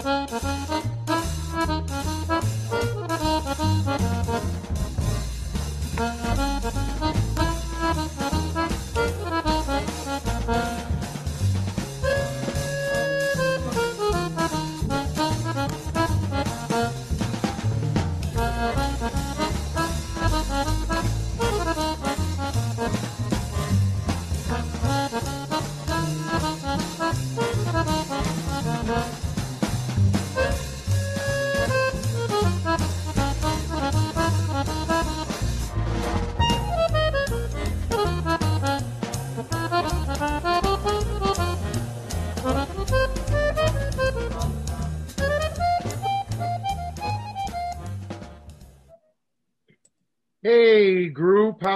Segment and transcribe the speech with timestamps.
[0.00, 0.57] Hey,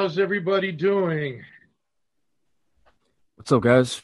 [0.02, 1.44] how's everybody doing?
[3.36, 4.02] What's up, guys?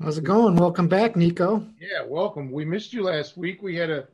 [0.00, 0.54] How's it going?
[0.54, 1.66] Welcome back, Nico.
[1.80, 2.52] Yeah, welcome.
[2.52, 3.62] We missed you last week.
[3.62, 4.06] We had a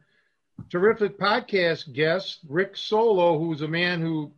[0.71, 4.33] terrific podcast guest, Rick Solo, who's a man who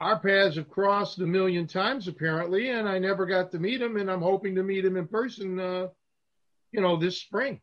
[0.00, 3.96] our paths have crossed a million times apparently, and I never got to meet him,
[3.96, 5.86] and I'm hoping to meet him in person, uh,
[6.72, 7.60] you know, this spring.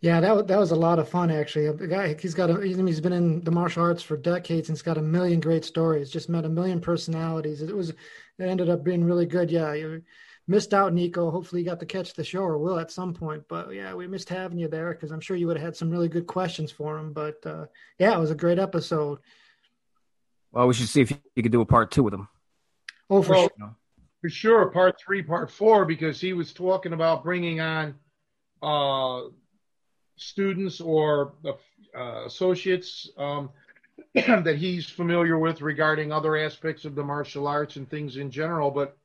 [0.00, 1.70] Yeah, that was, that was a lot of fun actually.
[1.72, 4.82] The guy he's got a, he's been in the martial arts for decades and he's
[4.82, 6.10] got a million great stories.
[6.10, 7.62] Just met a million personalities.
[7.62, 7.96] It was it
[8.38, 9.50] ended up being really good.
[9.50, 10.02] Yeah, you
[10.46, 11.30] missed out, Nico.
[11.30, 13.42] Hopefully, you got to catch the show or will at some point.
[13.48, 15.90] But yeah, we missed having you there because I'm sure you would have had some
[15.90, 17.12] really good questions for him.
[17.12, 17.66] But uh,
[17.98, 19.18] yeah, it was a great episode.
[20.52, 22.28] Well, we should see if you could do a part two with him.
[23.10, 23.76] Oh, for Well, sure.
[24.20, 27.94] For sure, part three, part four, because he was talking about bringing on
[28.60, 29.28] uh,
[30.18, 33.50] students or uh, associates um,
[34.14, 38.70] that he's familiar with regarding other aspects of the martial arts and things in general.
[38.70, 38.96] But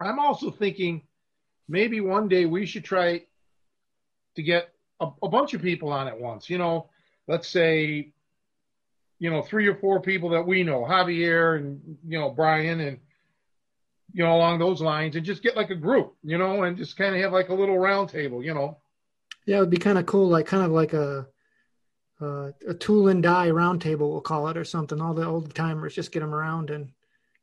[0.00, 1.02] I'm also thinking
[1.68, 3.24] maybe one day we should try
[4.36, 6.50] to get a, a bunch of people on at once.
[6.50, 6.90] You know,
[7.26, 8.12] let's say,
[9.18, 12.98] you know, three or four people that we know, Javier and, you know, Brian and,
[14.12, 16.96] you know, along those lines and just get like a group, you know, and just
[16.96, 18.78] kind of have like a little round table, you know.
[19.46, 21.26] Yeah, it would be kind of cool, like kind of like a
[22.20, 25.00] uh, a tool and die roundtable, we'll call it, or something.
[25.00, 26.90] All the old timers, just get them around and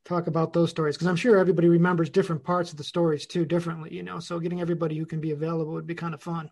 [0.06, 3.46] talk about those stories, because I'm sure everybody remembers different parts of the stories too,
[3.46, 3.94] differently.
[3.94, 6.50] You know, so getting everybody who can be available would be kind of fun.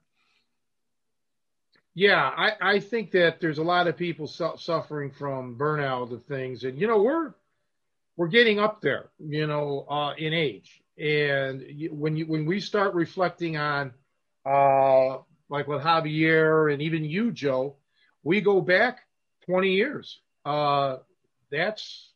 [1.93, 6.25] Yeah, I, I think that there's a lot of people su- suffering from burnout of
[6.25, 7.33] things, and you know we're
[8.17, 12.93] we're getting up there, you know, uh, in age, and when you when we start
[12.93, 13.93] reflecting on,
[14.45, 15.19] uh,
[15.49, 17.75] like with Javier and even you, Joe,
[18.23, 18.99] we go back
[19.45, 20.19] 20 years.
[20.45, 20.97] Uh,
[21.51, 22.11] that's,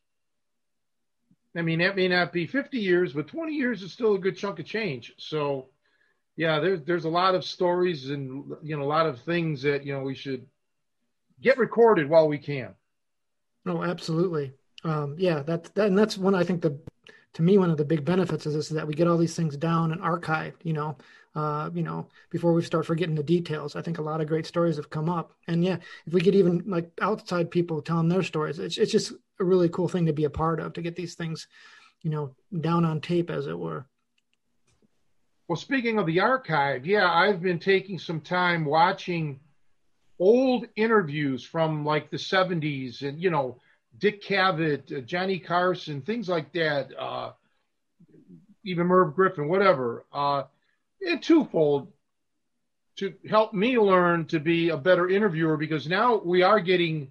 [1.56, 4.38] I mean, that may not be 50 years, but 20 years is still a good
[4.38, 5.14] chunk of change.
[5.18, 5.70] So,
[6.36, 9.86] yeah, there's there's a lot of stories and you know a lot of things that
[9.86, 10.46] you know we should
[11.42, 12.74] get recorded while we can.
[13.66, 14.54] Oh, absolutely.
[14.84, 16.80] Um, yeah, that's that, and that's one I think the
[17.34, 19.36] to me one of the big benefits is this is that we get all these
[19.36, 20.64] things down and archived.
[20.64, 20.98] You know,
[21.36, 23.76] uh, you know, before we start forgetting the details.
[23.76, 26.36] I think a lot of great stories have come up, and yeah, if we get
[26.36, 30.14] even like outside people telling their stories, it's it's just a really cool thing to
[30.14, 31.48] be a part of to get these things,
[32.02, 33.86] you know, down on tape as it were.
[35.52, 39.42] Well, speaking of the archive, yeah, I've been taking some time watching
[40.18, 43.60] old interviews from like the 70s and, you know,
[43.98, 47.32] Dick Cavett, uh, Johnny Carson, things like that, uh,
[48.64, 50.44] even Merv Griffin, whatever, uh,
[51.06, 51.92] and twofold
[52.98, 57.10] to help me learn to be a better interviewer because now we are getting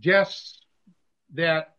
[0.00, 0.60] guests
[1.34, 1.76] that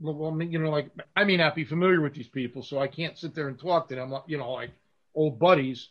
[0.00, 3.16] well, you know, like I may not be familiar with these people, so I can't
[3.16, 4.70] sit there and talk to them, you know, like
[5.14, 5.88] old buddies,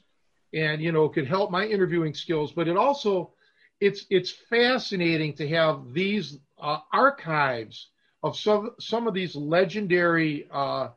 [0.54, 2.52] and you know, could help my interviewing skills.
[2.52, 3.32] But it also,
[3.80, 7.88] it's it's fascinating to have these uh, archives
[8.24, 10.90] of some some of these legendary uh,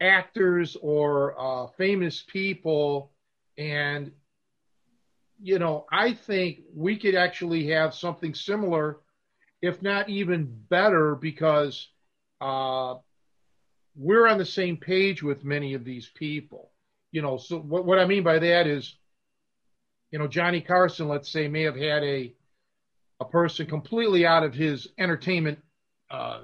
[0.00, 3.12] actors or uh, famous people,
[3.56, 4.12] and
[5.40, 8.98] you know, I think we could actually have something similar,
[9.60, 11.88] if not even better, because
[12.40, 12.94] uh,
[13.94, 16.70] we're on the same page with many of these people.
[17.12, 18.96] You know, so what, what I mean by that is,
[20.10, 22.34] you know, Johnny Carson, let's say, may have had a
[23.20, 25.58] a person completely out of his entertainment
[26.10, 26.40] uh,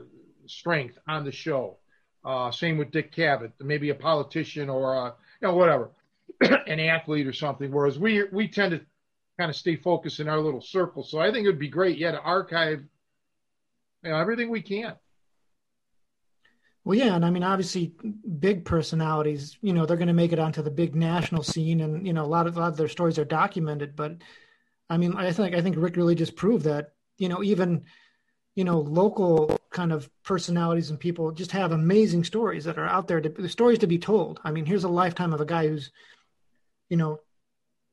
[0.46, 1.76] strength on the show.
[2.24, 5.04] Uh, same with Dick Cavett, maybe a politician or a,
[5.40, 5.90] you know whatever,
[6.40, 7.70] an athlete or something.
[7.70, 8.80] Whereas we we tend to
[9.38, 11.02] kind of stay focused in our little circle.
[11.02, 12.82] So I think it would be great, yeah, to archive
[14.02, 14.94] you know, everything we can.
[16.84, 17.94] Well, yeah, and I mean, obviously,
[18.40, 22.04] big personalities, you know, they're going to make it onto the big national scene, and
[22.04, 23.94] you know, a lot of a lot of their stories are documented.
[23.94, 24.16] But
[24.90, 27.84] I mean, I think I think Rick really just proved that, you know, even
[28.54, 33.08] you know, local kind of personalities and people just have amazing stories that are out
[33.08, 34.40] there to stories to be told.
[34.44, 35.90] I mean, here's a lifetime of a guy who's,
[36.90, 37.20] you know,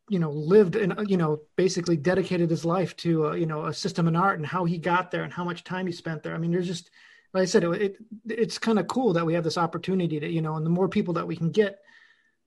[0.09, 3.73] you know, lived and you know, basically dedicated his life to uh, you know a
[3.73, 6.33] system in art and how he got there and how much time he spent there.
[6.33, 6.89] I mean, there's just
[7.33, 7.97] like I said, it, it
[8.27, 10.89] it's kind of cool that we have this opportunity to, you know, and the more
[10.89, 11.79] people that we can get,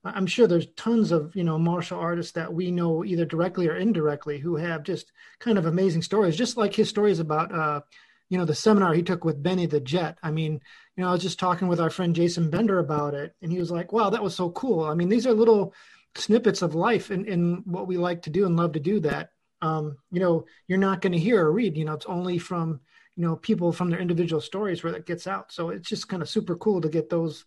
[0.03, 3.75] I'm sure there's tons of, you know, martial artists that we know either directly or
[3.75, 7.81] indirectly who have just kind of amazing stories, just like his stories about, uh,
[8.29, 10.17] you know, the seminar he took with Benny the Jet.
[10.21, 10.59] I mean,
[10.95, 13.59] you know, I was just talking with our friend Jason Bender about it, and he
[13.59, 14.83] was like, wow, that was so cool.
[14.83, 15.73] I mean, these are little
[16.15, 19.29] snippets of life in, in what we like to do and love to do that,
[19.61, 22.81] um, you know, you're not going to hear or read, you know, it's only from,
[23.15, 26.21] you know people from their individual stories where that gets out so it's just kind
[26.23, 27.45] of super cool to get those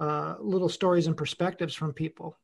[0.00, 2.36] uh, little stories and perspectives from people?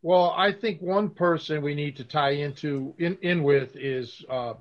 [0.00, 4.54] Well i think one person we need to tie into in, in with is uh,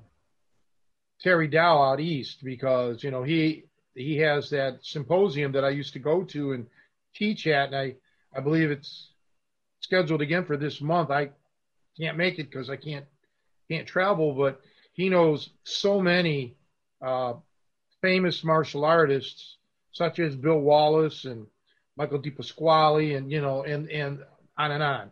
[1.21, 5.93] terry dow out east because you know he he has that symposium that i used
[5.93, 6.65] to go to and
[7.13, 7.95] teach at and i
[8.35, 9.09] i believe it's
[9.79, 11.11] scheduled again for this month.
[11.11, 11.29] I
[11.99, 13.05] can't make it because i can't
[13.69, 14.59] can't travel but
[14.97, 16.57] he knows so many
[17.01, 17.33] uh,
[18.01, 19.56] famous martial artists,
[19.97, 21.47] such as Bill Wallace and
[21.95, 24.19] Michael DePasquale, and you know, and and
[24.57, 25.11] on and on.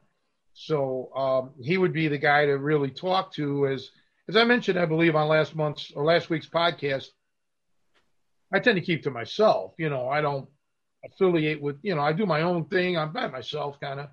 [0.53, 3.67] So um, he would be the guy to really talk to.
[3.67, 3.89] As
[4.29, 7.07] as I mentioned, I believe on last month's or last week's podcast,
[8.53, 9.73] I tend to keep to myself.
[9.77, 10.47] You know, I don't
[11.03, 11.77] affiliate with.
[11.81, 12.97] You know, I do my own thing.
[12.97, 14.09] I'm by myself, kind of.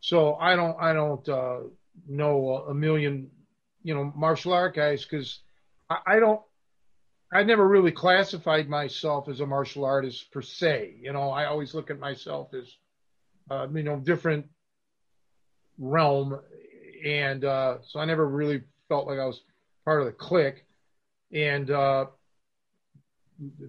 [0.00, 1.60] So I don't I don't uh,
[2.06, 3.30] know a million
[3.82, 5.40] you know, martial art guys because
[5.90, 6.40] I, I don't,
[7.32, 10.96] I never really classified myself as a martial artist per se.
[11.00, 12.66] You know, I always look at myself as,
[13.50, 14.46] uh, you know, different
[15.78, 16.38] realm.
[17.04, 19.40] And uh, so I never really felt like I was
[19.84, 20.66] part of the clique.
[21.32, 22.06] And uh,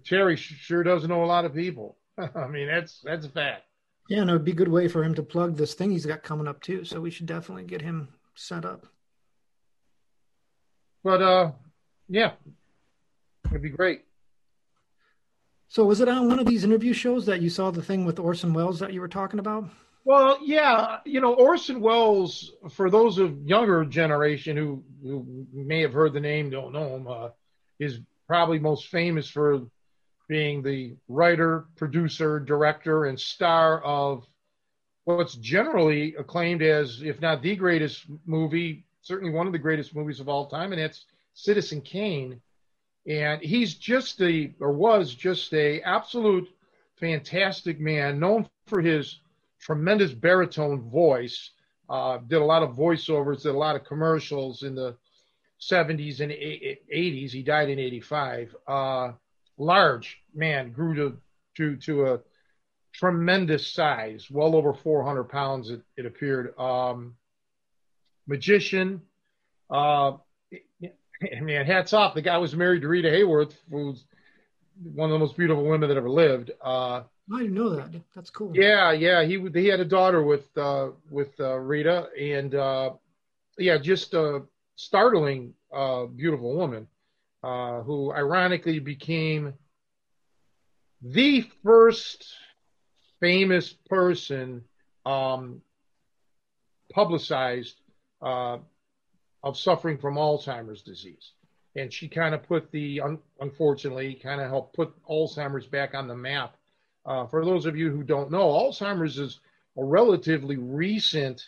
[0.06, 1.98] Terry sure does know a lot of people.
[2.36, 3.63] I mean, that's that's a fact.
[4.09, 6.06] Yeah, and it would be a good way for him to plug this thing he's
[6.06, 6.83] got coming up too.
[6.83, 8.86] So we should definitely get him set up.
[11.04, 11.51] But uh,
[12.09, 12.33] yeah,
[13.53, 14.03] it'd be great.
[15.67, 18.19] So was it on one of these interview shows that you saw the thing with
[18.19, 19.69] Orson Welles that you were talking about?
[20.05, 22.51] Well, yeah, you know Orson Welles.
[22.71, 27.07] For those of younger generation who, who may have heard the name, don't know him,
[27.07, 27.29] uh,
[27.79, 29.61] is probably most famous for
[30.27, 34.25] being the writer, producer, director, and star of
[35.06, 40.19] what's generally acclaimed as, if not the greatest movie certainly one of the greatest movies
[40.19, 42.41] of all time, and it's Citizen Kane.
[43.07, 46.47] And he's just a, or was just a absolute
[46.95, 49.19] fantastic man, known for his
[49.59, 51.51] tremendous baritone voice.
[51.89, 54.95] Uh, did a lot of voiceovers, did a lot of commercials in the
[55.59, 57.31] 70s and 80s.
[57.31, 58.55] He died in 85.
[58.67, 59.11] Uh,
[59.57, 61.17] large man, grew to,
[61.56, 62.19] to, to a
[62.94, 66.57] tremendous size, well over 400 pounds, it, it appeared.
[66.57, 67.15] Um,
[68.27, 69.01] magician.
[69.69, 70.13] Uh,
[71.41, 72.13] man, hats off.
[72.13, 74.03] The guy was married to Rita Hayworth, who's
[74.81, 76.51] one of the most beautiful women that ever lived.
[76.63, 77.03] Uh,
[77.33, 77.89] I didn't know that.
[78.15, 78.51] That's cool.
[78.55, 79.23] Yeah, yeah.
[79.23, 82.92] He he had a daughter with uh, with uh, Rita, and uh,
[83.57, 84.44] yeah, just a
[84.75, 86.87] startling, uh, beautiful woman
[87.44, 89.53] uh, who ironically became
[91.01, 92.25] the first
[93.19, 94.63] famous person
[95.06, 95.61] um,
[96.92, 97.80] publicized
[98.21, 98.57] uh,
[99.44, 101.31] of suffering from Alzheimer's disease.
[101.76, 106.07] And she kind of put the, un- unfortunately, kind of helped put Alzheimer's back on
[106.07, 106.56] the map.
[107.06, 109.40] Uh, for those of you who don't know, Alzheimer's is
[109.78, 111.42] a relatively recent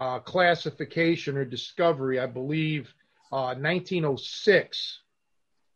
[0.00, 2.92] uh, classification or discovery, I believe,
[3.30, 5.00] uh, 1906.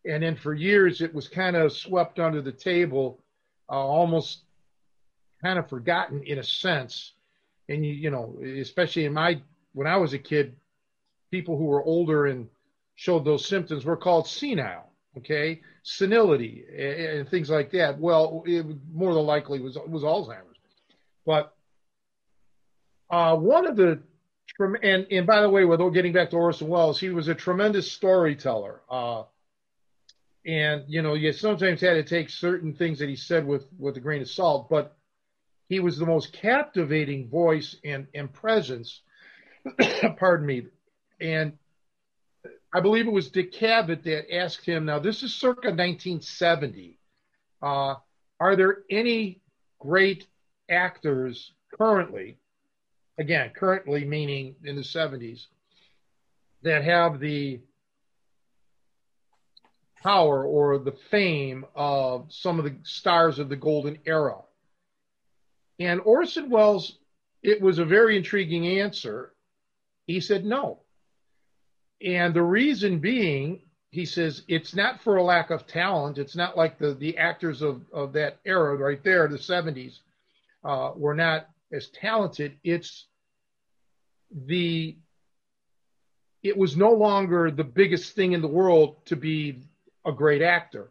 [0.06, 3.20] And then for years, it was kind of swept under the table,
[3.70, 4.40] uh, almost
[5.42, 7.12] kind of forgotten in a sense.
[7.68, 9.40] And you, you know, especially in my
[9.72, 10.56] when I was a kid,
[11.34, 12.48] people who were older and
[12.94, 14.88] showed those symptoms were called senile,
[15.18, 17.98] okay, senility and, things like that.
[17.98, 20.60] Well, it more than likely was was Alzheimer's,
[21.26, 21.52] but
[23.10, 24.00] uh, one of the
[24.60, 27.90] and and by the way, without getting back to Orson Welles, he was a tremendous
[27.90, 28.82] storyteller.
[28.88, 29.24] Uh,
[30.46, 33.96] and you know, you sometimes had to take certain things that he said with with
[33.96, 34.96] a grain of salt, but
[35.68, 39.00] he was the most captivating voice and and presence
[40.16, 40.66] pardon me,
[41.20, 41.52] and
[42.72, 44.84] I believe it was Dick Cavett that asked him.
[44.84, 46.98] Now this is circa 1970.
[47.62, 47.94] Uh,
[48.40, 49.40] are there any
[49.78, 50.26] great
[50.68, 52.36] actors currently,
[53.18, 55.46] again, currently meaning in the 70s,
[56.62, 57.60] that have the
[60.02, 64.38] power or the fame of some of the stars of the golden era?
[65.78, 66.98] And Orson Welles,
[67.42, 69.32] it was a very intriguing answer.
[70.06, 70.83] He said no.
[72.04, 76.18] And the reason being, he says, it's not for a lack of talent.
[76.18, 80.00] It's not like the, the actors of, of that era right there, the 70s,
[80.64, 82.56] uh, were not as talented.
[82.62, 83.06] It's
[84.46, 84.96] the
[86.42, 89.60] it was no longer the biggest thing in the world to be
[90.04, 90.90] a great actor.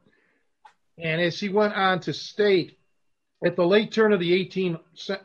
[0.98, 2.80] And as he went on to state,
[3.46, 4.80] at the late turn of the 18,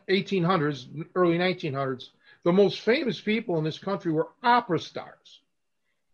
[0.07, 2.09] 1800s, early 1900s,
[2.43, 5.38] the most famous people in this country were opera stars.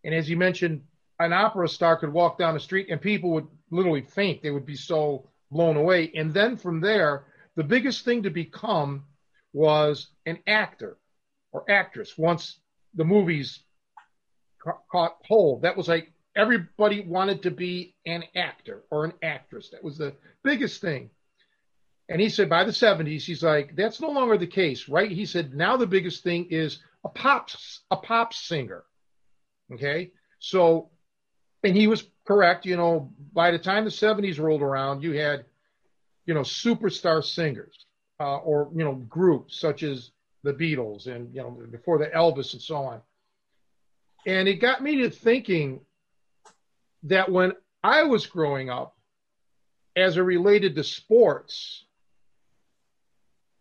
[0.05, 0.83] And as you mentioned,
[1.19, 4.43] an opera star could walk down the street and people would literally faint.
[4.43, 6.11] They would be so blown away.
[6.15, 9.05] And then from there, the biggest thing to become
[9.51, 10.97] was an actor
[11.51, 12.17] or actress.
[12.17, 12.59] Once
[12.93, 13.61] the movies
[14.63, 19.69] ca- caught hold, that was like everybody wanted to be an actor or an actress.
[19.71, 21.09] That was the biggest thing.
[22.09, 25.09] And he said by the 70s, he's like, that's no longer the case, right?
[25.09, 27.49] He said now the biggest thing is a pop
[27.89, 28.83] a pop singer.
[29.73, 30.11] Okay.
[30.39, 30.89] So,
[31.63, 32.65] and he was correct.
[32.65, 35.45] You know, by the time the 70s rolled around, you had,
[36.25, 37.85] you know, superstar singers
[38.19, 40.11] uh, or, you know, groups such as
[40.43, 43.01] the Beatles and, you know, before the Elvis and so on.
[44.27, 45.81] And it got me to thinking
[47.03, 47.53] that when
[47.83, 48.95] I was growing up,
[49.95, 51.85] as it related to sports,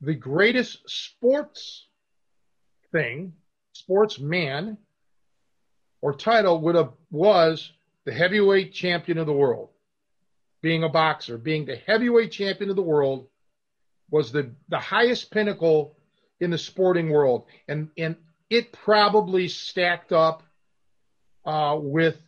[0.00, 1.86] the greatest sports
[2.92, 3.32] thing,
[3.72, 4.78] sportsman,
[6.04, 7.72] or title would have was
[8.04, 9.70] the heavyweight champion of the world.
[10.60, 13.26] Being a boxer, being the heavyweight champion of the world
[14.10, 15.96] was the, the highest pinnacle
[16.40, 17.46] in the sporting world.
[17.68, 18.16] And and
[18.50, 20.42] it probably stacked up
[21.46, 22.18] uh, with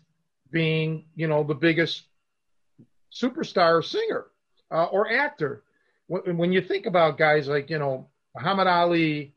[0.51, 2.05] being, you know, the biggest
[3.13, 4.25] superstar singer
[4.71, 5.65] uh, or actor.
[6.07, 9.35] When, when, you think about guys like, you know, Muhammad Ali,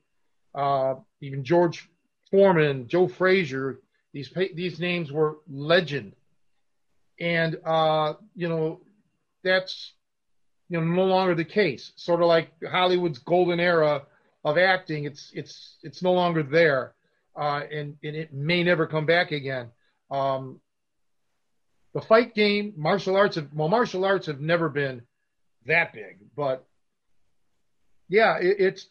[0.56, 1.90] uh, even George
[2.32, 3.80] Foreman, Joe Frazier,
[4.14, 6.14] these these names were legend,
[7.20, 8.82] and uh, you know
[9.44, 9.94] that's
[10.70, 11.92] you know no longer the case.
[11.96, 14.04] Sort of like Hollywood's golden era
[14.44, 16.94] of acting, it's it's it's no longer there,
[17.36, 19.70] uh, and and it may never come back again.
[20.10, 20.60] Um,
[21.94, 25.02] the fight game, martial arts, have, well, martial arts have never been
[25.66, 26.66] that big, but
[28.08, 28.88] yeah, it, it's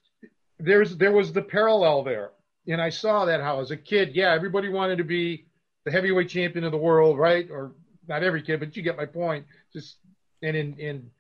[0.61, 2.31] there's there was the parallel there
[2.69, 5.47] and I saw that how as a kid, yeah, everybody wanted to be
[5.85, 7.51] the heavyweight champion of the world, right?
[7.51, 7.73] Or
[8.07, 9.47] not every kid, but you get my point.
[9.73, 9.97] Just
[10.43, 11.11] and in in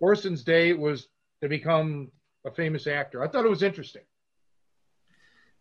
[0.00, 1.08] Orson's day, it was
[1.42, 2.10] to become
[2.44, 3.22] a famous actor.
[3.22, 4.02] I thought it was interesting.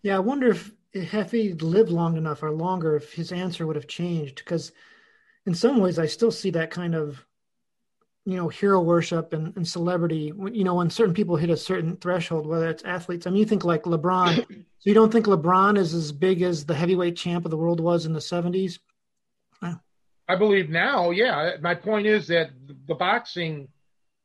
[0.02, 3.88] Yeah, I wonder if if lived long enough or longer, if his answer would have
[3.88, 4.38] changed.
[4.38, 4.72] Because
[5.46, 7.26] in some ways, I still see that kind of
[8.26, 11.98] you know hero worship and, and celebrity you know when certain people hit a certain
[11.98, 13.28] threshold whether it's athletes.
[13.28, 14.66] I mean you think like lebron.
[14.80, 17.80] So you don't think lebron is as big as the heavyweight champ of the world
[17.80, 18.80] was in the 70s
[20.28, 21.52] i believe now yeah.
[21.62, 22.52] My point is that
[22.88, 23.70] the boxing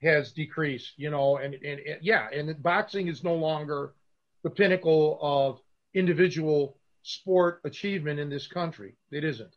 [0.02, 3.94] has decreased you know and, and, and yeah and boxing is no longer
[4.42, 5.60] the pinnacle of
[5.94, 8.94] individual sport achievement in this country.
[9.10, 9.54] It isn't.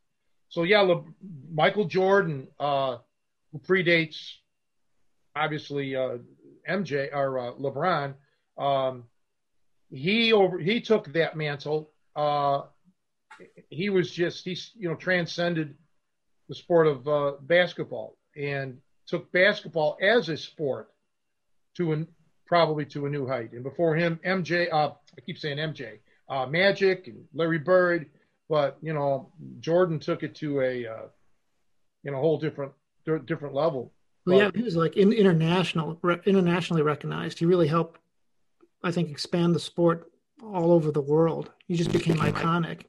[0.50, 1.04] So yeah Le-
[1.52, 2.98] michael jordan uh
[3.52, 4.18] who predates
[5.36, 6.18] obviously uh,
[6.70, 8.14] MJ or uh, LeBron.
[8.58, 9.06] Um,
[9.90, 11.92] he over he took that mantle.
[12.16, 12.62] Uh,
[13.70, 15.76] he was just he's you know transcended
[16.48, 18.78] the sport of uh, basketball and
[19.08, 20.90] took basketball as a sport
[21.76, 22.08] to an
[22.46, 23.54] probably to a new height.
[23.54, 28.10] And before him, MJ, uh, I keep saying MJ, uh, Magic and Larry Bird,
[28.50, 30.76] but you know Jordan took it to a
[32.04, 32.72] you know whole different
[33.26, 33.94] different level.
[34.26, 37.40] Well, yeah, he was like in, international, re- internationally recognized.
[37.40, 38.00] He really helped,
[38.84, 40.12] I think, expand the sport
[40.44, 41.52] all over the world.
[41.68, 42.84] He just became iconic.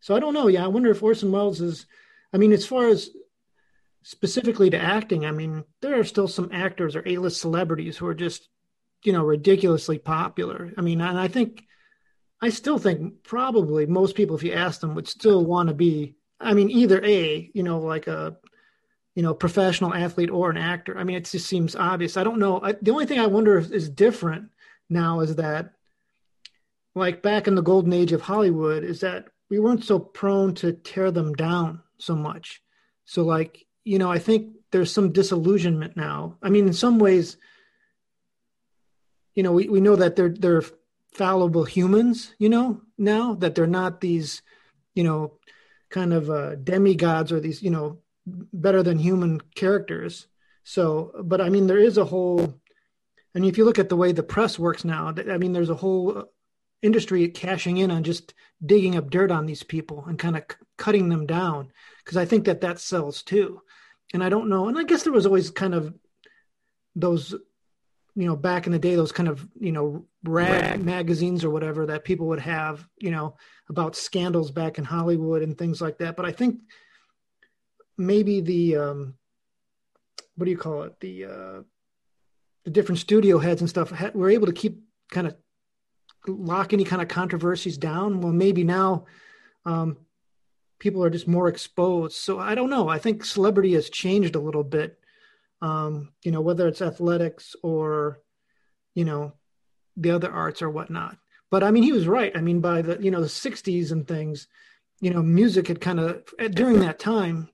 [0.00, 0.48] So I don't know.
[0.48, 1.86] Yeah, I wonder if Orson Welles is.
[2.32, 3.10] I mean, as far as
[4.02, 8.14] specifically to acting, I mean, there are still some actors or A-list celebrities who are
[8.14, 8.48] just,
[9.04, 10.72] you know, ridiculously popular.
[10.78, 11.64] I mean, and I think,
[12.40, 16.16] I still think probably most people, if you ask them, would still want to be.
[16.40, 18.36] I mean, either a, you know, like a
[19.14, 20.96] you know, professional athlete or an actor.
[20.96, 22.16] I mean, it just seems obvious.
[22.16, 22.60] I don't know.
[22.62, 24.50] I, the only thing I wonder if is different
[24.88, 25.72] now is that,
[26.94, 30.72] like back in the golden age of Hollywood, is that we weren't so prone to
[30.72, 32.62] tear them down so much.
[33.04, 36.36] So, like, you know, I think there's some disillusionment now.
[36.42, 37.36] I mean, in some ways,
[39.34, 40.62] you know, we, we know that they're they're
[41.12, 44.42] fallible humans, you know, now that they're not these,
[44.94, 45.32] you know,
[45.90, 47.98] kind of uh, demigods or these, you know,
[48.52, 50.26] better than human characters.
[50.64, 52.60] So, but I mean, there is a whole,
[53.34, 55.74] mean, if you look at the way the press works now, I mean, there's a
[55.74, 56.24] whole uh,
[56.82, 58.34] industry cashing in on just
[58.64, 61.72] digging up dirt on these people and kind of c- cutting them down
[62.04, 63.62] because I think that that sells too.
[64.12, 65.94] And I don't know, and I guess there was always kind of
[66.96, 67.34] those
[68.16, 71.50] you know back in the day those kind of you know rag, rag, magazines or
[71.50, 73.36] whatever that people would have you know
[73.68, 76.60] about scandals back in hollywood and things like that but i think
[78.00, 79.14] maybe the um
[80.36, 80.98] what do you call it?
[81.00, 81.62] The uh
[82.64, 85.36] the different studio heads and stuff had, were able to keep kind of
[86.26, 88.20] lock any kind of controversies down.
[88.20, 89.04] Well maybe now
[89.64, 89.98] um
[90.78, 92.16] people are just more exposed.
[92.16, 92.88] So i don't know.
[92.88, 94.98] I think celebrity has changed a little bit.
[95.62, 98.22] Um, you know, whether it's athletics or,
[98.94, 99.34] you know,
[99.94, 101.18] the other arts or whatnot.
[101.50, 102.34] But I mean, he was right.
[102.34, 104.48] I mean, by the, you know, the 60s and things,
[105.00, 107.50] you know, music had kind of, during that time,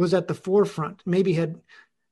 [0.00, 1.60] was at the forefront, maybe had,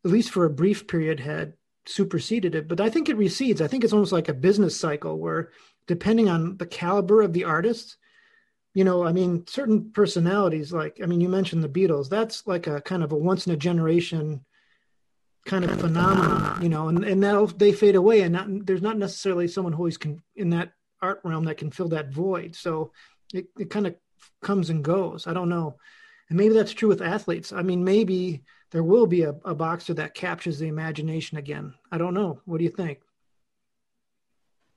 [0.05, 1.55] at least for a brief period, had
[1.87, 2.69] superseded it.
[2.69, 3.63] But I think it recedes.
[3.63, 5.51] I think it's almost like a business cycle where,
[5.87, 7.97] depending on the caliber of the artists,
[8.75, 12.67] you know, I mean, certain personalities, like, I mean, you mentioned the Beatles, that's like
[12.67, 14.45] a kind of a once in a generation
[15.47, 18.99] kind of phenomenon, you know, and, and now they fade away and not, there's not
[18.99, 22.55] necessarily someone who always can in that art realm that can fill that void.
[22.55, 22.93] So
[23.33, 23.95] it, it kind of
[24.43, 25.27] comes and goes.
[25.27, 25.77] I don't know.
[26.29, 27.53] And maybe that's true with athletes.
[27.53, 31.75] I mean, maybe there will be a, a boxer that captures the imagination again.
[31.91, 32.41] I don't know.
[32.45, 33.01] What do you think?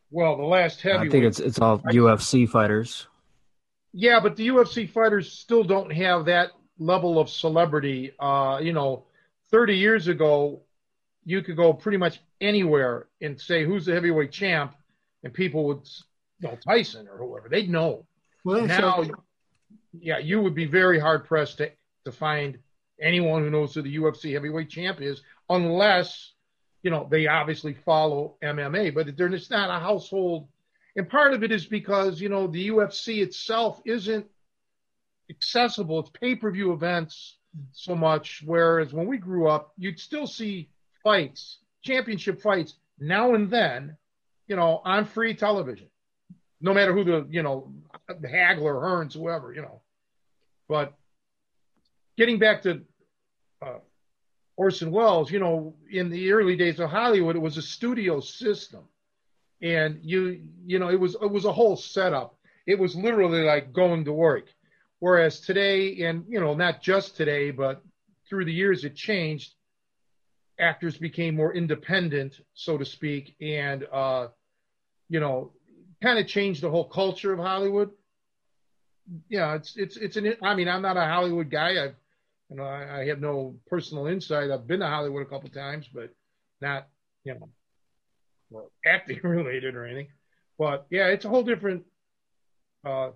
[0.09, 1.07] Well, the last heavyweight.
[1.07, 3.07] I think it's it's all UFC fighters.
[3.93, 8.11] Yeah, but the UFC fighters still don't have that level of celebrity.
[8.19, 9.05] Uh, you know,
[9.51, 10.61] 30 years ago,
[11.25, 14.75] you could go pretty much anywhere and say who's the heavyweight champ,
[15.23, 15.87] and people would,
[16.39, 18.05] you know, Tyson or whoever, they'd know.
[18.43, 19.11] Well, now, so-
[19.93, 21.71] yeah, you would be very hard pressed to
[22.05, 22.57] to find
[22.99, 26.33] anyone who knows who the UFC heavyweight champ is, unless
[26.83, 30.47] you know they obviously follow MMA, but they're not a household.
[30.95, 34.27] And part of it is because you know the UFC itself isn't
[35.29, 35.99] accessible.
[36.01, 37.37] It's pay per view events
[37.71, 38.43] so much.
[38.45, 40.69] Whereas when we grew up, you'd still see
[41.03, 43.97] fights, championship fights, now and then,
[44.47, 45.87] you know, on free television,
[46.59, 47.73] no matter who the, you know,
[48.09, 49.80] Hagler, Hearns, whoever, you know.
[50.71, 50.93] But
[52.17, 52.83] getting back to
[53.61, 53.79] uh,
[54.55, 58.85] Orson Welles, you know, in the early days of Hollywood, it was a studio system,
[59.61, 62.37] and you, you know, it was it was a whole setup.
[62.65, 64.45] It was literally like going to work.
[64.99, 67.83] Whereas today, and you know, not just today, but
[68.29, 69.51] through the years, it changed.
[70.57, 74.27] Actors became more independent, so to speak, and uh,
[75.09, 75.51] you know,
[76.01, 77.91] kind of changed the whole culture of Hollywood.
[79.29, 80.35] Yeah, it's it's it's an.
[80.41, 81.83] I mean, I'm not a Hollywood guy.
[81.83, 81.95] I've
[82.49, 84.51] you know, I, I have no personal insight.
[84.51, 86.13] I've been to Hollywood a couple times, but
[86.61, 86.87] not
[87.23, 87.49] you know,
[88.49, 90.07] well, acting related or anything.
[90.57, 91.83] But yeah, it's a whole different
[92.85, 93.11] uh,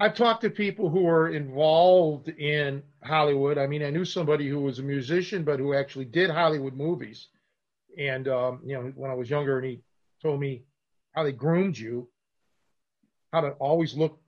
[0.00, 3.58] I've talked to people who are involved in Hollywood.
[3.58, 7.28] I mean, I knew somebody who was a musician, but who actually did Hollywood movies.
[7.98, 9.80] And, um, you know, when I was younger, and he
[10.20, 10.64] told me
[11.12, 12.08] how they groomed you,
[13.32, 14.18] how to always look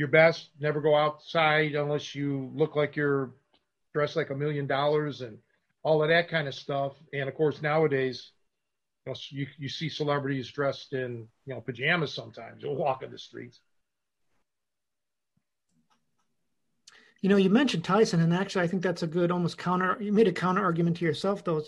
[0.00, 3.32] your best, never go outside unless you look like you're
[3.92, 5.36] dressed like a million dollars and
[5.82, 6.94] all of that kind of stuff.
[7.12, 8.30] And of course, nowadays,
[9.04, 12.62] you, know, you, you see celebrities dressed in, you know, pajamas sometimes.
[12.62, 13.60] They'll walk in the streets.
[17.20, 19.98] You know, you mentioned Tyson, and actually, I think that's a good almost counter.
[20.00, 21.62] You made a counter argument to yourself, though.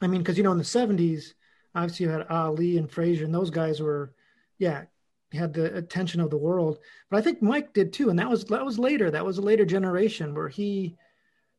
[0.00, 1.34] I mean, because you know, in the '70s,
[1.74, 4.12] obviously you had Ali and Frazier, and those guys were,
[4.58, 4.84] yeah,
[5.32, 6.78] had the attention of the world.
[7.10, 9.10] But I think Mike did too, and that was that was later.
[9.10, 10.96] That was a later generation where he,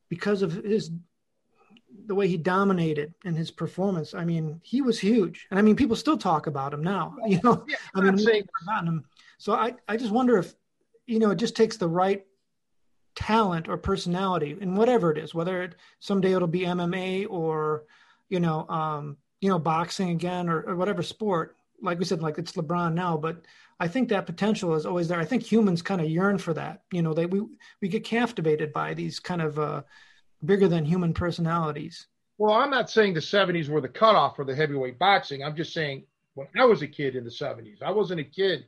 [0.09, 0.91] because of his
[2.05, 4.13] the way he dominated in his performance.
[4.13, 7.15] I mean, he was huge, and I mean, people still talk about him now.
[7.27, 8.47] You know, yeah, I mean, saying-
[8.83, 9.05] him.
[9.37, 10.53] So I I just wonder if
[11.05, 12.25] you know it just takes the right
[13.15, 17.83] talent or personality and whatever it is whether it someday it'll be mma or
[18.29, 22.37] you know um you know boxing again or, or whatever sport like we said like
[22.37, 23.41] it's lebron now but
[23.79, 25.19] i think that potential is always there.
[25.19, 26.83] I think humans kind of yearn for that.
[26.91, 27.41] You know they we
[27.81, 29.81] we get captivated by these kind of uh
[30.45, 32.07] bigger than human personalities.
[32.37, 35.43] Well i'm not saying the 70s were the cutoff for the heavyweight boxing.
[35.43, 36.03] I'm just saying
[36.35, 38.65] when i was a kid in the 70s i wasn't a kid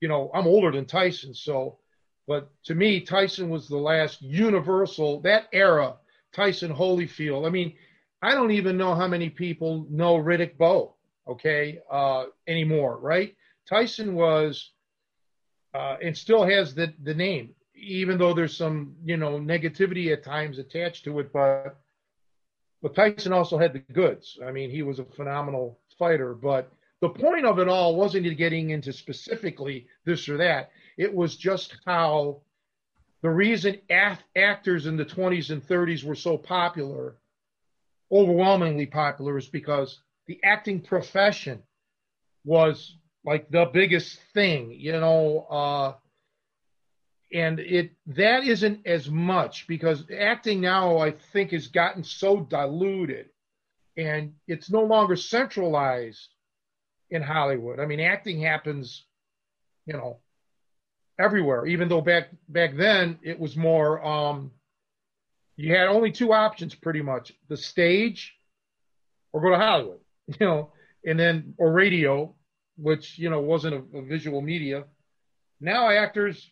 [0.00, 1.78] you know i'm older than tyson so
[2.26, 5.96] but to me, Tyson was the last universal, that era,
[6.32, 7.46] Tyson Holyfield.
[7.46, 7.74] I mean,
[8.22, 10.93] I don't even know how many people know Riddick Bowe,
[11.28, 13.34] okay, uh, anymore, right?
[13.68, 14.72] Tyson was
[15.74, 20.24] uh, and still has the the name, even though there's some you know negativity at
[20.24, 21.32] times attached to it.
[21.32, 21.76] But
[22.82, 24.38] but Tyson also had the goods.
[24.46, 26.34] I mean, he was a phenomenal fighter.
[26.34, 30.70] But the point of it all wasn't getting into specifically this or that.
[30.96, 32.42] It was just how
[33.22, 37.16] the reason actors in the 20s and 30s were so popular,
[38.12, 41.62] overwhelmingly popular, is because the acting profession
[42.44, 45.46] was like the biggest thing, you know.
[45.50, 45.94] Uh,
[47.32, 53.26] and it that isn't as much because acting now I think has gotten so diluted,
[53.96, 56.28] and it's no longer centralized
[57.10, 57.80] in Hollywood.
[57.80, 59.04] I mean, acting happens,
[59.86, 60.18] you know,
[61.18, 61.66] everywhere.
[61.66, 64.52] Even though back back then it was more, um,
[65.56, 68.34] you had only two options pretty much: the stage
[69.32, 69.98] or go to Hollywood,
[70.40, 70.72] you know,
[71.04, 72.34] and then or radio
[72.76, 74.84] which you know wasn't a, a visual media.
[75.60, 76.50] Now actors,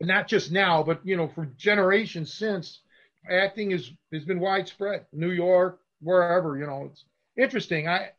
[0.00, 2.80] not just now, but you know for generations since,
[3.28, 5.06] acting is has been widespread.
[5.12, 7.04] New York, wherever you know, it's
[7.36, 7.88] interesting.
[7.88, 8.10] I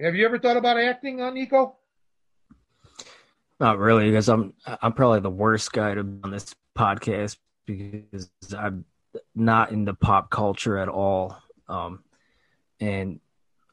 [0.00, 1.76] have you ever thought about acting on Nico?
[3.60, 7.36] Not really, because I'm I'm probably the worst guy to be on this podcast
[7.66, 8.84] because I'm
[9.34, 11.36] not into pop culture at all,
[11.68, 12.04] um,
[12.80, 13.20] and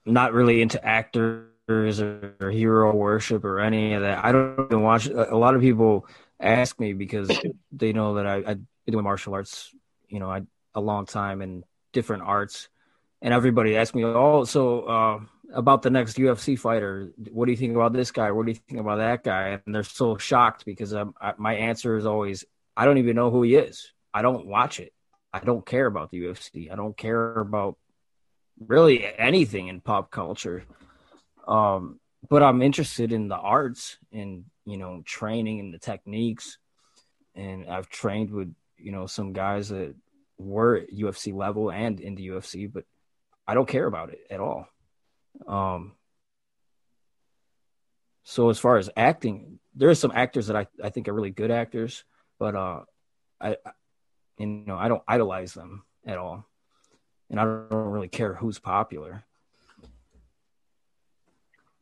[0.05, 4.23] not really into actors or hero worship or any of that.
[4.23, 5.07] I don't even watch.
[5.07, 6.07] A lot of people
[6.39, 7.29] ask me because
[7.71, 8.57] they know that I,
[8.91, 9.73] doing martial arts,
[10.07, 10.41] you know, I,
[10.73, 11.63] a long time and
[11.93, 12.69] different arts.
[13.21, 15.19] And everybody asks me, oh, so uh,
[15.53, 18.31] about the next UFC fighter, what do you think about this guy?
[18.31, 19.59] What do you think about that guy?
[19.65, 21.05] And they're so shocked because I,
[21.37, 22.45] my answer is always,
[22.77, 23.91] I don't even know who he is.
[24.13, 24.93] I don't watch it.
[25.33, 26.71] I don't care about the UFC.
[26.71, 27.77] I don't care about
[28.59, 30.63] really anything in pop culture.
[31.47, 36.57] Um, but I'm interested in the arts and you know training and the techniques,
[37.35, 39.95] and I've trained with you know some guys that
[40.37, 42.85] were at UFC level and in the UFC, but
[43.47, 44.67] I don't care about it at all.
[45.47, 45.93] Um,
[48.23, 51.29] so as far as acting, there are some actors that I, I think are really
[51.29, 52.03] good actors,
[52.39, 52.81] but uh,
[53.39, 53.71] I, I
[54.39, 56.47] you know I don't idolize them at all,
[57.29, 59.23] and I don't really care who's popular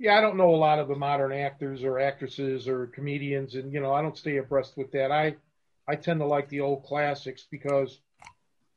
[0.04, 3.72] yeah, I don't know a lot of the modern actors or actresses or comedians, and
[3.72, 5.14] you know, I don't stay abreast with that.
[5.14, 5.38] I
[5.88, 8.02] I tend to like the old classics because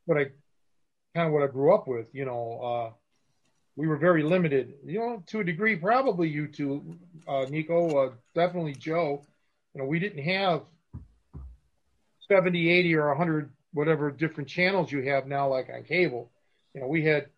[0.04, 0.26] what I
[1.16, 2.06] kind of what I grew up with.
[2.12, 2.92] You know, uh,
[3.74, 4.74] we were very limited.
[4.84, 9.24] You know, to a degree, probably you two, uh, Nico, uh, definitely Joe.
[9.74, 10.62] You know, we didn't have
[12.28, 16.30] 70, 80, or 100 whatever different channels you have now, like on cable.
[16.76, 17.28] You know, we had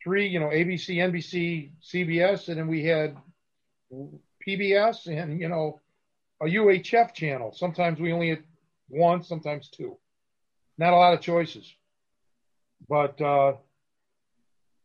[0.00, 3.16] three, you know, ABC, NBC, CBS, and then we had
[4.46, 5.80] PBS and, you know,
[6.40, 7.52] a UHF channel.
[7.52, 8.44] Sometimes we only had
[8.88, 9.98] one, sometimes two.
[10.78, 11.68] Not a lot of choices.
[12.88, 13.54] But uh,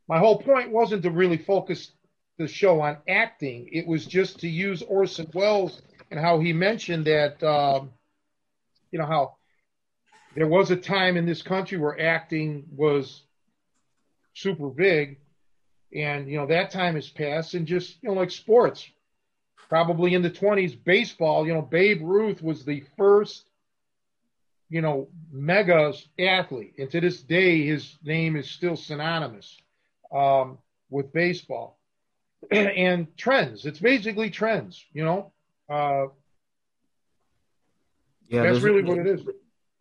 [0.07, 1.91] my whole point wasn't to really focus
[2.39, 3.69] the show on acting.
[3.71, 7.91] It was just to use Orson Welles and how he mentioned that, um,
[8.91, 9.35] you know, how
[10.35, 13.21] there was a time in this country where acting was
[14.33, 15.19] super big.
[15.95, 18.89] And, you know, that time has passed and just, you know, like sports,
[19.69, 23.45] probably in the 20s, baseball, you know, Babe Ruth was the first,
[24.69, 26.73] you know, mega athlete.
[26.79, 29.55] And to this day, his name is still synonymous
[30.11, 30.57] um,
[30.89, 31.77] with baseball.
[32.51, 35.31] and trends, it's basically trends, you know.
[35.69, 36.07] Uh,
[38.27, 39.21] yeah, that's really what it is.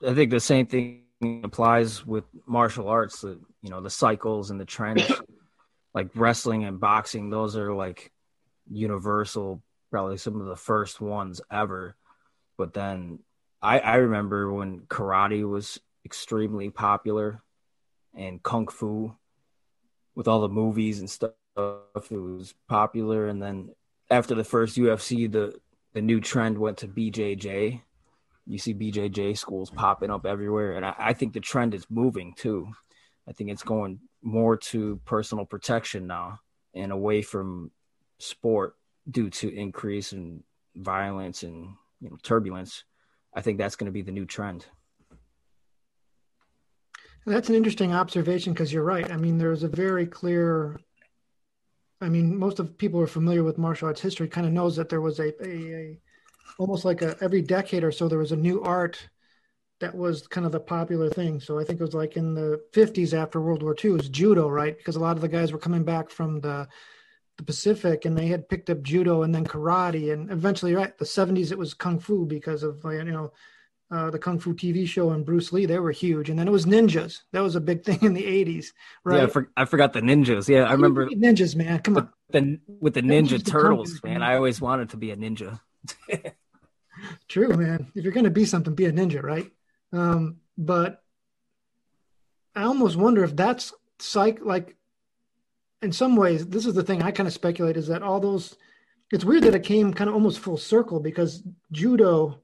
[0.07, 4.61] I think the same thing applies with martial arts that you know the cycles and
[4.61, 5.11] the trends
[5.95, 8.11] like wrestling and boxing those are like
[8.71, 11.95] universal probably some of the first ones ever.
[12.57, 13.21] But then
[13.61, 17.41] i i remember when karate was extremely popular
[18.15, 19.15] and kung fu
[20.17, 23.29] with all the movies and stuff it was popular.
[23.29, 23.71] And then
[24.11, 25.55] after the first ufc the
[25.93, 27.83] the new trend went to bjj
[28.47, 32.35] you see BJJ schools popping up everywhere, and I, I think the trend is moving
[32.35, 32.69] too.
[33.29, 36.41] I think it's going more to personal protection now
[36.75, 37.71] and away from
[38.19, 38.75] sport
[39.11, 40.43] due to increase in
[40.77, 42.85] violence and you know, turbulence.
[43.35, 44.67] I think that's going to be the new trend.
[47.25, 49.11] That's an interesting observation because you're right.
[49.11, 50.81] I mean, there's a very clear.
[52.01, 54.75] I mean, most of people who are familiar with martial arts history kind of knows
[54.75, 55.99] that there was a, a, a
[56.59, 59.09] almost like a, every decade or so there was a new art
[59.81, 61.41] that was kind of the popular thing.
[61.41, 64.09] So I think it was like in the 50s after World War II, it was
[64.09, 64.77] judo, right?
[64.77, 66.69] Because a lot of the guys were coming back from the
[67.39, 71.05] the Pacific and they had picked up judo and then karate and eventually, right, the
[71.05, 73.33] 70s it was kung fu because of you know
[73.91, 75.67] uh, the kung fu TV show and Bruce Lee.
[75.67, 77.21] They were huge, and then it was ninjas.
[77.33, 78.67] That was a big thing in the 80s,
[79.05, 79.19] right?
[79.19, 80.49] Yeah, I, for, I forgot the ninjas.
[80.49, 81.81] Yeah, I remember ninjas, man.
[81.81, 84.23] Come on, the, with the Ninja Turtles, man.
[84.23, 85.61] I always wanted to be a ninja.
[87.29, 87.91] True, man.
[87.95, 89.51] If you're going to be something, be a ninja, right?
[89.93, 91.03] Um, but
[92.55, 94.77] I almost wonder if that's psych like
[95.81, 98.57] in some ways, this is the thing I kind of speculate is that all those
[99.11, 102.41] it's weird that it came kind of almost full circle because judo,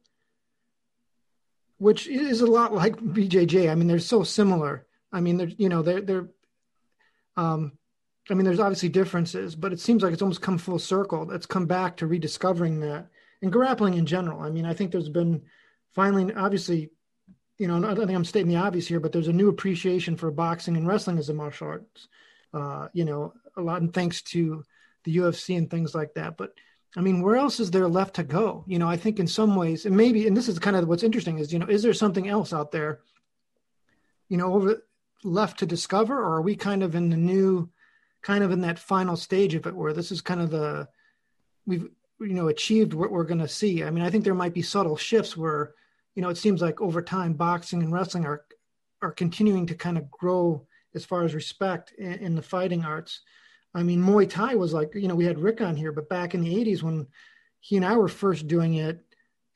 [1.78, 3.70] which is a lot like BJJ.
[3.70, 4.86] I mean, they're so similar.
[5.12, 6.28] I mean, they're you know they're they're
[7.36, 7.72] um,
[8.30, 11.30] I mean, there's obviously differences, but it seems like it's almost come full circle.
[11.30, 13.06] It's come back to rediscovering that
[13.42, 14.40] and grappling in general.
[14.40, 15.42] I mean, I think there's been
[15.94, 16.90] finally, obviously,
[17.58, 20.30] you know, I think I'm stating the obvious here, but there's a new appreciation for
[20.30, 22.08] boxing and wrestling as a martial arts.
[22.54, 24.64] Uh, you know, a lot and thanks to
[25.04, 26.36] the UFC and things like that.
[26.36, 26.52] But
[26.96, 28.64] I mean, where else is there left to go?
[28.66, 31.02] You know, I think in some ways, and maybe, and this is kind of what's
[31.02, 33.00] interesting is, you know, is there something else out there,
[34.28, 34.82] you know, over
[35.24, 37.68] left to discover, or are we kind of in the new,
[38.22, 40.88] kind of in that final stage of it, where this is kind of the,
[41.66, 41.88] we've
[42.20, 43.84] you know achieved what we're going to see.
[43.84, 45.74] I mean i think there might be subtle shifts where
[46.14, 48.44] you know it seems like over time boxing and wrestling are
[49.02, 53.20] are continuing to kind of grow as far as respect in, in the fighting arts.
[53.74, 56.34] I mean muay thai was like you know we had rick on here but back
[56.34, 57.06] in the 80s when
[57.60, 59.04] he and i were first doing it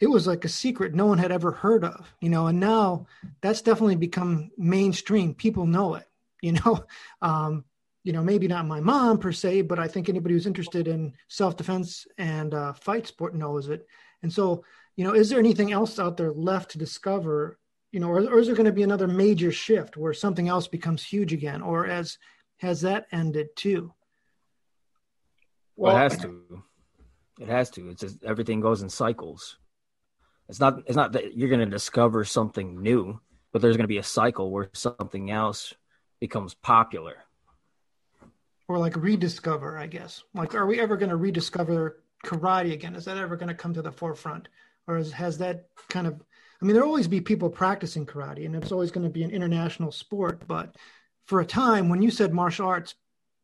[0.01, 3.07] it was like a secret no one had ever heard of you know and now
[3.41, 5.35] that's definitely become mainstream.
[5.35, 6.07] People know it
[6.43, 6.85] you know?
[7.23, 7.65] Um,
[8.05, 11.13] you know, maybe not my mom per se, but I think anybody who's interested in
[11.29, 13.87] self defense and uh, fight sport knows it.
[14.23, 14.65] And so,
[14.97, 17.59] you know, is there anything else out there left to discover?
[17.93, 20.67] You know, or, or is there going to be another major shift where something else
[20.67, 22.19] becomes huge again, or as
[22.59, 23.93] has that ended too?
[25.77, 26.63] Well, well it has to.
[27.41, 27.89] It has to.
[27.91, 29.59] It's just everything goes in cycles.
[30.49, 30.81] It's not.
[30.87, 33.21] It's not that you're going to discover something new,
[33.53, 35.75] but there's going to be a cycle where something else
[36.19, 37.17] becomes popular
[38.69, 40.23] or like rediscover, I guess.
[40.35, 42.95] Like, are we ever going to rediscover karate again?
[42.95, 44.49] Is that ever going to come to the forefront,
[44.87, 46.23] or is, has that kind of?
[46.61, 49.31] I mean, there'll always be people practicing karate, and it's always going to be an
[49.31, 50.47] international sport.
[50.47, 50.77] But
[51.25, 52.95] for a time, when you said martial arts,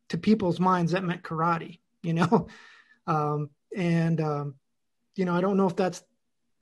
[0.09, 1.79] to people's minds, that meant karate.
[2.01, 2.47] You know,
[3.07, 4.55] um, and um,
[5.15, 6.03] you know, I don't know if that's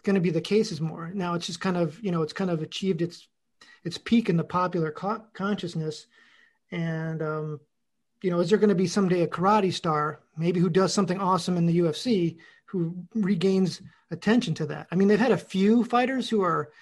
[0.04, 1.12] going to be the case more.
[1.13, 3.28] Now it's just kind of, you know, it's kind of achieved its
[3.84, 6.08] its peak in the popular co- consciousness,
[6.72, 7.60] and um,
[8.28, 11.18] you know, is there going to be someday a karate star, maybe who does something
[11.18, 12.36] awesome in the UFC,
[12.66, 14.86] who regains attention to that?
[14.92, 16.74] I mean, they've had a few fighters who are,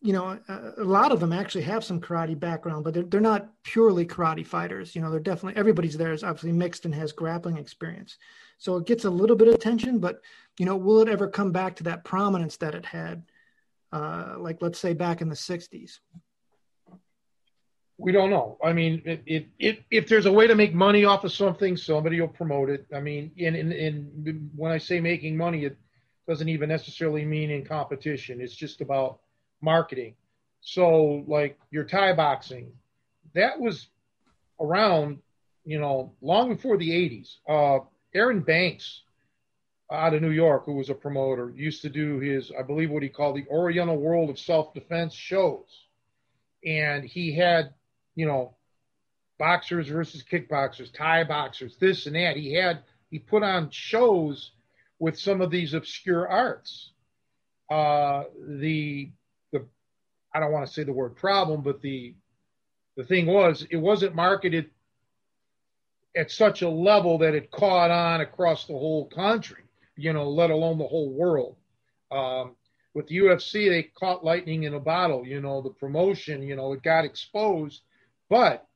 [0.00, 3.20] you know, a, a lot of them actually have some karate background, but they're, they're
[3.20, 4.96] not purely karate fighters.
[4.96, 8.16] You know, they're definitely, everybody's there is obviously mixed and has grappling experience.
[8.56, 10.22] So it gets a little bit of attention, but,
[10.58, 13.22] you know, will it ever come back to that prominence that it had,
[13.92, 15.98] uh, like, let's say back in the 60s?
[17.96, 18.58] We don't know.
[18.62, 21.76] I mean, it, it, it, if there's a way to make money off of something,
[21.76, 22.86] somebody will promote it.
[22.94, 25.76] I mean, in, in, in when I say making money, it
[26.26, 28.40] doesn't even necessarily mean in competition.
[28.40, 29.20] It's just about
[29.60, 30.14] marketing.
[30.60, 32.72] So, like your Thai boxing,
[33.34, 33.88] that was
[34.60, 35.18] around,
[35.64, 37.36] you know, long before the 80s.
[37.48, 39.02] Uh, Aaron Banks
[39.92, 43.02] out of New York, who was a promoter, used to do his, I believe, what
[43.02, 45.66] he called the Oriental World of Self Defense shows.
[46.64, 47.74] And he had
[48.14, 48.54] you know,
[49.38, 52.36] boxers versus kickboxers, Thai boxers, this and that.
[52.36, 54.52] He had he put on shows
[54.98, 56.92] with some of these obscure arts.
[57.70, 58.24] Uh,
[58.58, 59.10] the
[59.52, 59.66] the
[60.32, 62.14] I don't want to say the word problem, but the
[62.96, 64.70] the thing was it wasn't marketed
[66.16, 69.64] at such a level that it caught on across the whole country,
[69.96, 71.56] you know, let alone the whole world.
[72.12, 72.54] Um,
[72.94, 75.26] with the UFC, they caught lightning in a bottle.
[75.26, 77.82] You know, the promotion, you know, it got exposed
[78.28, 78.66] but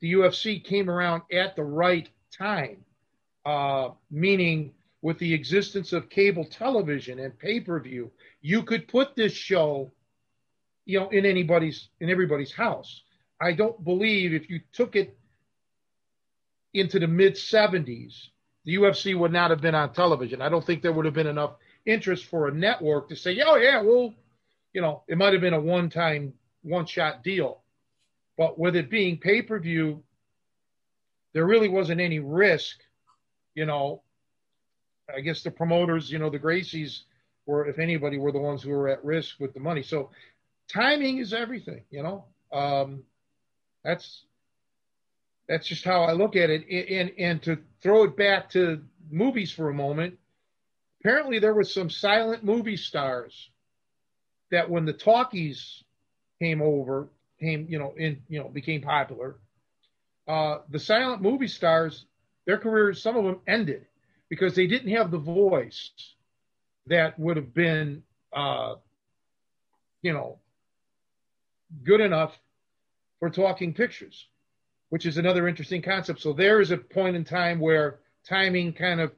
[0.00, 2.84] the UFC came around at the right time,
[3.44, 9.14] uh, meaning with the existence of cable television and pay per view, you could put
[9.16, 9.90] this show,
[10.84, 13.02] you know, in anybody's in everybody's house.
[13.40, 15.16] I don't believe if you took it
[16.74, 18.28] into the mid 70s,
[18.64, 20.40] the UFC would not have been on television.
[20.40, 23.56] I don't think there would have been enough interest for a network to say, oh,
[23.56, 24.14] yeah, well,
[24.72, 26.32] you know, it might have been a one time,
[26.62, 27.61] one shot deal.
[28.36, 30.02] But with it being pay per view,
[31.32, 32.78] there really wasn't any risk.
[33.54, 34.02] You know,
[35.14, 37.02] I guess the promoters, you know, the Gracies
[37.46, 39.82] or if anybody, were the ones who were at risk with the money.
[39.82, 40.10] So
[40.68, 42.24] timing is everything, you know.
[42.52, 43.02] Um,
[43.84, 44.24] that's
[45.48, 46.68] that's just how I look at it.
[46.68, 50.18] And and to throw it back to movies for a moment,
[51.00, 53.50] apparently there were some silent movie stars
[54.50, 55.82] that when the talkies
[56.40, 57.08] came over,
[57.42, 59.36] came you know in you know became popular.
[60.28, 62.06] Uh, the silent movie stars,
[62.46, 63.86] their careers, some of them ended
[64.28, 65.90] because they didn't have the voice
[66.86, 68.02] that would have been,
[68.32, 68.74] uh,
[70.02, 70.38] you know,
[71.84, 72.38] good enough
[73.18, 74.28] for talking pictures,
[74.90, 76.20] which is another interesting concept.
[76.20, 79.12] So there is a point in time where timing kind of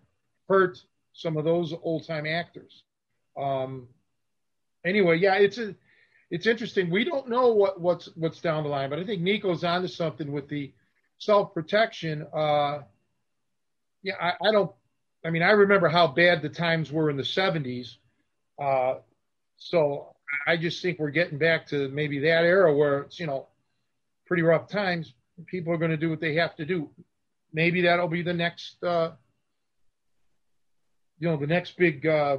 [0.48, 0.78] hurt
[1.12, 2.82] some of those old time actors.
[3.36, 3.88] Um,
[4.84, 5.74] anyway, yeah, it's a,
[6.34, 6.90] it's interesting.
[6.90, 10.32] We don't know what, what's what's down the line, but I think Nico's onto something
[10.32, 10.72] with the
[11.18, 12.26] self protection.
[12.36, 12.80] Uh,
[14.02, 14.72] yeah, I, I, don't.
[15.24, 17.98] I mean, I remember how bad the times were in the '70s.
[18.60, 18.94] Uh,
[19.58, 20.12] so
[20.44, 23.46] I just think we're getting back to maybe that era where it's you know
[24.26, 25.14] pretty rough times.
[25.46, 26.90] People are going to do what they have to do.
[27.52, 28.82] Maybe that'll be the next.
[28.82, 29.12] Uh,
[31.20, 32.38] you know, the next big uh,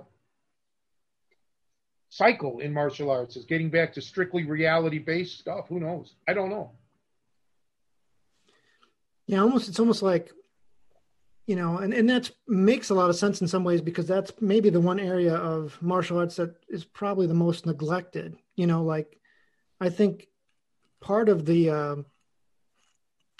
[2.15, 5.67] cycle in martial arts is getting back to strictly reality based stuff.
[5.67, 6.13] Who knows?
[6.27, 6.71] I don't know.
[9.27, 10.31] Yeah, almost it's almost like
[11.45, 14.31] you know, and and that makes a lot of sense in some ways because that's
[14.39, 18.37] maybe the one area of martial arts that is probably the most neglected.
[18.55, 19.19] You know, like
[19.81, 20.27] I think
[21.01, 21.95] part of the uh,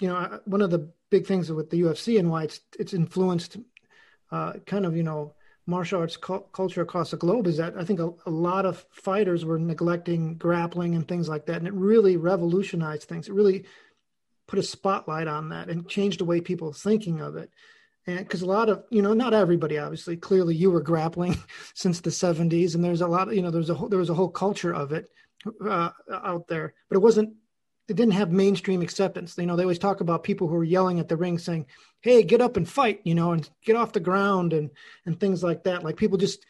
[0.00, 3.56] you know one of the big things with the UFC and why it's it's influenced
[4.30, 5.32] uh, kind of you know
[5.66, 8.86] martial arts cu- culture across the globe is that I think a, a, lot of
[8.90, 13.28] fighters were neglecting grappling and things like that, and it really revolutionized things.
[13.28, 13.64] It really
[14.46, 17.50] put a spotlight on that and changed the way people thinking of it.
[18.06, 20.16] And because a lot of you know, not everybody obviously.
[20.16, 21.36] Clearly, you were grappling
[21.74, 23.28] since the '70s, and there's a lot.
[23.28, 25.10] Of, you know, there's a whole, there was a whole culture of it
[25.68, 27.34] uh, out there, but it wasn't
[27.88, 29.36] it didn't have mainstream acceptance.
[29.38, 31.66] You know, they always talk about people who are yelling at the ring saying,
[32.06, 34.70] "Hey, get up and fight," you know, and get off the ground and
[35.04, 35.84] and things like that.
[35.84, 36.44] Like people just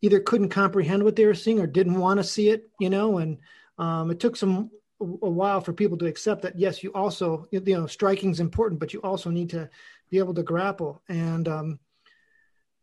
[0.00, 3.18] either couldn't comprehend what they were seeing or didn't want to see it, you know,
[3.18, 3.38] and
[3.78, 7.60] um, it took some a while for people to accept that yes, you also you
[7.60, 9.68] know striking is important, but you also need to
[10.10, 11.02] be able to grapple.
[11.08, 11.78] And um,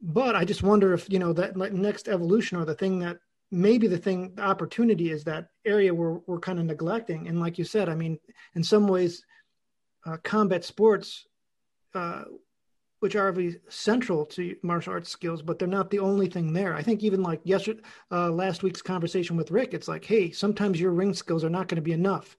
[0.02, 3.20] but I just wonder if you know that next evolution or the thing that
[3.52, 7.58] maybe the thing the opportunity is that area where we're kind of neglecting and like
[7.58, 8.20] you said i mean
[8.56, 9.24] in some ways
[10.06, 11.26] uh, combat sports
[11.96, 12.26] uh,
[13.00, 16.74] which are really central to martial arts skills but they're not the only thing there.
[16.74, 17.82] I think even like yesterday
[18.12, 21.68] uh, last week's conversation with rick it's like hey sometimes your ring skills are not
[21.68, 22.38] going to be enough.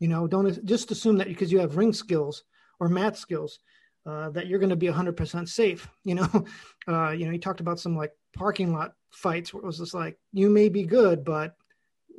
[0.00, 2.44] You know don't just assume that because you have ring skills
[2.80, 3.58] or math skills
[4.06, 6.44] uh, that you're going to be 100% safe you know?
[6.86, 9.94] Uh, you know he talked about some like parking lot fights where it was just
[9.94, 11.54] like you may be good but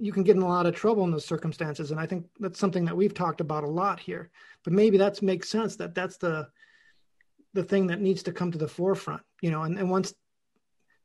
[0.01, 2.59] you can get in a lot of trouble in those circumstances and i think that's
[2.59, 4.31] something that we've talked about a lot here.
[4.63, 6.47] But maybe that makes sense that that's the
[7.53, 10.13] the thing that needs to come to the forefront you know and, and once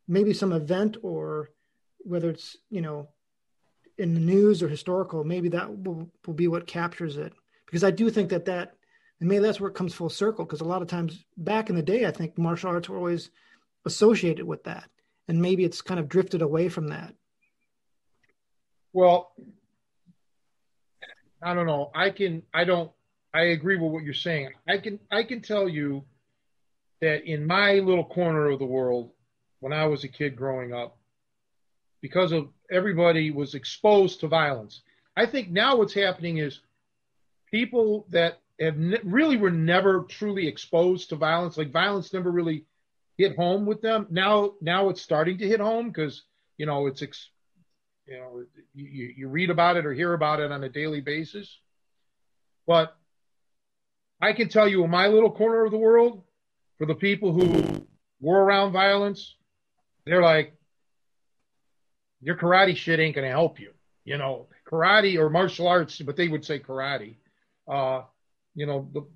[0.08, 1.50] maybe some event or
[2.00, 3.08] whether it's you know
[3.98, 7.32] in the news or historical maybe that will, will be what captures it.
[7.66, 8.74] Because i do think that that
[9.20, 11.76] and maybe that's where it comes full circle because a lot of times back in
[11.76, 13.30] the day i think martial arts were always
[13.86, 14.88] associated with that.
[15.28, 17.14] And maybe it's kind of drifted away from that.
[18.92, 19.32] Well
[21.42, 21.90] i don't know.
[21.94, 22.90] I can i don't
[23.32, 24.50] i agree with what you're saying.
[24.68, 26.04] I can i can tell you
[27.00, 29.10] that in my little corner of the world
[29.60, 30.96] when i was a kid growing up
[32.00, 34.82] because of everybody was exposed to violence
[35.16, 36.60] i think now what's happening is
[37.50, 42.64] people that have ne- really were never truly exposed to violence like violence never really
[43.16, 44.06] hit home with them.
[44.10, 46.22] Now, now it's starting to hit home because
[46.56, 47.30] you know it's ex-
[48.06, 51.58] you know you, you read about it or hear about it on a daily basis.
[52.66, 52.96] But
[54.20, 56.22] I can tell you, in my little corner of the world,
[56.78, 57.86] for the people who
[58.20, 59.36] were around violence,
[60.06, 60.54] they're like,
[62.20, 63.72] your karate shit ain't gonna help you.
[64.04, 67.16] You know, karate or martial arts, but they would say karate.
[67.68, 68.02] Uh,
[68.54, 69.06] you know, the,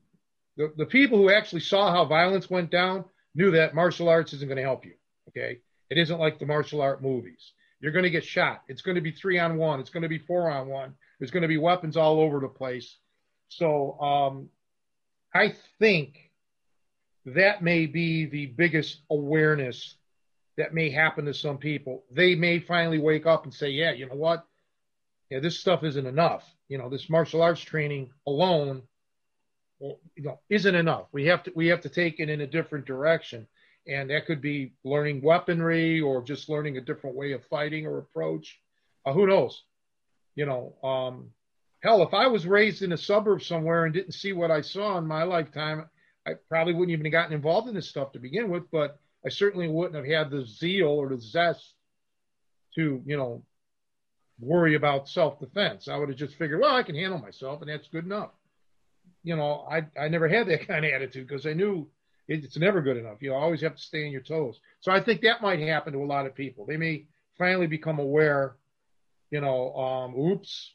[0.56, 3.04] the the people who actually saw how violence went down
[3.34, 4.94] knew that martial arts isn't to help you.
[5.28, 5.60] Okay.
[5.90, 7.52] It isn't like the martial art movies.
[7.80, 8.62] You're to get shot.
[8.68, 9.80] It's to be three on one.
[9.80, 10.94] It's to be four on one.
[11.18, 12.96] There's to be weapons all over the place.
[13.48, 14.48] So um,
[15.34, 16.27] I think
[17.34, 19.96] that may be the biggest awareness
[20.56, 22.04] that may happen to some people.
[22.10, 24.44] They may finally wake up and say, yeah, you know what?
[25.30, 26.44] Yeah, this stuff isn't enough.
[26.68, 28.82] You know, this martial arts training alone
[29.80, 31.06] you know, isn't enough.
[31.12, 33.46] We have to we have to take it in a different direction.
[33.86, 37.98] and that could be learning weaponry or just learning a different way of fighting or
[37.98, 38.60] approach.
[39.06, 39.62] Uh, who knows?
[40.34, 41.30] You know, um,
[41.82, 44.98] hell, if I was raised in a suburb somewhere and didn't see what I saw
[44.98, 45.88] in my lifetime,
[46.28, 48.70] I probably wouldn't even have gotten involved in this stuff to begin with.
[48.70, 51.74] But I certainly wouldn't have had the zeal or the zest
[52.74, 53.42] to, you know,
[54.40, 55.88] worry about self defense.
[55.88, 58.30] I would have just figured, well, I can handle myself, and that's good enough.
[59.22, 61.88] You know, I I never had that kind of attitude because I knew
[62.28, 63.22] it's never good enough.
[63.22, 64.60] You always have to stay on your toes.
[64.80, 66.66] So I think that might happen to a lot of people.
[66.66, 67.06] They may
[67.38, 68.56] finally become aware,
[69.30, 70.72] you know, um, oops,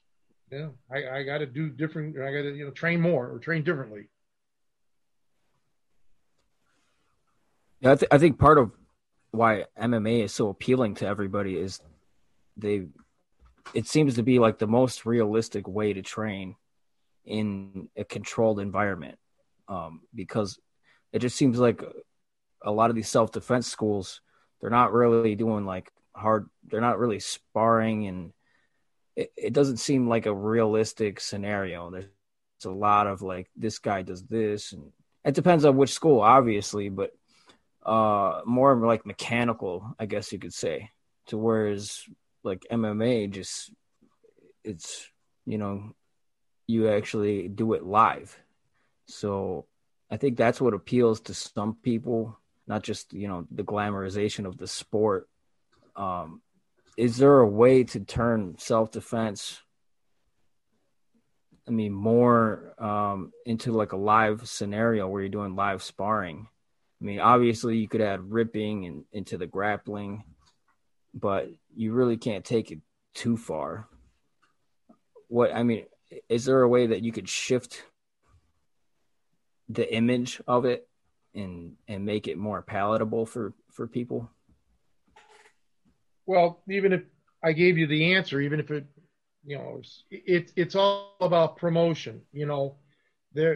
[0.52, 2.18] yeah, I, I got to do different.
[2.18, 4.08] I got to you know train more or train differently.
[7.84, 8.72] Yeah, I, th- I think part of
[9.32, 11.82] why MMA is so appealing to everybody is
[12.56, 12.88] they
[13.74, 16.56] it seems to be like the most realistic way to train
[17.26, 19.18] in a controlled environment.
[19.68, 20.60] Um, because
[21.12, 21.84] it just seems like
[22.64, 24.22] a lot of these self-defense schools
[24.62, 28.34] they're not really doing like hard they're not really sparring and
[29.18, 31.92] it, it doesn't seem like a realistic scenario.
[31.92, 32.08] There's
[32.66, 34.94] a lot of like this guy does this and
[35.26, 37.12] it depends on which school obviously but
[37.86, 40.90] uh more like mechanical i guess you could say
[41.28, 42.04] to whereas
[42.44, 43.72] like mma just
[44.64, 45.10] it's
[45.46, 45.94] you know
[46.68, 48.38] you actually do it live
[49.08, 49.66] so
[50.14, 54.58] I think that's what appeals to some people, not just you know the glamorization of
[54.58, 55.28] the sport.
[55.96, 56.42] Um,
[56.98, 59.60] is there a way to turn self defense?
[61.68, 66.48] I mean, more um, into like a live scenario where you're doing live sparring.
[67.04, 70.24] I mean, obviously you could add ripping and into the grappling,
[71.14, 72.80] but you really can't take it
[73.14, 73.90] too far.
[75.28, 75.84] What I mean,
[76.30, 77.84] is there a way that you could shift
[79.68, 80.88] the image of it
[81.36, 84.30] and and make it more palatable for for people
[86.26, 87.02] well even if
[87.44, 88.86] i gave you the answer even if it
[89.46, 92.76] you know it's it, it's all about promotion you know
[93.34, 93.56] there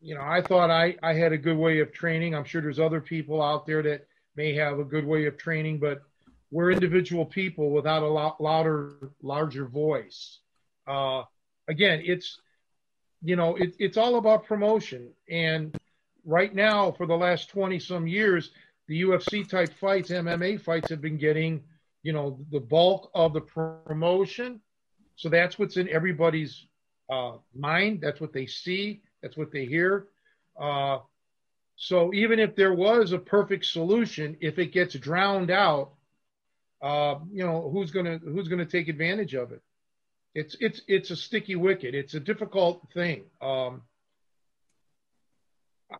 [0.00, 2.80] you know i thought i i had a good way of training i'm sure there's
[2.80, 6.02] other people out there that may have a good way of training but
[6.50, 10.38] we're individual people without a lot louder larger voice
[10.86, 11.22] uh
[11.68, 12.40] again it's
[13.22, 15.10] you know, it, it's all about promotion.
[15.28, 15.76] And
[16.24, 18.50] right now, for the last 20 some years,
[18.88, 21.62] the UFC type fights, MMA fights have been getting,
[22.02, 24.60] you know, the bulk of the promotion.
[25.16, 26.66] So that's what's in everybody's
[27.12, 28.00] uh, mind.
[28.00, 29.02] That's what they see.
[29.22, 30.06] That's what they hear.
[30.60, 30.98] Uh,
[31.76, 35.92] so even if there was a perfect solution, if it gets drowned out,
[36.82, 39.62] uh, you know, who's gonna who's gonna take advantage of it?
[40.34, 41.94] it's it's it's a sticky wicket.
[41.94, 43.24] It's a difficult thing.
[43.40, 43.82] Um,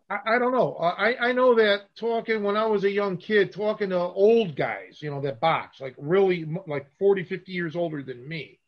[0.09, 0.75] I, I don't know.
[0.75, 4.99] I, I know that talking when I was a young kid, talking to old guys,
[5.01, 8.59] you know, that box, like really like 40, 50 years older than me.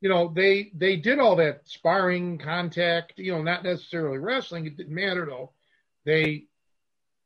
[0.00, 4.66] You know, they they did all that sparring, contact, you know, not necessarily wrestling.
[4.66, 5.52] It didn't matter though.
[6.04, 6.44] They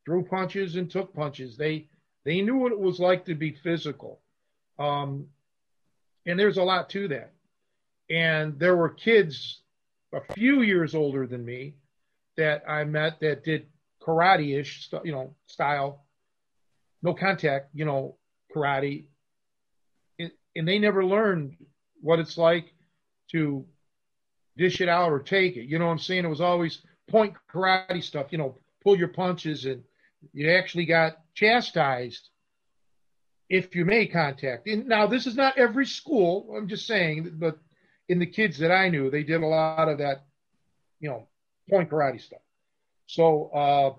[0.04, 1.56] threw punches and took punches.
[1.56, 1.88] They
[2.24, 4.20] they knew what it was like to be physical.
[4.78, 5.26] Um,
[6.26, 7.34] and there's a lot to that
[8.10, 9.62] and there were kids
[10.12, 11.74] a few years older than me
[12.36, 13.66] that I met that did
[14.02, 16.04] karate ish, you know, style,
[17.02, 18.16] no contact, you know,
[18.54, 19.06] karate.
[20.18, 21.56] And they never learned
[22.04, 22.74] what it's like
[23.30, 23.64] to
[24.58, 25.64] dish it out or take it.
[25.64, 26.26] You know what I'm saying?
[26.26, 29.82] It was always point karate stuff, you know, pull your punches and
[30.34, 32.28] you actually got chastised
[33.48, 34.68] if you made contact.
[34.68, 37.58] And now this is not every school, I'm just saying, but
[38.10, 40.26] in the kids that I knew, they did a lot of that,
[41.00, 41.26] you know,
[41.70, 42.40] point karate stuff.
[43.06, 43.94] So uh,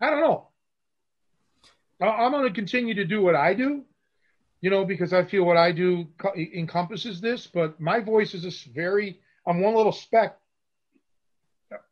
[0.00, 0.48] I don't know.
[2.00, 3.84] I'm going to continue to do what I do,
[4.64, 6.06] you know, because I feel what I do
[6.36, 7.46] encompasses this.
[7.46, 9.20] But my voice is just very.
[9.46, 10.38] I'm one little speck,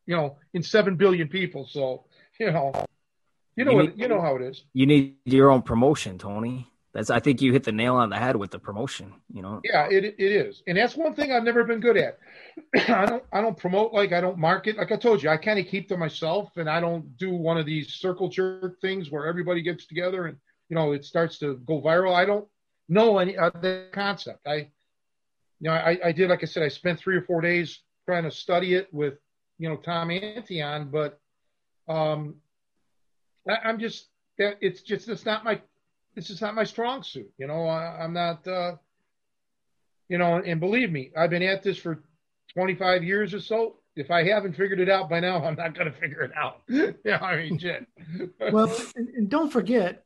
[0.07, 1.67] you know, in seven billion people.
[1.67, 2.05] So
[2.39, 2.73] you know,
[3.55, 4.63] you know you, what, need, you know how it is.
[4.73, 8.17] You need your own promotion, Tony that's I think you hit the nail on the
[8.17, 9.13] head with the promotion.
[9.33, 9.61] You know.
[9.63, 12.19] Yeah, it it is, and that's one thing I've never been good at.
[12.89, 15.29] I don't I don't promote like I don't market like I told you.
[15.29, 18.79] I kind of keep to myself, and I don't do one of these circle jerk
[18.79, 20.37] things where everybody gets together and
[20.69, 22.13] you know it starts to go viral.
[22.13, 22.47] I don't
[22.89, 24.45] know any uh, the concept.
[24.47, 24.55] I
[25.59, 28.23] you know I I did like I said I spent three or four days trying
[28.23, 29.15] to study it with
[29.57, 31.19] you know Tom Antion, but
[31.87, 32.35] um
[33.49, 34.07] I, I'm just
[34.37, 35.61] that it's just it's not my
[36.15, 37.31] this is not my strong suit.
[37.37, 38.75] You know, I, am not, uh,
[40.09, 42.03] you know, and believe me, I've been at this for
[42.53, 43.77] 25 years or so.
[43.95, 46.61] if I haven't figured it out by now, I'm not going to figure it out.
[47.05, 47.87] yeah, I mean, shit.
[48.51, 50.05] well, and, and, don't forget,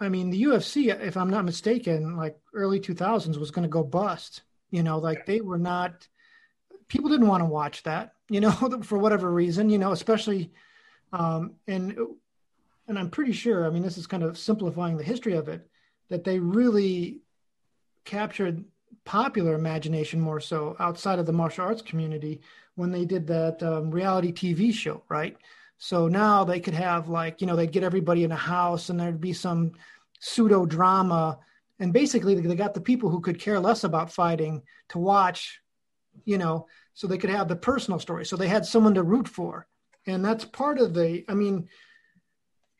[0.00, 3.82] I mean, the UFC, if I'm not mistaken, like early 2000s was going to go
[3.82, 4.42] bust.
[4.70, 6.08] You know, like they were not.
[6.88, 8.14] People didn't want to watch that.
[8.28, 8.50] You know,
[8.82, 9.70] for whatever reason.
[9.70, 10.50] You know, especially,
[11.12, 11.96] um, and
[12.88, 13.66] and I'm pretty sure.
[13.66, 15.68] I mean, this is kind of simplifying the history of it.
[16.08, 17.20] That they really
[18.04, 18.64] captured
[19.04, 22.40] popular imagination more so outside of the martial arts community
[22.74, 25.36] when they did that um, reality TV show, right?
[25.84, 28.98] So now they could have like, you know, they'd get everybody in a house and
[28.98, 29.72] there'd be some
[30.18, 31.38] pseudo drama.
[31.78, 35.60] And basically, they got the people who could care less about fighting to watch,
[36.24, 38.24] you know, so they could have the personal story.
[38.24, 39.66] So they had someone to root for.
[40.06, 41.68] And that's part of the, I mean,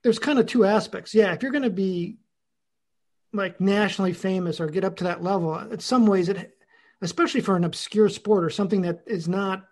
[0.02, 1.14] there's kind of two aspects.
[1.14, 2.16] Yeah, if you're going to be
[3.34, 6.56] like nationally famous or get up to that level, in some ways, it,
[7.02, 9.66] especially for an obscure sport or something that is not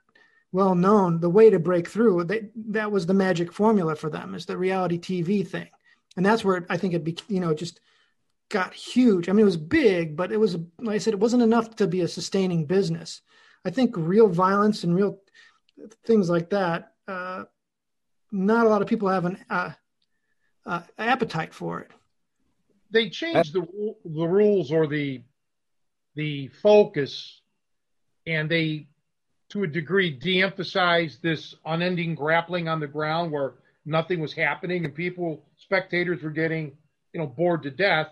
[0.52, 4.34] well known, the way to break through, they, that was the magic formula for them
[4.34, 5.68] is the reality TV thing.
[6.16, 7.80] And that's where I think it, be, you know, just
[8.50, 9.28] got huge.
[9.28, 11.86] I mean, it was big, but it was, like I said, it wasn't enough to
[11.86, 13.22] be a sustaining business.
[13.64, 15.20] I think real violence and real
[16.04, 17.44] things like that, uh,
[18.30, 19.70] not a lot of people have an uh,
[20.66, 21.90] uh, appetite for it.
[22.90, 23.66] They changed the
[24.04, 25.22] the rules or the
[26.14, 27.40] the focus,
[28.26, 28.88] and they
[29.52, 33.52] to a degree de-emphasized this unending grappling on the ground where
[33.84, 36.72] nothing was happening and people spectators were getting
[37.12, 38.08] you know bored to death.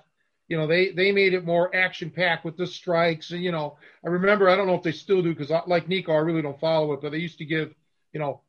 [0.49, 3.79] You know they they made it more action packed with the strikes and you know
[4.05, 6.59] i remember i don't know if they still do because like nico i really don't
[6.59, 7.73] follow it but they used to give
[8.13, 8.41] you know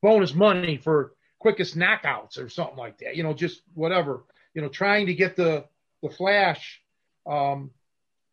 [0.00, 4.22] bonus money for quickest knockouts or something like that you know just whatever
[4.54, 5.64] you know trying to get the
[6.04, 6.80] the flash
[7.26, 7.72] um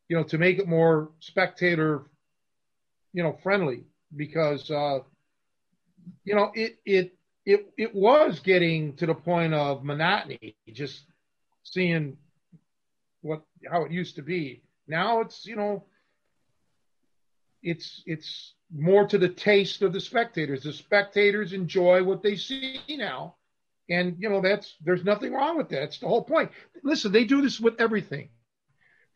[0.07, 2.03] you know to make it more spectator
[3.11, 3.85] you know friendly
[4.15, 4.99] because uh,
[6.23, 11.03] you know it it it it was getting to the point of monotony, just
[11.63, 12.17] seeing
[13.21, 13.41] what
[13.71, 14.63] how it used to be.
[14.87, 15.83] Now it's you know
[17.61, 20.63] it's it's more to the taste of the spectators.
[20.63, 23.35] The spectators enjoy what they see now.
[23.89, 25.83] And you know that's there's nothing wrong with that.
[25.83, 26.51] It's the whole point.
[26.83, 28.29] Listen, they do this with everything.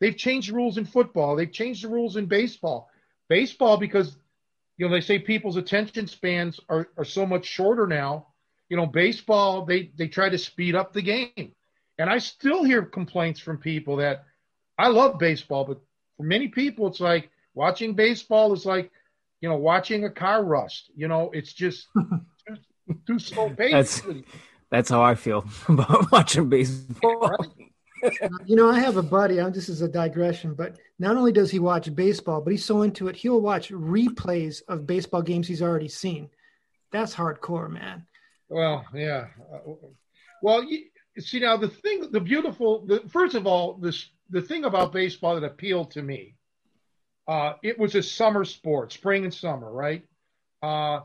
[0.00, 1.36] They've changed the rules in football.
[1.36, 2.88] They've changed the rules in baseball.
[3.28, 4.16] Baseball because
[4.80, 8.28] you know, they say people's attention spans are, are so much shorter now.
[8.70, 11.52] You know, baseball, they, they try to speed up the game.
[11.98, 14.24] And I still hear complaints from people that
[14.78, 15.82] I love baseball, but
[16.16, 18.90] for many people, it's like watching baseball is like,
[19.42, 20.90] you know, watching a car rust.
[20.96, 21.88] You know, it's just
[22.48, 22.56] too,
[23.06, 24.06] too slow paced.
[24.06, 24.24] That's,
[24.70, 27.28] that's how I feel about watching baseball.
[27.28, 27.69] Right?
[28.46, 29.40] You know, I have a buddy.
[29.40, 32.82] I'm, this is a digression, but not only does he watch baseball, but he's so
[32.82, 36.28] into it, he'll watch replays of baseball games he's already seen.
[36.92, 38.06] That's hardcore, man.
[38.48, 39.26] Well, yeah.
[39.52, 39.72] Uh,
[40.42, 40.86] well, you,
[41.18, 42.86] see now the thing, the beautiful.
[42.86, 46.36] The, first of all, this the thing about baseball that appealed to me.
[47.28, 50.02] Uh, it was a summer sport, spring and summer, right?
[50.62, 51.00] Uh,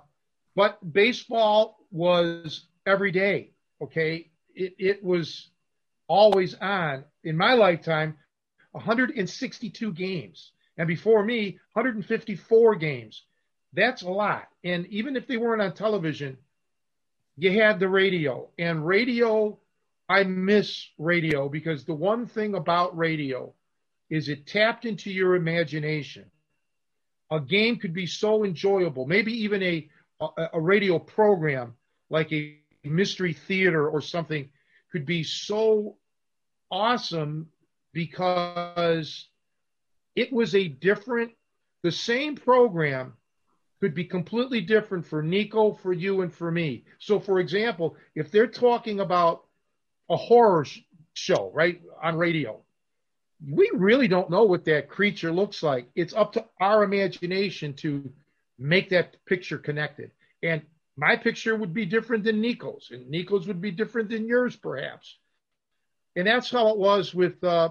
[0.56, 3.52] but baseball was every day.
[3.82, 5.52] Okay, it it was
[6.08, 8.16] always on in my lifetime
[8.72, 10.52] 162 games.
[10.78, 13.24] And before me 154 games.
[13.74, 14.48] That's a lot.
[14.64, 16.38] And even if they weren't on television
[17.38, 18.50] you had the radio.
[18.58, 19.58] And radio
[20.08, 23.52] i miss radio because the one thing about radio
[24.12, 26.26] is it tapped into your imagination.
[27.32, 29.08] A game could be so enjoyable.
[29.08, 29.90] Maybe even a
[30.22, 31.74] a, a radio program
[32.10, 34.48] like a mystery theater or something
[34.96, 35.98] could be so
[36.72, 37.50] awesome
[37.92, 39.28] because
[40.16, 41.34] it was a different,
[41.84, 43.12] the same program
[43.82, 46.86] could be completely different for Nico, for you, and for me.
[47.00, 49.44] So, for example, if they're talking about
[50.10, 50.80] a horror sh-
[51.14, 52.62] show, right, on radio,
[53.46, 55.90] we really don't know what that creature looks like.
[55.96, 58.14] It's up to our imagination to
[58.58, 60.12] make that picture connected.
[60.42, 60.62] And
[60.98, 65.18] my picture would be different than Nico's, and Nico's would be different than yours, perhaps.
[66.16, 67.70] And that's how it was with uh,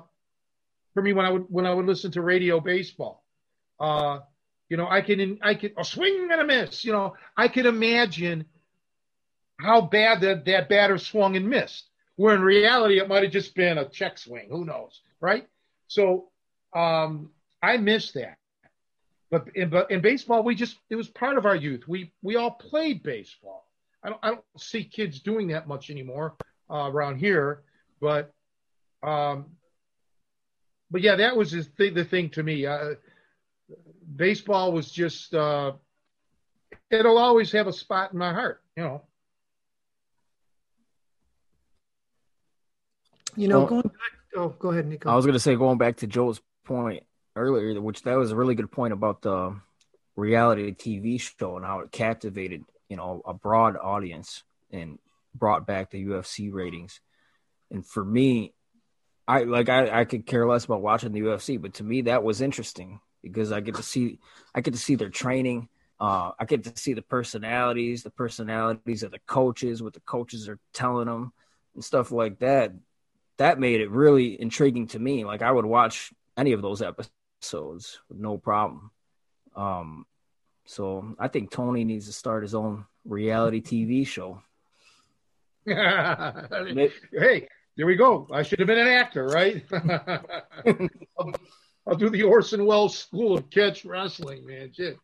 [0.92, 3.24] for me when I would when I would listen to radio baseball.
[3.80, 4.20] Uh,
[4.68, 6.84] you know, I can I can a swing and a miss.
[6.84, 8.46] You know, I could imagine
[9.58, 11.88] how bad that that batter swung and missed.
[12.16, 14.48] Where in reality, it might have just been a check swing.
[14.50, 15.48] Who knows, right?
[15.88, 16.28] So
[16.74, 17.30] um,
[17.62, 18.36] I miss that.
[19.34, 21.88] But in, but in baseball, we just it was part of our youth.
[21.88, 23.66] We we all played baseball.
[24.00, 26.36] I don't I don't see kids doing that much anymore
[26.70, 27.64] uh, around here.
[28.00, 28.32] But
[29.02, 29.46] um,
[30.88, 32.64] but yeah, that was the thing, the thing to me.
[32.64, 32.94] Uh,
[34.14, 35.72] baseball was just uh,
[36.88, 39.02] it'll always have a spot in my heart, you know.
[43.34, 44.36] You know, well, going back.
[44.36, 45.10] Oh, go ahead, Nico.
[45.10, 47.02] I was going to say, going back to Joe's point
[47.36, 49.56] earlier, which that was a really good point about the
[50.16, 54.98] reality TV show and how it captivated, you know, a broad audience and
[55.34, 57.00] brought back the UFC ratings.
[57.70, 58.54] And for me,
[59.26, 62.22] I like I, I could care less about watching the UFC, but to me that
[62.22, 64.18] was interesting because I get to see
[64.54, 65.68] I get to see their training.
[65.98, 70.48] Uh, I get to see the personalities, the personalities of the coaches, what the coaches
[70.48, 71.32] are telling them,
[71.74, 72.72] and stuff like that.
[73.38, 75.24] That made it really intriguing to me.
[75.24, 77.10] Like I would watch any of those episodes
[77.52, 78.90] with no problem.
[79.54, 80.06] Um,
[80.66, 84.42] so I think Tony needs to start his own reality TV show.
[85.66, 88.28] hey, there we go.
[88.32, 89.64] I should have been an actor, right?
[91.86, 94.72] I'll, do the Orson Welles School of Catch Wrestling, man.
[94.72, 94.98] Shit.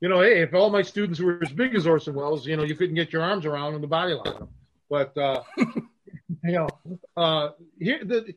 [0.00, 2.64] You know, hey, if all my students were as big as Orson Welles, you know,
[2.64, 4.48] you couldn't get your arms around them, the body line.
[4.90, 6.68] But uh, you know,
[7.16, 8.34] uh, here the,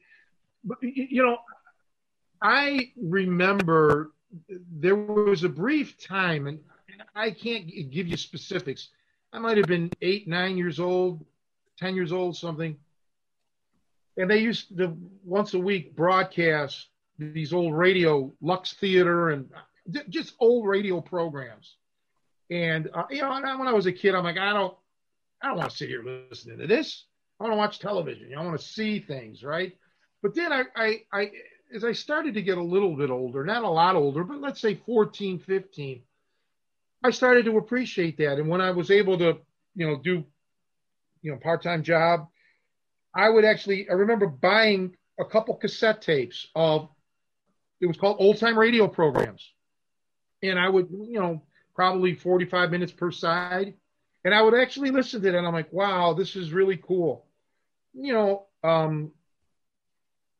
[0.81, 1.37] you know,
[2.41, 4.11] I remember
[4.49, 6.59] there was a brief time, and
[7.15, 8.89] I can't give you specifics.
[9.33, 11.25] I might have been eight, nine years old,
[11.77, 12.77] ten years old, something
[14.17, 16.87] and they used to once a week broadcast
[17.19, 19.49] these old radio Lux Theater and
[20.09, 21.75] just old radio programs.
[22.49, 24.75] And uh, you know, when I was a kid, I'm like, I don't,
[25.41, 27.05] I don't want to sit here listening to this.
[27.39, 28.33] I want to watch television.
[28.35, 29.77] I want to see things, right?
[30.23, 31.31] But then I, I, I,
[31.73, 34.61] as I started to get a little bit older, not a lot older, but let's
[34.61, 36.01] say 14, 15,
[37.03, 38.39] I started to appreciate that.
[38.39, 39.37] And when I was able to,
[39.75, 40.23] you know, do,
[41.21, 42.27] you know, part-time job,
[43.13, 46.89] I would actually, I remember buying a couple cassette tapes of,
[47.79, 49.47] it was called old time radio programs.
[50.41, 51.43] And I would, you know,
[51.75, 53.75] probably 45 minutes per side.
[54.23, 57.25] And I would actually listen to it and I'm like, wow, this is really cool.
[57.93, 59.11] You know, um,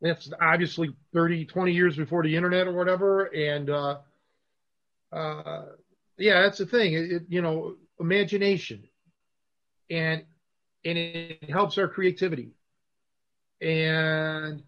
[0.02, 3.26] that's obviously 30, 20 years before the internet or whatever.
[3.26, 3.98] And, uh,
[5.12, 5.66] uh,
[6.18, 6.93] yeah, that's the thing.
[6.93, 8.84] It, it, you know, imagination
[9.89, 10.24] and,
[10.86, 12.52] and it helps our creativity.
[13.62, 14.62] And,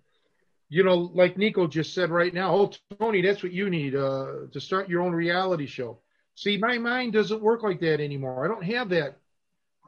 [0.70, 4.48] you know, like Nico just said right now, oh, Tony, that's what you need uh,
[4.52, 6.00] to start your own reality show.
[6.36, 8.46] See, my mind doesn't work like that anymore.
[8.46, 9.18] I don't have that,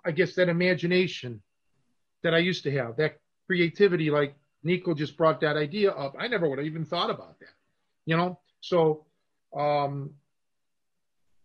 [0.03, 1.41] I guess, that imagination
[2.23, 4.11] that I used to have, that creativity.
[4.11, 6.15] Like Nico just brought that idea up.
[6.19, 7.53] I never would have even thought about that,
[8.05, 8.39] you know?
[8.61, 9.05] So,
[9.55, 10.11] um,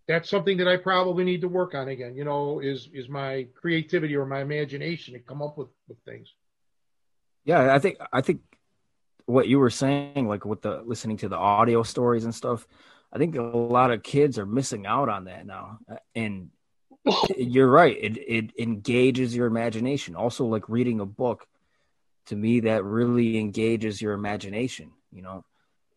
[0.07, 3.47] that's something that I probably need to work on again, you know, is, is my
[3.55, 6.33] creativity or my imagination to come up with, with things.
[7.45, 8.41] Yeah, I think I think
[9.27, 12.67] what you were saying, like with the listening to the audio stories and stuff,
[13.13, 15.79] I think a lot of kids are missing out on that now.
[16.17, 16.51] And
[17.37, 20.17] you're right; it it engages your imagination.
[20.17, 21.47] Also, like reading a book,
[22.27, 24.93] to me, that really engages your imagination.
[25.13, 25.45] You know,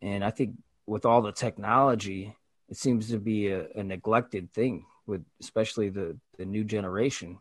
[0.02, 0.56] and I think
[0.86, 2.36] with all the technology,
[2.70, 7.40] it seems to be a, a neglected thing with especially the the new generation.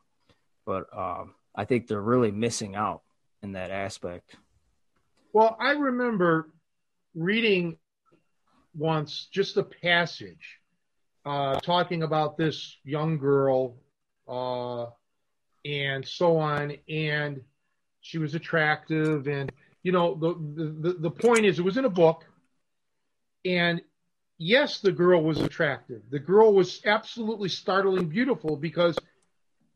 [0.66, 3.03] But um, I think they're really missing out
[3.43, 4.36] in that aspect.
[5.32, 6.51] Well, I remember
[7.14, 7.76] reading
[8.76, 10.59] once just a passage
[11.24, 13.76] uh, talking about this young girl
[14.26, 14.86] uh,
[15.64, 17.41] and so on, and
[18.09, 19.52] she was attractive, and
[19.82, 20.34] you know the,
[20.82, 22.24] the the point is it was in a book,
[23.44, 23.82] and
[24.38, 26.00] yes, the girl was attractive.
[26.11, 28.96] The girl was absolutely startling beautiful because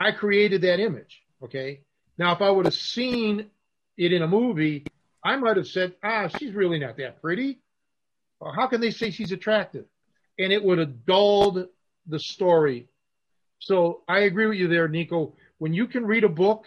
[0.00, 1.22] I created that image.
[1.44, 1.80] Okay,
[2.18, 3.50] now, if I would have seen
[3.96, 4.86] it in a movie,
[5.24, 7.60] I might have said, ah, she's really not that pretty.
[8.40, 9.84] Or how can they say she's attractive?
[10.38, 11.66] And it would have dulled
[12.06, 12.88] the story.
[13.58, 15.34] So I agree with you there, Nico.
[15.58, 16.64] When you can read a book,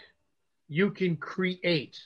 [0.68, 1.98] you can create.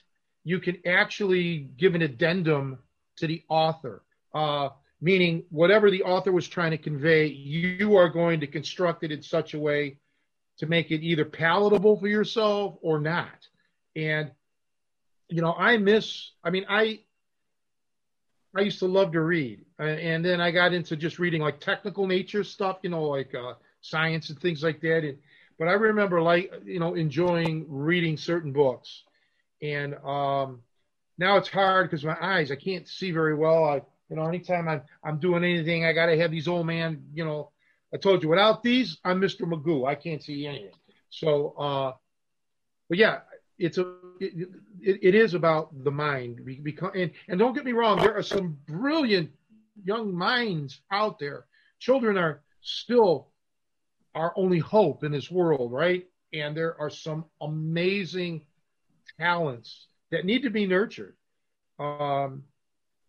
[0.44, 2.78] You can actually give an addendum
[3.16, 4.02] to the author,
[4.34, 9.12] uh, meaning whatever the author was trying to convey, you are going to construct it
[9.12, 9.98] in such a way
[10.58, 13.48] to make it either palatable for yourself or not.
[13.96, 14.30] And
[15.28, 16.32] you know, I miss.
[16.42, 17.00] I mean, I
[18.54, 22.06] I used to love to read, and then I got into just reading like technical
[22.06, 25.04] nature stuff, you know, like uh, science and things like that.
[25.04, 25.18] And,
[25.61, 29.04] but I remember like you know enjoying reading certain books,
[29.62, 30.62] and um,
[31.18, 33.64] now it's hard because my eyes I can't see very well.
[33.64, 37.04] I you know anytime I'm I'm doing anything I got to have these old man
[37.14, 37.50] you know
[37.92, 39.42] I told you, without these, I'm Mr.
[39.42, 39.86] Magoo.
[39.86, 40.70] I can't see anything.
[41.11, 41.92] So, uh,
[42.88, 43.20] but yeah,
[43.58, 44.48] it's a, it,
[44.80, 46.40] it, it is about the mind.
[46.62, 49.30] Because, and, and don't get me wrong, there are some brilliant
[49.82, 51.46] young minds out there.
[51.80, 53.29] Children are still
[54.14, 56.06] our only hope in this world, right?
[56.32, 58.42] And there are some amazing
[59.18, 61.16] talents that need to be nurtured.
[61.78, 62.44] Um,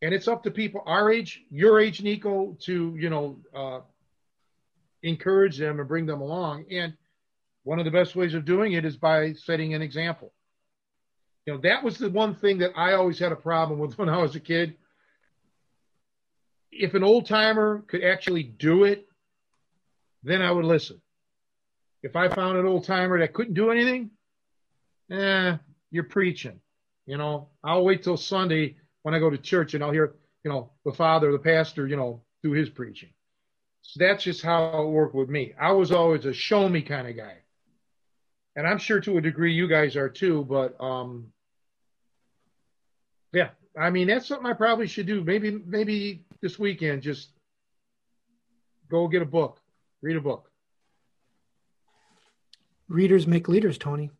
[0.02, 3.80] and it's up to people our age, your age, Nico, to you know uh,
[5.04, 6.66] encourage them and bring them along.
[6.72, 6.94] And
[7.64, 10.34] one of the best ways of doing it is by setting an example.
[11.46, 14.10] You know, that was the one thing that I always had a problem with when
[14.10, 14.76] I was a kid.
[16.72, 19.08] If an old timer could actually do it,
[20.24, 21.02] then I would listen.
[22.04, 24.12] If I found an old timer that couldn't do anything,
[25.12, 25.58] eh,
[25.92, 26.60] you're preaching.
[27.06, 30.52] You know, I'll wait till Sunday when I go to church and I'll hear, you
[30.52, 33.10] know, the father, the pastor, you know, do his preaching.
[33.82, 35.54] So that's just how it worked with me.
[35.60, 37.38] I was always a show me kind of guy.
[38.56, 41.32] And I'm sure to a degree you guys are too, but um
[43.34, 45.24] yeah, I mean that's something I probably should do.
[45.24, 47.30] Maybe maybe this weekend just
[48.90, 49.61] go get a book,
[50.02, 50.50] read a book.
[52.88, 54.12] Readers make leaders, Tony.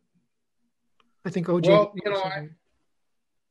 [1.24, 1.68] I think OJ.
[1.68, 2.48] Well, you know, I,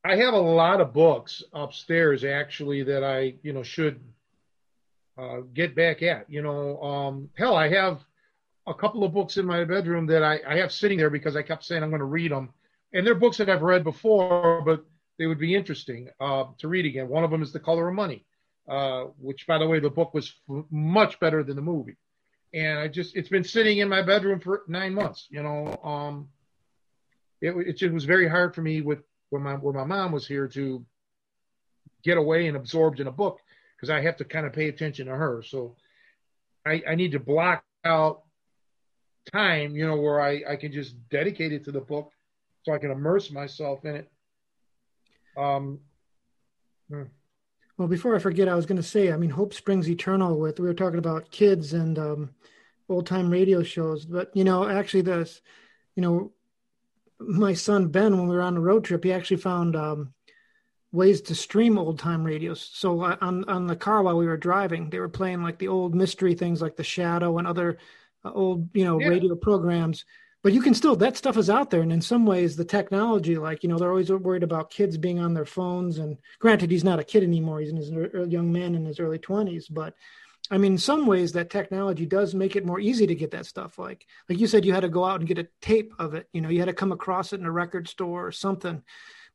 [0.04, 4.00] I have a lot of books upstairs actually that I, you know, should
[5.16, 6.28] uh, get back at.
[6.28, 8.04] You know, um, hell, I have
[8.66, 11.42] a couple of books in my bedroom that I, I have sitting there because I
[11.42, 12.50] kept saying I'm going to read them,
[12.92, 14.84] and they're books that I've read before, but
[15.18, 17.08] they would be interesting uh, to read again.
[17.08, 18.24] One of them is The Color of Money,
[18.68, 21.96] uh, which, by the way, the book was f- much better than the movie.
[22.54, 25.26] And I just, it's been sitting in my bedroom for nine months.
[25.30, 26.28] You know, um,
[27.40, 29.00] it, it just was very hard for me with
[29.30, 30.84] when my when my mom was here to
[32.04, 33.40] get away and absorbed in a book
[33.76, 35.42] because I have to kind of pay attention to her.
[35.42, 35.76] So
[36.66, 38.22] I, I need to block out
[39.32, 42.12] time, you know, where I, I can just dedicate it to the book
[42.62, 44.12] so I can immerse myself in it.
[45.36, 45.80] Um,
[46.88, 47.04] hmm.
[47.82, 50.38] Well, before I forget, I was going to say, I mean, hope springs eternal.
[50.38, 52.30] With we were talking about kids and um,
[52.88, 55.42] old time radio shows, but you know, actually, this,
[55.96, 56.30] you know,
[57.18, 60.14] my son Ben, when we were on the road trip, he actually found um,
[60.92, 62.70] ways to stream old time radios.
[62.72, 65.66] So uh, on on the car while we were driving, they were playing like the
[65.66, 67.78] old mystery things like The Shadow and other
[68.24, 69.08] uh, old you know yeah.
[69.08, 70.04] radio programs.
[70.42, 73.36] But you can still that stuff is out there, and in some ways, the technology,
[73.36, 75.98] like you know, they're always worried about kids being on their phones.
[75.98, 79.68] And granted, he's not a kid anymore; he's a young man in his early twenties.
[79.68, 79.94] But
[80.50, 83.46] I mean, in some ways, that technology does make it more easy to get that
[83.46, 83.78] stuff.
[83.78, 86.28] Like, like you said, you had to go out and get a tape of it.
[86.32, 88.82] You know, you had to come across it in a record store or something.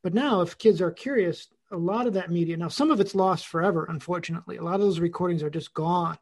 [0.03, 3.15] But now, if kids are curious, a lot of that media now, some of it's
[3.15, 3.85] lost forever.
[3.89, 6.17] Unfortunately, a lot of those recordings are just gone.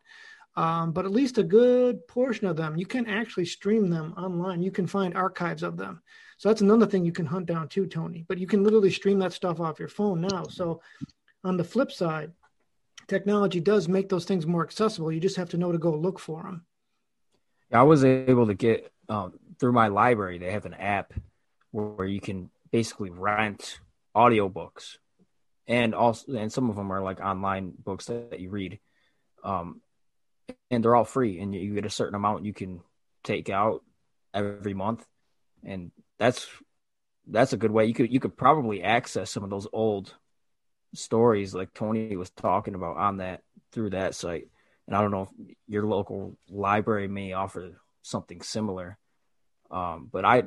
[0.58, 4.62] Um, but at least a good portion of them, you can actually stream them online.
[4.62, 6.02] You can find archives of them.
[6.38, 8.26] So that's another thing you can hunt down too, Tony.
[8.28, 10.44] But you can literally stream that stuff off your phone now.
[10.50, 10.82] So
[11.44, 12.32] on the flip side,
[13.08, 15.12] technology does make those things more accessible.
[15.12, 16.66] You just have to know to go look for them.
[17.72, 20.38] I was able to get um, through my library.
[20.38, 21.14] They have an app
[21.72, 23.80] where you can basically rent
[24.16, 24.98] audiobooks
[25.68, 28.80] and also and some of them are like online books that, you read
[29.44, 29.82] um,
[30.72, 32.82] and they're all free and you get a certain amount you can
[33.24, 33.84] take out
[34.34, 35.06] every month
[35.64, 36.48] and that's
[37.28, 40.14] that's a good way you could you could probably access some of those old
[40.98, 43.42] stories like Tony was talking about on that
[43.72, 44.48] through that site.
[44.88, 48.98] And I don't know if your local library may offer something similar.
[49.72, 50.44] Um, but I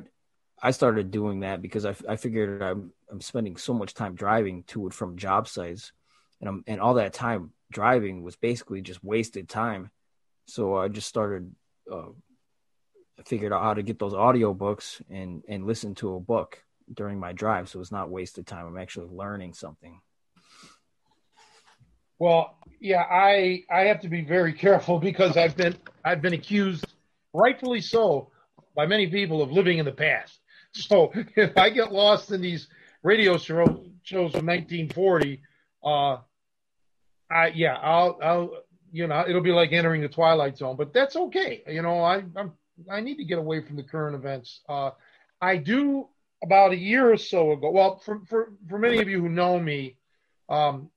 [0.61, 4.63] I started doing that because I, I figured I'm I'm spending so much time driving
[4.67, 5.91] to and from job sites,
[6.39, 9.91] and I'm and all that time driving was basically just wasted time.
[10.47, 11.53] So I just started
[11.91, 12.09] uh,
[13.25, 17.33] figured out how to get those audiobooks and and listen to a book during my
[17.33, 18.65] drive, so it's not wasted time.
[18.65, 20.01] I'm actually learning something.
[22.17, 26.85] Well, yeah, I I have to be very careful because I've been I've been accused,
[27.33, 28.31] rightfully so,
[28.75, 30.39] by many people of living in the past.
[30.73, 32.67] So if I get lost in these
[33.03, 33.65] radio show,
[34.03, 35.41] shows from 1940,
[35.83, 36.17] uh,
[37.31, 38.51] I yeah, I'll I'll
[38.91, 41.63] you know it'll be like entering the twilight zone, but that's okay.
[41.67, 42.53] You know, I I'm
[42.89, 44.61] I need to get away from the current events.
[44.67, 44.91] Uh,
[45.41, 46.07] I do
[46.43, 47.71] about a year or so ago.
[47.71, 49.97] Well, for for for many of you who know me,
[50.47, 50.89] um,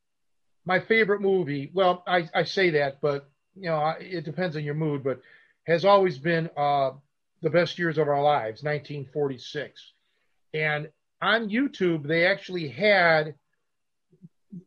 [0.64, 4.74] my favorite movie, well, I, I say that, but you know, it depends on your
[4.74, 5.20] mood, but
[5.66, 6.93] has always been uh,
[7.43, 9.93] the best years of our lives, 1946.
[10.55, 10.89] And
[11.20, 13.35] on YouTube, they actually had,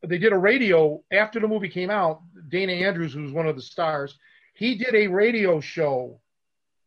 [0.07, 2.21] they did a radio after the movie came out.
[2.49, 4.17] Dana Andrews, who's one of the stars,
[4.53, 6.19] he did a radio show,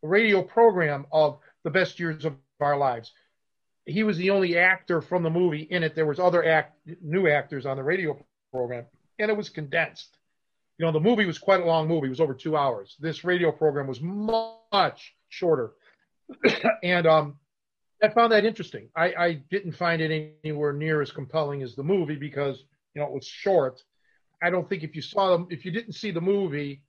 [0.03, 3.13] a radio program of the best years of our lives.
[3.87, 5.95] He was the only actor from the movie in it.
[5.95, 8.19] There was other act, new actors on the radio
[8.53, 8.85] program
[9.19, 10.17] and it was condensed.
[10.79, 12.07] You know, the movie was quite a long movie.
[12.07, 12.97] It was over two hours.
[13.01, 15.73] This radio program was much shorter.
[16.83, 17.37] and um,
[18.03, 18.89] I found that interesting.
[18.95, 22.63] I, I didn't find it anywhere near as compelling as the movie because,
[22.99, 23.81] you know, it was short.
[24.43, 26.83] I don't think if you saw them, if you didn't see the movie,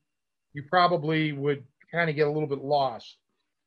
[0.53, 3.17] you probably would kind of get a little bit lost.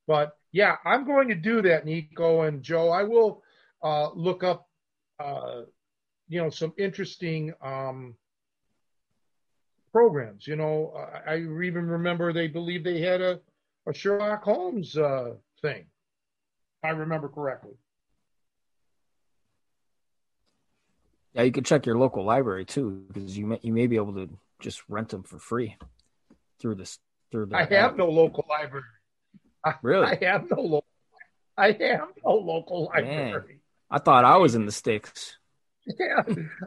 [0.09, 2.91] But yeah, I'm going to do that, Nico and Joe.
[2.91, 3.45] I will
[3.81, 4.69] uh, look up,
[5.21, 5.63] uh,
[6.29, 8.17] you know, some interesting um,
[9.93, 10.45] programs.
[10.49, 13.41] You know, I, I, even remember they believe they had a,
[13.87, 15.85] a Sherlock Holmes uh, thing.
[16.83, 17.75] I remember correctly.
[21.35, 24.15] Yeah, you can check your local library too, because you may you may be able
[24.15, 24.29] to
[24.61, 25.77] just rent them for free
[26.61, 26.99] through this
[27.31, 27.57] through the.
[27.57, 28.85] I have no local library.
[29.83, 30.07] Really?
[30.07, 30.87] I have no local.
[31.57, 33.45] I have no local library.
[33.45, 33.61] Man,
[33.91, 35.37] I thought I was in the sticks.
[35.87, 36.23] Yeah,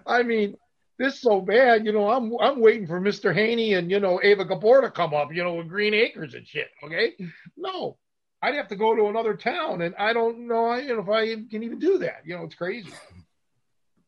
[0.05, 0.55] I mean,
[0.97, 1.85] this is so bad.
[1.85, 3.33] You know, I'm I'm waiting for Mr.
[3.33, 5.33] Haney and you know Eva Gabor to come up.
[5.33, 6.67] You know, with Green Acres and shit.
[6.83, 7.13] Okay,
[7.55, 7.97] no,
[8.41, 11.09] I'd have to go to another town, and I don't know, I, you know if
[11.09, 12.21] I can even do that.
[12.25, 12.91] You know, it's crazy.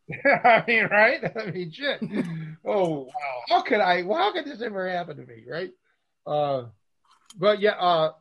[0.25, 1.31] I mean, right?
[1.37, 2.01] I mean, shit.
[2.69, 4.03] Oh wow, how could I?
[4.03, 5.71] Well, how could this ever happen to me, right?
[6.25, 6.65] Uh,
[7.37, 8.11] but yeah, uh,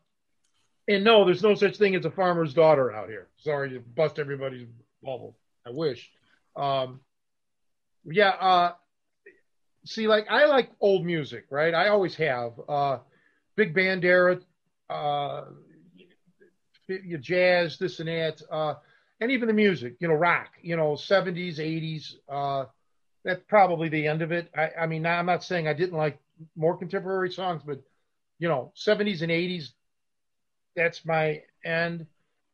[0.86, 3.26] and no, there's no such thing as a farmer's daughter out here.
[3.38, 4.68] Sorry to bust everybody's
[5.02, 5.36] bubble.
[5.66, 6.08] I wish.
[6.54, 7.00] Um,
[8.04, 8.28] yeah.
[8.28, 8.72] Uh,
[9.84, 11.74] see, like I like old music, right?
[11.74, 12.52] I always have.
[12.68, 12.98] Uh,
[13.56, 14.38] big band era,
[14.90, 15.44] uh,
[17.20, 18.74] jazz, this and that, uh,
[19.20, 22.14] and even the music, you know, rock, you know, 70s, 80s.
[22.28, 22.66] Uh,
[23.24, 24.48] that's probably the end of it.
[24.56, 26.18] I, I mean, I'm not saying I didn't like
[26.54, 27.80] more contemporary songs, but
[28.38, 29.70] you know, 70s and 80s,
[30.74, 32.06] that's my end.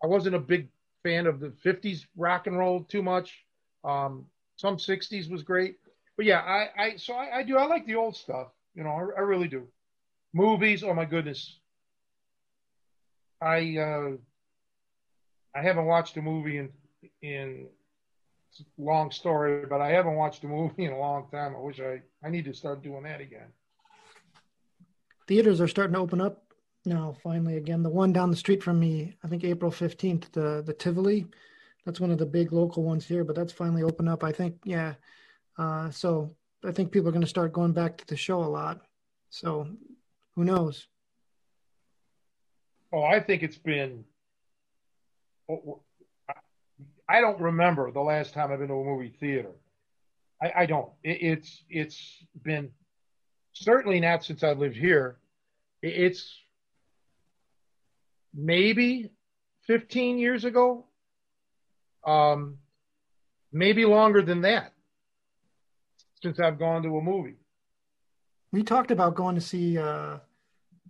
[0.02, 0.68] I wasn't a big
[1.02, 3.44] fan of the 50s rock and roll too much.
[3.84, 5.76] Um, some 60s was great,
[6.16, 8.48] but yeah, I, I so I, I do I like the old stuff.
[8.74, 9.66] You know, I, I really do.
[10.32, 11.58] Movies, oh my goodness.
[13.40, 14.10] I uh,
[15.54, 16.70] I haven't watched a movie in
[17.20, 17.66] in
[18.76, 21.54] long story, but I haven't watched a movie in a long time.
[21.54, 23.48] I wish I I need to start doing that again.
[25.28, 26.44] Theaters are starting to open up
[26.84, 27.14] now.
[27.22, 30.74] Finally, again, the one down the street from me, I think April fifteenth, the the
[30.74, 31.26] Tivoli.
[31.84, 34.22] That's one of the big local ones here, but that's finally open up.
[34.22, 34.94] I think, yeah.
[35.58, 38.46] Uh, so I think people are going to start going back to the show a
[38.46, 38.82] lot.
[39.30, 39.66] So
[40.36, 40.86] who knows?
[42.92, 44.04] Oh, I think it's been
[47.08, 49.52] I don't remember the last time I've been to a movie theater.
[50.42, 50.90] I, I don't.
[51.02, 52.70] It, it's it's been
[53.52, 55.18] certainly not since I lived here.
[55.82, 56.38] It, it's
[58.34, 59.10] maybe
[59.66, 60.86] 15 years ago.
[62.04, 62.58] Um,
[63.52, 64.72] maybe longer than that
[66.22, 67.36] since I've gone to a movie.
[68.52, 70.18] We talked about going to see uh,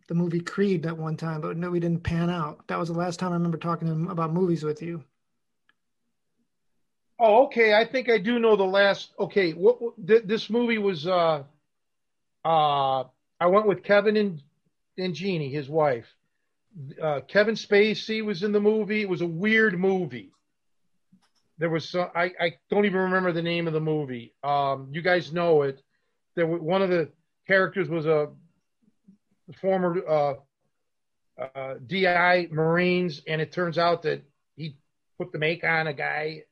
[0.09, 2.67] the movie Creed at one time, but no, we didn't pan out.
[2.69, 5.05] That was the last time I remember talking to him about movies with you.
[7.19, 7.75] Oh, okay.
[7.75, 9.13] I think I do know the last.
[9.19, 11.07] Okay, what, th- this movie was.
[11.07, 11.45] Uh,
[12.45, 13.05] uh,
[13.41, 14.43] I went with Kevin and
[14.99, 16.07] and Jeannie, his wife.
[17.01, 19.03] Uh, Kevin Spacey was in the movie.
[19.03, 20.33] It was a weird movie.
[21.59, 24.35] There was some, I I don't even remember the name of the movie.
[24.43, 25.81] Um, you guys know it.
[26.35, 27.11] There were, one of the
[27.47, 28.31] characters was a
[29.61, 30.35] former uh,
[31.39, 34.23] uh, DI Marines, and it turns out that
[34.57, 34.77] he
[35.19, 36.45] put the make on a guy.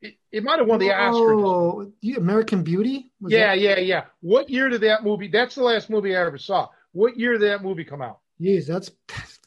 [0.00, 1.34] It, it might have won the Oscar.
[1.34, 3.10] Oh, American Beauty?
[3.20, 3.60] Was yeah, that...
[3.60, 4.04] yeah, yeah.
[4.20, 5.28] What year did that movie?
[5.28, 6.68] That's the last movie I ever saw.
[6.92, 8.20] What year did that movie come out?
[8.40, 8.90] Jeez, that's.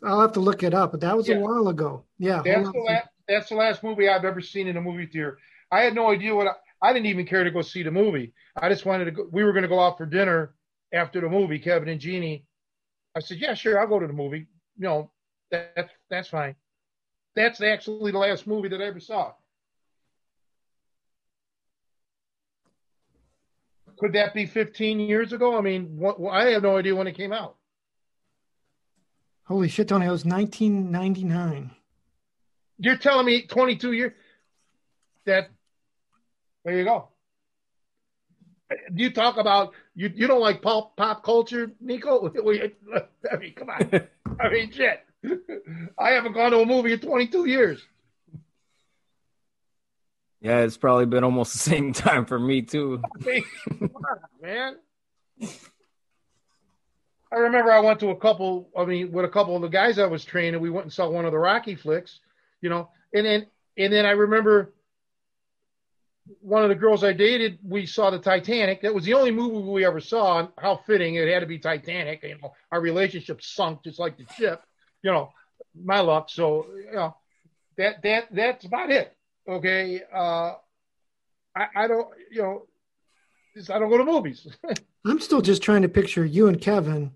[0.04, 1.36] I'll have to look it up, but that was yeah.
[1.36, 2.04] a while ago.
[2.20, 3.08] Yeah, that's the last.
[3.28, 5.38] That's the last movie I've ever seen in a movie theater.
[5.70, 8.34] I had no idea what I, I didn't even care to go see the movie.
[8.56, 9.28] I just wanted to go.
[9.32, 10.54] We were going to go out for dinner
[10.94, 12.46] after the movie, Kevin and Jeannie.
[13.16, 14.48] I said, yeah, sure, I'll go to the movie.
[14.78, 15.12] You know,
[15.52, 16.56] that, that's that's fine.
[17.36, 19.34] That's actually the last movie that I ever saw.
[24.00, 25.58] Could that be 15 years ago?
[25.58, 27.56] I mean, what, I have no idea when it came out.
[29.46, 30.06] Holy shit, Tony!
[30.06, 31.72] It was 1999.
[32.80, 34.14] You're telling me 22 years?
[35.26, 35.50] That
[36.64, 37.10] there you go
[38.94, 42.32] you talk about you you don't like pop pop culture, Nico?
[43.32, 44.08] I mean, come on.
[44.40, 45.04] I mean, shit.
[45.98, 47.84] I haven't gone to a movie in 22 years.
[50.40, 53.02] Yeah, it's probably been almost the same time for me too.
[53.22, 53.44] I mean,
[53.82, 54.76] on, man.
[57.32, 58.70] I remember I went to a couple.
[58.78, 61.10] I mean, with a couple of the guys I was training, we went and saw
[61.10, 62.20] one of the Rocky flicks,
[62.62, 63.48] you know, and then
[63.78, 64.74] and then I remember
[66.42, 68.82] one of the girls I dated, we saw the Titanic.
[68.82, 70.48] That was the only movie we ever saw.
[70.58, 72.24] How fitting it had to be Titanic.
[72.24, 74.64] You know, our relationship sunk just like the ship.
[75.04, 75.32] You know,
[75.76, 76.30] my luck.
[76.30, 77.16] So you know,
[77.78, 79.16] that that that's about it.
[79.48, 80.02] Okay.
[80.14, 80.54] Uh,
[81.56, 82.08] I, I don't.
[82.32, 82.68] You know,
[83.70, 84.48] I don't go to movies.
[85.06, 87.12] I'm still just trying to picture you and Kevin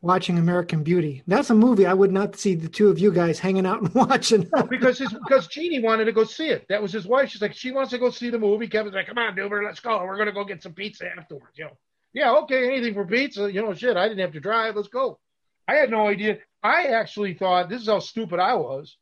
[0.00, 1.22] watching American Beauty.
[1.26, 3.94] That's a movie I would not see the two of you guys hanging out and
[3.94, 4.48] watching.
[4.68, 6.66] because his, because Jeannie wanted to go see it.
[6.68, 7.30] That was his wife.
[7.30, 8.68] She's like, she wants to go see the movie.
[8.68, 10.02] Kevin's like, come on, Duber, let's go.
[10.04, 11.56] We're gonna go get some pizza afterwards.
[11.56, 11.76] You know,
[12.12, 13.52] yeah, okay, anything for pizza.
[13.52, 14.76] You know, shit, I didn't have to drive.
[14.76, 15.18] Let's go.
[15.66, 16.38] I had no idea.
[16.62, 18.96] I actually thought this is how stupid I was.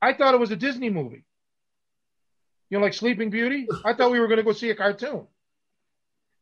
[0.00, 1.24] I thought it was a Disney movie.
[2.70, 3.68] You know, like Sleeping Beauty.
[3.84, 5.26] I thought we were to go see a cartoon.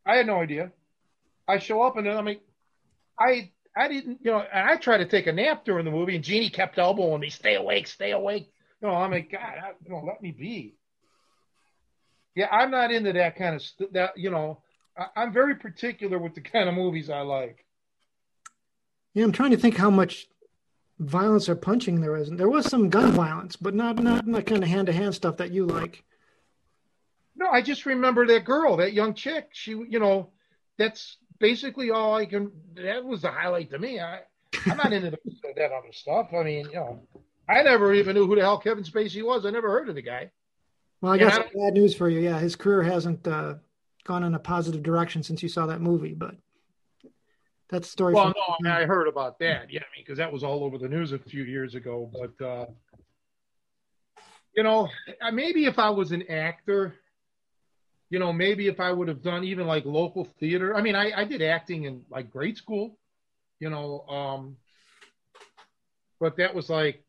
[0.07, 0.73] I had no idea.
[1.47, 2.41] I show up and then I'm like,
[3.19, 6.15] I I didn't, you know, and I tried to take a nap during the movie,
[6.15, 9.73] and Jeannie kept elbowing me, "Stay awake, stay awake." You know, I'm like, God, I,
[9.85, 10.75] you know, let me be.
[12.35, 14.17] Yeah, I'm not into that kind of st- that.
[14.17, 14.63] You know,
[14.97, 17.65] I, I'm very particular with the kind of movies I like.
[19.15, 20.27] Yeah, I'm trying to think how much
[20.99, 22.29] violence or punching there is.
[22.29, 25.15] And There was some gun violence, but not not that kind of hand to hand
[25.15, 26.05] stuff that you like.
[27.37, 29.49] No, I just remember that girl, that young chick.
[29.53, 30.31] She, you know,
[30.79, 32.51] that's basically all I can.
[32.77, 34.01] That was the highlight to me.
[34.01, 34.21] I,
[34.65, 35.19] I'm not into the,
[35.57, 36.29] that other stuff.
[36.33, 37.03] I mean, you know,
[37.47, 39.45] I never even knew who the hell Kevin Spacey was.
[39.45, 40.31] I never heard of the guy.
[41.03, 42.21] Well, I guess bad news for you.
[42.21, 43.55] Yeah, his career hasn't uh,
[44.05, 46.37] gone in a positive direction since you saw that movie, but
[47.69, 48.15] that's story.
[48.15, 49.69] Well, no, I, mean, I heard about that.
[49.69, 52.09] Yeah, I mean, because that was all over the news a few years ago.
[52.13, 52.67] But uh,
[54.55, 54.89] you know,
[55.33, 56.95] maybe if I was an actor,
[58.13, 60.77] you know, maybe if I would have done even like local theater.
[60.77, 62.99] I mean, I, I did acting in like grade school,
[63.59, 64.59] you know, um,
[66.21, 67.03] but that was like,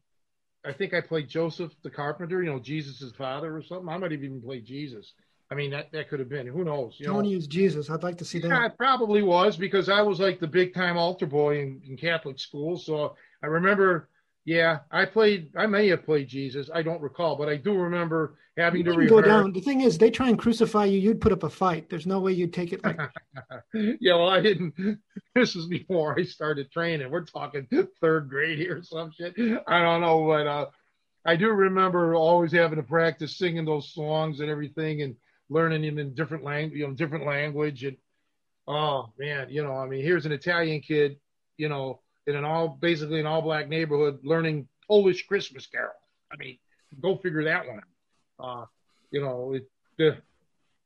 [0.64, 3.90] I think I played Joseph the carpenter, you know, Jesus's father or something.
[3.90, 5.12] I might have even played Jesus.
[5.52, 6.48] I mean, that, that could have been.
[6.48, 6.96] Who knows?
[6.98, 7.38] You Tony know?
[7.38, 7.90] is Jesus.
[7.90, 8.48] I'd like to see that.
[8.48, 11.98] Yeah, it probably was because I was like the big time altar boy in, in
[11.98, 12.78] Catholic school.
[12.78, 14.08] So I remember
[14.46, 15.52] yeah, I played.
[15.58, 16.70] I may have played Jesus.
[16.74, 19.54] I don't recall, but I do remember having to go down.
[19.54, 21.00] The thing is, they try and crucify you.
[21.00, 21.90] You'd put up a fight.
[21.90, 23.00] There's no way you'd take it like.
[23.74, 24.74] yeah, well, I didn't.
[25.36, 27.10] This is before I started training.
[27.10, 27.68] We're talking
[28.00, 29.34] third grade here, or some shit.
[29.66, 30.66] I don't know, but uh,
[31.26, 35.16] I do remember always having to practice singing those songs and everything, and
[35.50, 37.84] learning them in different language, you know, different language.
[37.84, 37.98] And
[38.68, 41.18] oh man, you know, I mean, here's an Italian kid,
[41.58, 45.94] you know in an all basically an all black neighborhood learning Polish Christmas carol.
[46.32, 46.58] I mean,
[47.02, 47.82] go figure that one.
[48.40, 48.66] Uh,
[49.12, 50.18] you know, it, the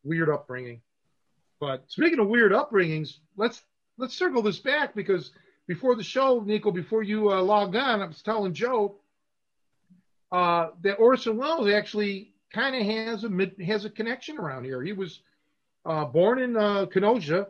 [0.03, 0.81] weird upbringing.
[1.59, 3.61] But speaking of weird upbringings, let's
[3.97, 5.31] let's circle this back because
[5.67, 8.95] before the show, Nico, before you uh, logged on, I was telling Joe
[10.31, 14.83] uh, that Orson Welles actually kind of has a has a connection around here.
[14.83, 15.21] He was
[15.85, 17.47] uh, born in uh, Kenosha,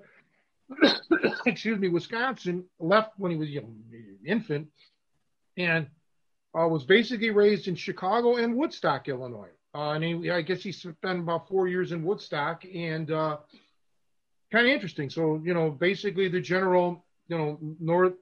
[1.46, 4.68] excuse me, Wisconsin, left when he was you know, an infant,
[5.58, 5.88] and
[6.58, 9.50] uh, was basically raised in Chicago and Woodstock, Illinois.
[9.74, 13.38] Uh, and he, I guess he spent about four years in Woodstock, and uh,
[14.52, 15.10] kind of interesting.
[15.10, 18.14] So you know, basically the general, you know, north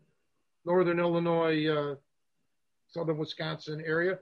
[0.66, 1.96] northern Illinois, uh,
[2.90, 4.20] southern Wisconsin area.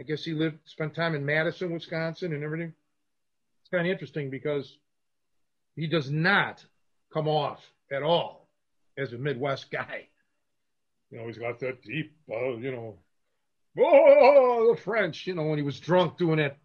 [0.00, 2.72] I guess he lived, spent time in Madison, Wisconsin, and everything.
[3.60, 4.78] It's kind of interesting because
[5.76, 6.64] he does not
[7.12, 7.60] come off
[7.90, 8.48] at all
[8.98, 10.08] as a Midwest guy.
[11.10, 12.98] You know, he's got that deep, uh, you know,
[13.78, 16.56] oh, the French, you know, when he was drunk doing that,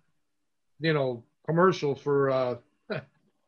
[0.79, 2.55] you know, commercial for uh,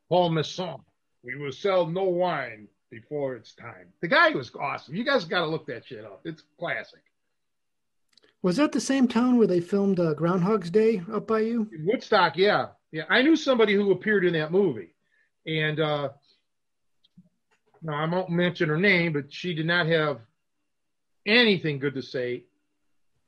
[0.09, 0.77] Paul Masson.
[1.23, 3.87] We will sell no wine before it's time.
[4.01, 4.95] The guy was awesome.
[4.95, 6.21] You guys got to look that shit up.
[6.25, 7.03] It's classic.
[8.41, 11.69] Was that the same town where they filmed uh, Groundhog's Day up by you?
[11.83, 12.67] Woodstock, yeah.
[12.91, 13.03] Yeah.
[13.09, 14.95] I knew somebody who appeared in that movie.
[15.45, 16.09] And uh,
[17.81, 20.19] now I won't mention her name, but she did not have
[21.25, 22.43] anything good to say,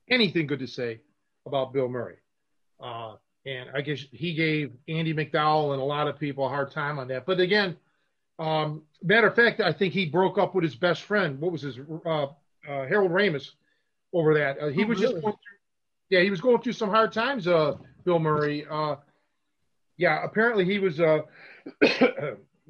[0.10, 1.02] anything good to say
[1.46, 2.18] about Bill Murray.
[2.80, 6.72] Uh, and I guess he gave Andie MacDowell and a lot of people a hard
[6.72, 7.26] time on that.
[7.26, 7.78] But again,
[8.40, 11.40] um, matter of fact, I think he broke up with his best friend.
[11.40, 12.28] What was his uh, uh,
[12.66, 13.52] Harold Ramis
[14.14, 14.60] over that?
[14.60, 15.14] Uh, he oh, was really?
[15.14, 17.48] just going through, yeah, he was going through some hard times.
[17.48, 18.66] Uh, Bill Murray.
[18.70, 18.96] Uh,
[19.98, 21.22] yeah, apparently he was uh,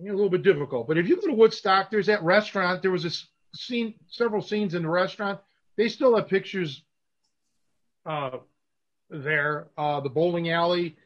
[0.10, 0.88] a little bit difficult.
[0.88, 2.82] But if you go to Woodstock, there's that restaurant.
[2.82, 3.12] There was a
[3.56, 5.40] scene, several scenes in the restaurant.
[5.78, 6.84] They still have pictures
[8.06, 8.38] uh,
[9.10, 9.68] there.
[9.78, 10.98] Uh, the bowling alley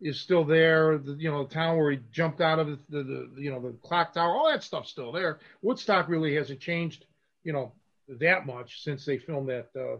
[0.00, 0.98] is still there.
[0.98, 3.60] The, you know, the town where he jumped out of the, the, the, you know,
[3.60, 5.40] the clock tower, all that stuff's still there.
[5.62, 7.04] Woodstock really hasn't changed,
[7.44, 7.72] you know,
[8.08, 9.98] that much since they filmed that uh,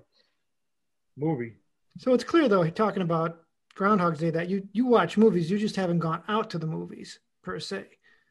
[1.16, 1.54] movie.
[1.98, 3.42] So it's clear, though, talking about
[3.74, 7.18] Groundhog's Day that you you watch movies, you just haven't gone out to the movies
[7.42, 7.86] per se.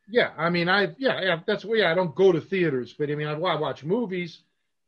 [0.09, 1.91] Yeah, I mean, I yeah, yeah that's yeah.
[1.91, 4.41] I don't go to theaters, but I mean, I, I watch movies.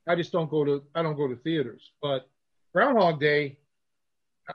[0.07, 1.91] I just don't go to I don't go to theaters.
[2.01, 2.27] But
[2.73, 3.57] Groundhog Day,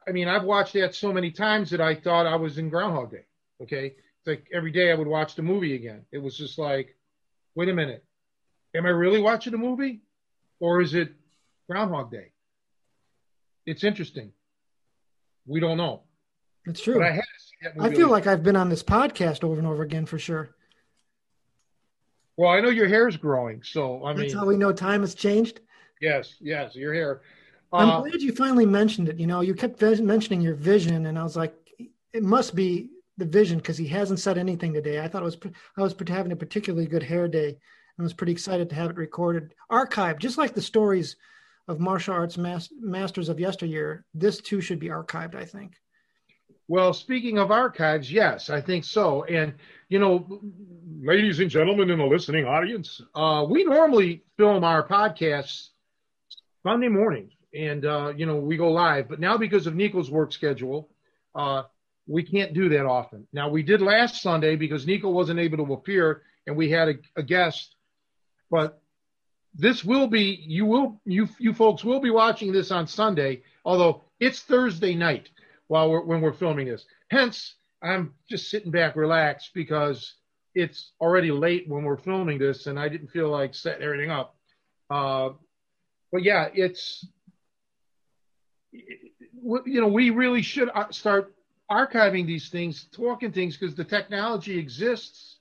[0.08, 3.10] I mean, I've watched that so many times that I thought I was in Groundhog
[3.10, 3.24] Day.
[3.62, 6.06] Okay, it's like every day I would watch the movie again.
[6.12, 6.96] It was just like,
[7.54, 8.02] wait a minute,
[8.74, 10.00] am I really watching a movie,
[10.60, 11.12] or is it
[11.68, 12.32] Groundhog Day?
[13.66, 14.32] It's interesting.
[15.46, 16.02] We don't know.
[16.66, 17.02] It's true.
[17.02, 17.20] I,
[17.80, 20.50] I, feel like I've been on this podcast over and over again for sure.
[22.36, 25.14] Well, I know your hair's growing, so I That's mean, how we know time has
[25.14, 25.60] changed.
[26.00, 27.22] Yes, yes, your hair.
[27.72, 29.18] I'm uh, glad you finally mentioned it.
[29.18, 31.54] You know, you kept mentioning your vision, and I was like,
[32.12, 35.00] it must be the vision because he hasn't said anything today.
[35.00, 35.38] I thought it was
[35.76, 38.90] I was having a particularly good hair day, and I was pretty excited to have
[38.90, 41.16] it recorded, archived, just like the stories
[41.68, 44.04] of martial arts mas- masters of yesteryear.
[44.12, 45.34] This too should be archived.
[45.34, 45.74] I think.
[46.66, 49.24] Well, speaking of archives, yes, I think so.
[49.24, 49.54] And
[49.88, 50.40] you know,
[51.02, 55.68] ladies and gentlemen in the listening audience, uh, we normally film our podcasts
[56.62, 59.08] Sunday mornings, and uh, you know we go live.
[59.08, 60.88] But now because of Nico's work schedule,
[61.34, 61.64] uh,
[62.06, 63.26] we can't do that often.
[63.32, 66.94] Now we did last Sunday because Nico wasn't able to appear, and we had a,
[67.16, 67.76] a guest.
[68.50, 68.80] But
[69.54, 74.02] this will be you will you you folks will be watching this on Sunday, although
[74.18, 75.28] it's Thursday night
[75.68, 76.84] while we're when we're filming this.
[77.10, 80.14] Hence, I'm just sitting back, relaxed because
[80.54, 84.36] it's already late when we're filming this, and I didn't feel like setting everything up.
[84.90, 85.30] Uh,
[86.12, 87.06] but yeah, it's
[88.72, 91.34] you know we really should uh, start
[91.70, 95.38] archiving these things, talking things because the technology exists.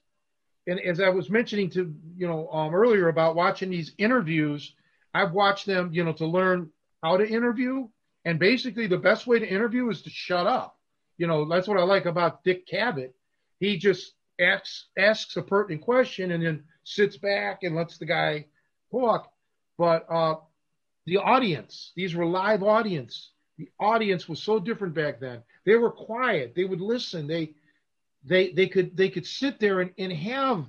[0.66, 4.74] And as I was mentioning to you know um, earlier about watching these interviews,
[5.12, 6.70] I've watched them you know to learn
[7.02, 7.88] how to interview,
[8.24, 10.78] and basically the best way to interview is to shut up.
[11.18, 13.12] You know that's what I like about Dick Cavett.
[13.60, 18.46] He just asks asks a pertinent question and then sits back and lets the guy
[18.90, 19.32] talk.
[19.78, 20.36] But uh,
[21.06, 23.30] the audience, these were live audience.
[23.58, 25.42] The audience was so different back then.
[25.64, 26.54] They were quiet.
[26.54, 27.26] They would listen.
[27.26, 27.54] They
[28.24, 30.66] they they could they could sit there and, and have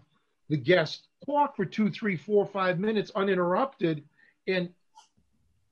[0.50, 4.04] the guest talk for two, three, four, five minutes uninterrupted,
[4.48, 4.70] and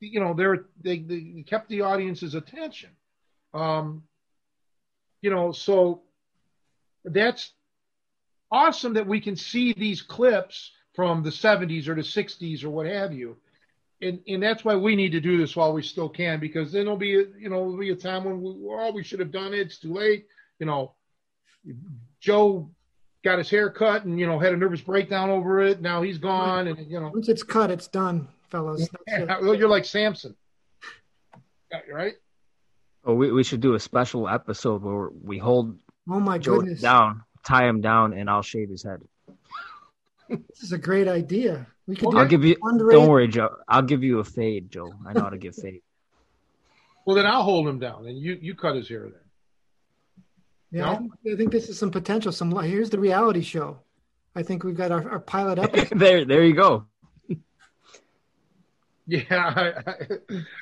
[0.05, 2.89] you know they're they, they kept the audience's attention.
[3.53, 4.03] Um,
[5.21, 6.01] you know, so
[7.05, 7.51] that's
[8.51, 12.85] awesome that we can see these clips from the 70s or the 60s or what
[12.85, 13.37] have you.
[14.01, 16.85] And and that's why we need to do this while we still can because then
[16.85, 19.31] there'll be a, you know there'll be a time when we, oh we should have
[19.31, 19.59] done it.
[19.59, 20.27] It's too late.
[20.59, 20.93] You know
[22.19, 22.69] joe
[23.23, 25.81] got his hair cut and you know had a nervous breakdown over it.
[25.81, 27.11] Now he's gone and you know.
[27.13, 30.35] Once it's cut it's done fellas yeah, well, you're like samson
[31.91, 32.13] right
[33.03, 35.77] oh we, we should do a special episode where we hold
[36.09, 39.01] oh my joe goodness down tie him down and i'll shave his head
[40.29, 42.15] this is a great idea we could.
[42.15, 42.55] I'll give you.
[42.55, 43.57] Don't worry, Joe.
[43.67, 44.93] I'll give you a fade, Joe.
[45.05, 45.81] I know how to give fade.
[47.05, 49.19] Well, then I'll hold him down, and you you cut his hair then.
[50.71, 50.91] Yeah, no?
[50.91, 52.31] I, think, I, think, this is some potential.
[52.31, 53.79] Some here's the reality show.
[54.37, 55.89] I think we've got our, our pilot episode.
[55.99, 56.85] there, there you go.
[59.07, 59.73] Yeah,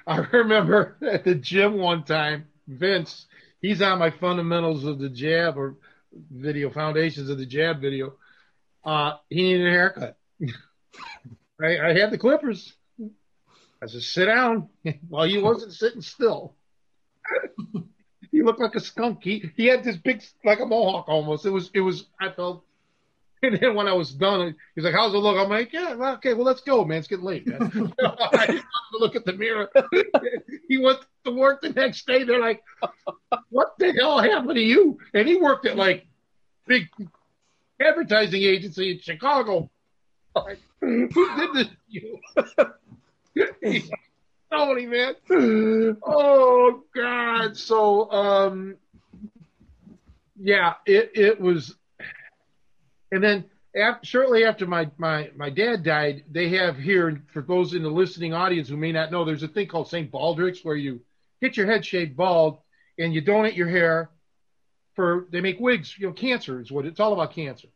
[0.07, 3.25] I, I, remember at the gym one time, Vince.
[3.61, 5.75] He's on my fundamentals of the jab or
[6.31, 8.13] video, foundations of the jab video.
[8.83, 10.17] Uh, he needed a haircut.
[11.61, 12.73] I, I had the Clippers.
[13.81, 14.69] I said, sit down.
[15.09, 16.55] Well, he wasn't sitting still.
[18.31, 19.19] he looked like a skunk.
[19.23, 21.45] He he had this big, like a mohawk almost.
[21.45, 22.05] It was it was.
[22.19, 22.63] I felt.
[23.43, 26.33] And then when I was done, he's like, "How's it look?" I'm like, "Yeah, okay,
[26.33, 26.99] well, let's go, man.
[26.99, 27.91] It's getting late." Man.
[28.03, 29.67] I just to look at the mirror.
[30.67, 32.23] he went to work the next day.
[32.23, 32.63] They're like,
[33.49, 36.05] "What the hell happened to you?" And he worked at like
[36.67, 36.87] big
[37.81, 39.69] advertising agency in Chicago.
[40.81, 42.19] Who did this to you?
[44.51, 45.15] Tony, man.
[46.03, 47.57] Oh God.
[47.57, 48.75] So um
[50.39, 51.75] yeah, it it was
[53.11, 57.73] and then after, shortly after my, my, my dad died, they have here, for those
[57.73, 60.11] in the listening audience who may not know, there's a thing called St.
[60.11, 61.01] Baldrick's where you
[61.41, 62.59] get your head shaved bald
[62.99, 64.09] and you donate your hair
[64.95, 67.69] for, they make wigs, you know, cancer is what it's all about cancer.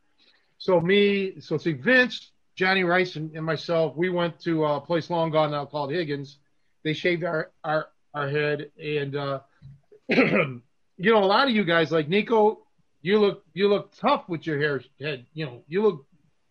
[0.58, 5.10] So me, so see Vince, Johnny Rice and, and, myself, we went to a place
[5.10, 6.38] long gone now called Higgins.
[6.84, 9.40] They shaved our our, our head, and uh,
[10.10, 10.62] you
[10.98, 12.65] know, a lot of you guys like Nico,
[13.06, 15.28] you look you look tough with your hair head.
[15.34, 16.08] You know, you look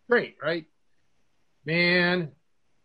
[0.08, 0.66] great, right?
[1.66, 2.30] Man,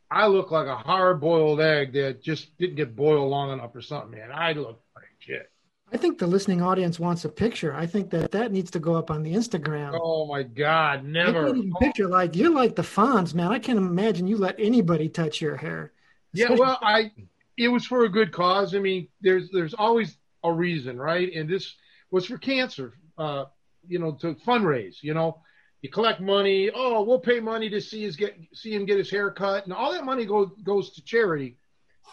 [0.09, 3.81] I look like a hard boiled egg that just didn't get boiled long enough or
[3.81, 4.31] something, man.
[4.33, 5.51] I look like shit.
[5.93, 7.75] I think the listening audience wants a picture.
[7.75, 9.97] I think that that needs to go up on the Instagram.
[10.01, 11.49] Oh my God, never.
[11.49, 13.51] Even picture like you're like the Fonz, man.
[13.51, 15.93] I can't imagine you let anybody touch your hair.
[16.33, 17.11] Yeah, well, I
[17.55, 18.73] it was for a good cause.
[18.73, 21.31] I mean, there's there's always a reason, right?
[21.35, 21.75] And this
[22.09, 23.45] was for cancer, uh,
[23.87, 24.97] you know, to fundraise.
[25.01, 25.41] You know,
[25.81, 26.69] you collect money.
[26.73, 29.73] Oh, we'll pay money to see his get see him get his hair cut, and
[29.73, 31.57] all that money goes goes to charity.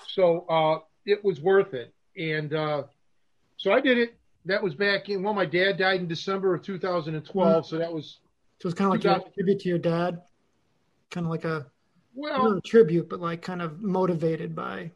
[0.08, 2.52] So uh, it was worth it, and.
[2.52, 2.82] Uh,
[3.56, 4.14] so I did it.
[4.44, 7.68] That was back in well, my dad died in December of 2012, mm-hmm.
[7.68, 8.18] so that was.
[8.60, 10.22] So it's kind of like a tribute to your dad,
[11.10, 11.66] kind of like a
[12.14, 14.92] well not a tribute, but like kind of motivated by.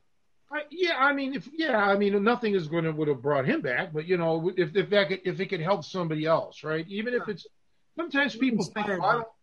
[0.52, 3.46] I, yeah, I mean, if yeah, I mean, nothing is going to would have brought
[3.46, 6.64] him back, but you know, if if that could, if it could help somebody else,
[6.64, 6.84] right?
[6.88, 7.46] Even if it's
[7.96, 9.36] sometimes people think, well,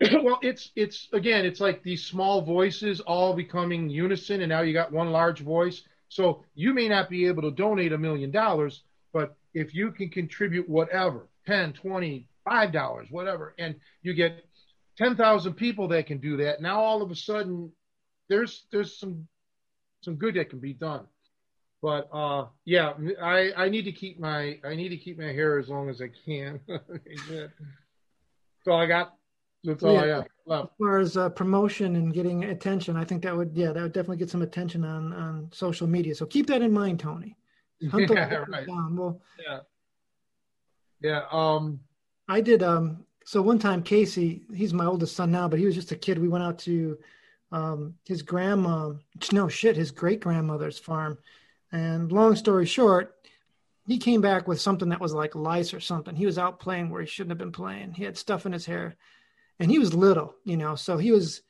[0.22, 4.72] well, it's it's again, it's like these small voices all becoming unison, and now you
[4.72, 5.82] got one large voice.
[6.08, 8.82] So you may not be able to donate a million dollars,
[9.12, 14.44] but if you can contribute whatever, 10, 20, $5, whatever, and you get
[14.98, 17.72] 10,000 people that can do that, now all of a sudden
[18.28, 19.26] there's there's some
[20.02, 21.06] some good that can be done.
[21.80, 25.58] But uh, yeah, I, I need to keep my I need to keep my hair
[25.58, 26.60] as long as I can.
[28.64, 29.14] so I got
[29.64, 30.00] that's all yeah.
[30.00, 33.72] I have As far as uh, promotion and getting attention, I think that would yeah
[33.72, 36.14] that would definitely get some attention on on social media.
[36.14, 37.36] So keep that in mind, Tony.
[37.90, 38.66] Hunt yeah, right.
[38.66, 38.96] down.
[38.96, 39.58] Well, yeah,
[41.00, 41.22] yeah.
[41.32, 41.80] Um,
[42.28, 42.62] I did.
[42.62, 45.96] Um, so one time, Casey, he's my oldest son now, but he was just a
[45.96, 46.18] kid.
[46.18, 46.98] We went out to
[47.52, 48.92] um, his grandma,
[49.32, 51.18] no shit, his great grandmother's farm.
[51.70, 53.14] And long story short,
[53.86, 56.16] he came back with something that was like lice or something.
[56.16, 57.92] He was out playing where he shouldn't have been playing.
[57.92, 58.96] He had stuff in his hair
[59.62, 61.42] and he was little, you know, so he was,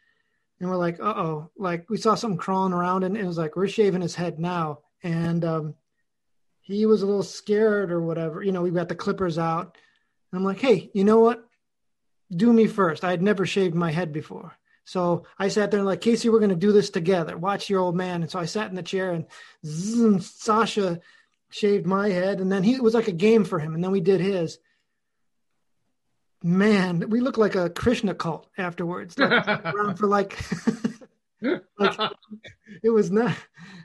[0.60, 3.56] and we're like, uh oh, like we saw something crawling around, and it was like
[3.56, 5.74] we're shaving his head now, and um,
[6.60, 8.60] he was a little scared or whatever, you know.
[8.60, 9.78] We got the clippers out,
[10.30, 11.42] and I'm like, hey, you know what?
[12.30, 13.02] Do me first.
[13.02, 14.56] I had never shaved my head before.
[14.84, 17.36] So I sat there and like, Casey, we're going to do this together.
[17.36, 18.22] Watch your old man.
[18.22, 21.00] And so I sat in the chair and Sasha
[21.50, 22.40] shaved my head.
[22.40, 23.74] And then he, it was like a game for him.
[23.74, 24.58] And then we did his
[26.42, 29.18] man, we look like a Krishna cult afterwards.
[29.18, 30.38] Like, for like,
[31.78, 32.12] like
[32.82, 33.36] it was not.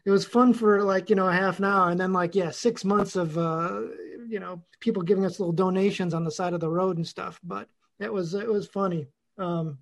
[0.06, 2.52] It was fun for like you know a half an hour, and then like yeah,
[2.52, 3.82] six months of uh,
[4.28, 7.40] you know people giving us little donations on the side of the road and stuff.
[7.44, 7.68] But
[8.00, 9.08] it was it was funny.
[9.38, 9.80] Um,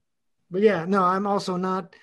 [0.55, 1.93] but yeah, no, I'm also not.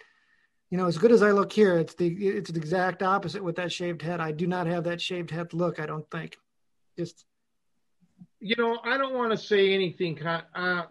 [0.68, 3.56] You know, as good as I look here, it's the it's the exact opposite with
[3.56, 4.20] that shaved head.
[4.20, 5.80] I do not have that shaved head look.
[5.80, 6.36] I don't think.
[6.98, 7.24] Just
[8.40, 10.22] you know, I don't want to say anything.
[10.22, 10.82] Uh,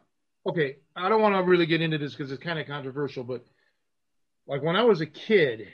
[0.48, 3.46] okay, I don't want to really get into this because it's kind of controversial, but
[4.48, 5.68] like when I was a kid,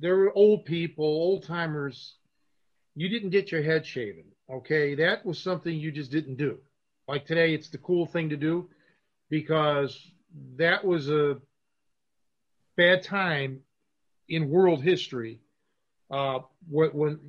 [0.00, 2.16] there were old people, old timers.
[2.96, 4.24] You didn't get your head shaven.
[4.50, 6.58] Okay, that was something you just didn't do.
[7.06, 8.68] Like today, it's the cool thing to do
[9.30, 10.10] because
[10.56, 11.38] that was a
[12.76, 13.60] bad time
[14.28, 15.40] in world history
[16.10, 16.40] uh,
[16.70, 17.20] when,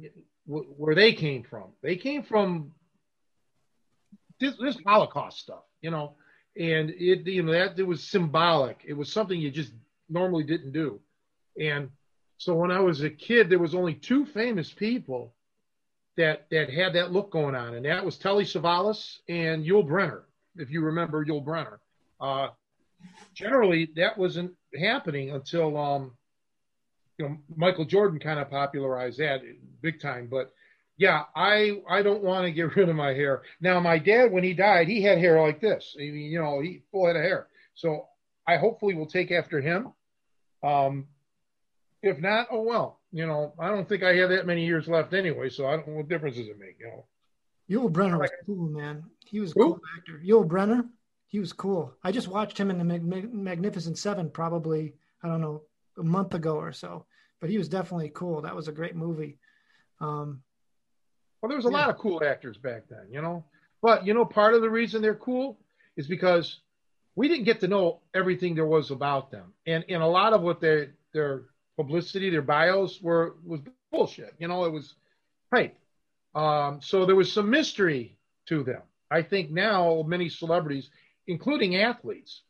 [0.46, 1.66] where they came from.
[1.82, 2.72] They came from
[4.40, 6.16] this, this Holocaust stuff, you know,
[6.58, 8.84] and it, you know, that it was symbolic.
[8.88, 9.74] It was something you just
[10.10, 11.00] normally didn't do.
[11.60, 11.90] And
[12.38, 15.34] so when I was a kid, there was only two famous people
[16.18, 20.22] that that had that look going on, and that was Telly Savalas and Yul Brynner,
[20.56, 21.78] if you remember Yul Brynner.
[22.20, 22.50] Uh,
[23.34, 26.12] generally, that wasn't happening until um,
[27.18, 29.42] you know Michael Jordan kind of popularized that
[29.82, 30.28] big time.
[30.30, 30.52] But
[30.98, 33.44] yeah, I I don't want to get rid of my hair.
[33.62, 35.96] Now, my dad, when he died, he had hair like this.
[35.98, 37.48] I mean, you know, he full head of hair.
[37.76, 38.08] So
[38.48, 39.94] I hopefully will take after him.
[40.64, 41.08] Um,
[42.02, 43.00] if not, oh well.
[43.12, 45.88] You know, I don't think I have that many years left anyway, so I don't
[45.88, 46.78] know what difference does it make.
[46.80, 47.06] You know.
[47.70, 49.04] Yul Brynner was cool, man.
[49.26, 50.22] He was a cool actor.
[50.26, 50.88] Yul Brynner,
[51.28, 51.94] he was cool.
[52.04, 54.94] I just watched him in the Mag- Magnificent Seven, probably
[55.24, 55.64] I don't know
[55.98, 57.06] a month ago or so,
[57.40, 58.42] but he was definitely cool.
[58.42, 59.40] That was a great movie.
[60.00, 60.42] Um,
[61.42, 61.78] well, there was a yeah.
[61.78, 63.44] lot of cool actors back then, you know.
[63.82, 65.60] But you know, part of the reason they're cool
[65.96, 66.60] is because
[67.16, 70.42] we didn't get to know everything there was about them, and and a lot of
[70.42, 71.44] what their their
[71.78, 74.34] publicity, their bios were was bullshit.
[74.40, 74.96] You know, it was
[75.54, 75.78] hype.
[76.36, 78.18] Um, so there was some mystery
[78.48, 78.82] to them.
[79.10, 80.90] I think now many celebrities,
[81.28, 82.44] including athletes,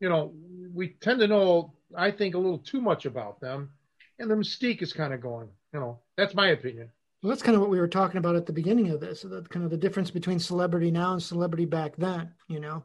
[0.00, 0.32] you know,
[0.72, 3.70] we tend to know, I think, a little too much about them,
[4.18, 5.48] and the mystique is kind of going.
[5.72, 6.90] You know, that's my opinion.
[7.22, 9.48] Well, that's kind of what we were talking about at the beginning of this, that
[9.50, 12.84] kind of the difference between celebrity now and celebrity back then, you know,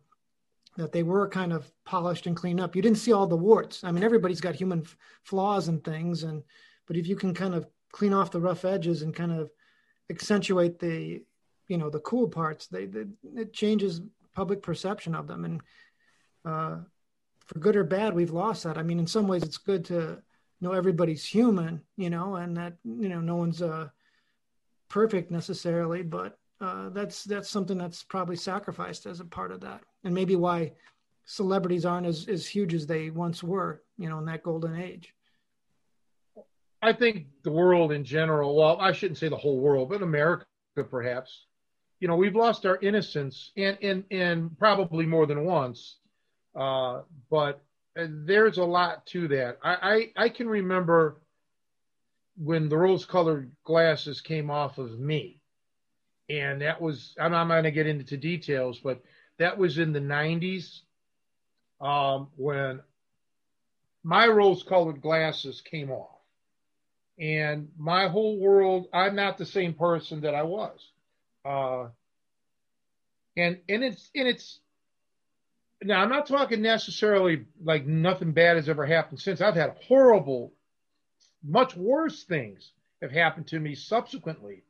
[0.75, 2.75] that they were kind of polished and cleaned up.
[2.75, 3.83] You didn't see all the warts.
[3.83, 6.23] I mean, everybody's got human f- flaws and things.
[6.23, 6.41] And,
[6.87, 9.51] but if you can kind of clean off the rough edges and kind of
[10.09, 11.21] accentuate the
[11.67, 13.05] you know the cool parts they, they
[13.35, 14.01] it changes
[14.33, 15.45] public perception of them.
[15.45, 15.61] And
[16.45, 16.77] uh,
[17.45, 18.77] for good or bad we've lost that.
[18.77, 20.21] I mean in some ways it's good to
[20.61, 23.89] know everybody's human you know and that you know no one's uh
[24.87, 29.81] perfect necessarily but uh, that's that's something that's probably sacrificed as a part of that.
[30.05, 30.71] And maybe why
[31.25, 35.13] celebrities aren't as, as huge as they once were you know in that golden age.
[36.81, 40.45] I think the world in general, well, I shouldn't say the whole world, but America
[40.89, 41.45] perhaps,
[42.03, 45.95] you know, we've lost our innocence and and and probably more than once.
[46.53, 47.63] Uh, but
[47.95, 49.57] there's a lot to that.
[49.63, 51.21] I, I, I can remember
[52.35, 55.39] when the rose colored glasses came off of me.
[56.29, 59.01] And that was, I'm not going to get into details, but
[59.39, 60.81] that was in the 90s
[61.79, 62.81] um, when
[64.03, 66.19] my rose colored glasses came off
[67.19, 70.92] and my whole world i'm not the same person that i was
[71.45, 71.87] uh,
[73.35, 74.59] and and it's and it's
[75.83, 80.53] now i'm not talking necessarily like nothing bad has ever happened since i've had horrible
[81.43, 82.71] much worse things
[83.01, 84.63] have happened to me subsequently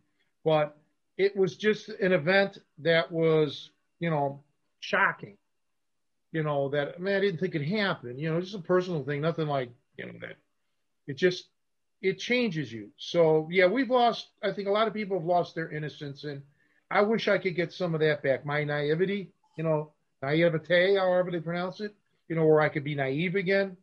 [0.43, 0.77] but
[1.17, 3.69] it was just an event that was
[3.99, 4.41] you know
[4.79, 5.37] shocking
[6.31, 9.21] you know that man i didn't think it happened you know just a personal thing
[9.21, 10.37] nothing like you know that
[11.05, 11.47] it just
[12.03, 12.89] it changes you.
[12.97, 14.27] So yeah, we've lost.
[14.43, 16.41] I think a lot of people have lost their innocence, and
[16.91, 18.45] I wish I could get some of that back.
[18.45, 21.95] My naivety, you know, naivete, however they pronounce it,
[22.27, 23.77] you know, where I could be naive again.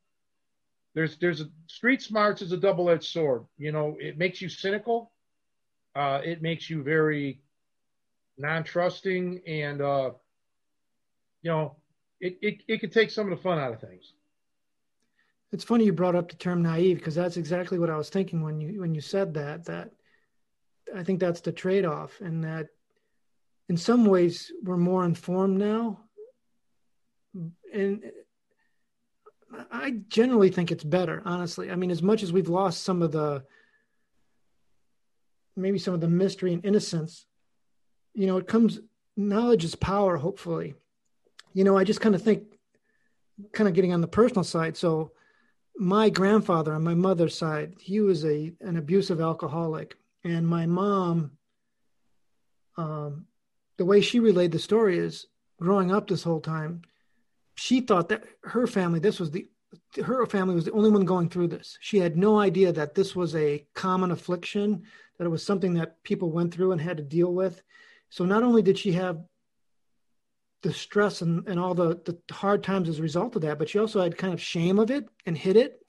[0.95, 3.45] There's there's a street smarts is a double edged sword.
[3.59, 5.13] You know, it makes you cynical.
[5.95, 7.41] Uh, it makes you very
[8.39, 10.11] non-trusting, and uh,
[11.43, 11.77] you know,
[12.21, 14.13] it, it it could take some of the fun out of things.
[15.53, 18.43] It's funny you brought up the term naive because that's exactly what I was thinking
[18.43, 19.65] when you when you said that.
[19.65, 19.91] That
[20.95, 22.69] I think that's the trade-off, and that
[23.71, 26.01] in some ways we're more informed now,
[27.73, 28.03] and
[29.71, 31.23] I generally think it's better.
[31.25, 33.45] Honestly, I mean, as much as we've lost some of the
[35.57, 37.27] maybe some of the mystery and innocence,
[38.13, 38.81] you know, it comes
[39.17, 40.17] knowledge is power.
[40.17, 40.75] Hopefully,
[41.55, 42.43] you know, I just kind of think,
[43.53, 44.77] kind of getting on the personal side.
[44.77, 45.13] So
[45.77, 49.95] my grandfather on my mother's side, he was a an abusive alcoholic,
[50.25, 51.39] and my mom,
[52.77, 53.27] um,
[53.81, 55.25] the way she relayed the story is
[55.59, 56.83] growing up this whole time,
[57.55, 59.49] she thought that her family, this was the
[60.05, 61.79] her family was the only one going through this.
[61.81, 64.83] She had no idea that this was a common affliction,
[65.17, 67.63] that it was something that people went through and had to deal with.
[68.11, 69.25] So not only did she have
[70.61, 73.71] the stress and, and all the, the hard times as a result of that, but
[73.71, 75.81] she also had kind of shame of it and hid it.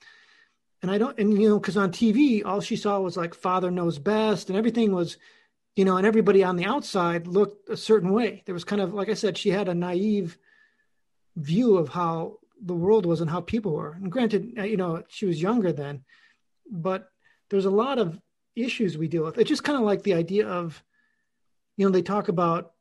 [0.81, 3.69] And I don't, and you know, because on TV, all she saw was like father
[3.69, 5.17] knows best, and everything was,
[5.75, 8.43] you know, and everybody on the outside looked a certain way.
[8.45, 10.37] There was kind of, like I said, she had a naive
[11.35, 13.93] view of how the world was and how people were.
[13.93, 16.03] And granted, uh, you know, she was younger then,
[16.69, 17.09] but
[17.49, 18.19] there's a lot of
[18.55, 19.37] issues we deal with.
[19.37, 20.83] It's just kind of like the idea of,
[21.77, 22.73] you know, they talk about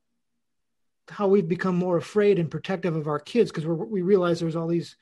[1.08, 4.68] how we've become more afraid and protective of our kids because we realize there's all
[4.68, 4.96] these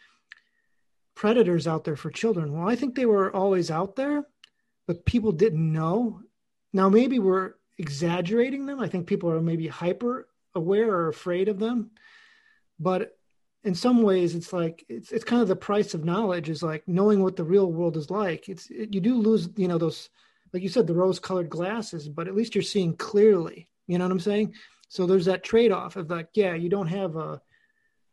[1.15, 2.52] predators out there for children.
[2.52, 4.24] Well, I think they were always out there,
[4.86, 6.20] but people didn't know.
[6.73, 8.81] Now, maybe we're exaggerating them.
[8.81, 11.91] I think people are maybe hyper aware or afraid of them.
[12.79, 13.17] But
[13.65, 16.87] in some ways, it's like it's it's kind of the price of knowledge is like
[16.87, 18.49] knowing what the real world is like.
[18.49, 20.11] It's it, you do lose, you know, those
[20.53, 23.69] like you said, the rose-colored glasses, but at least you're seeing clearly.
[23.87, 24.55] You know what I'm saying?
[24.89, 27.43] So there's that trade off of like, yeah, you don't have a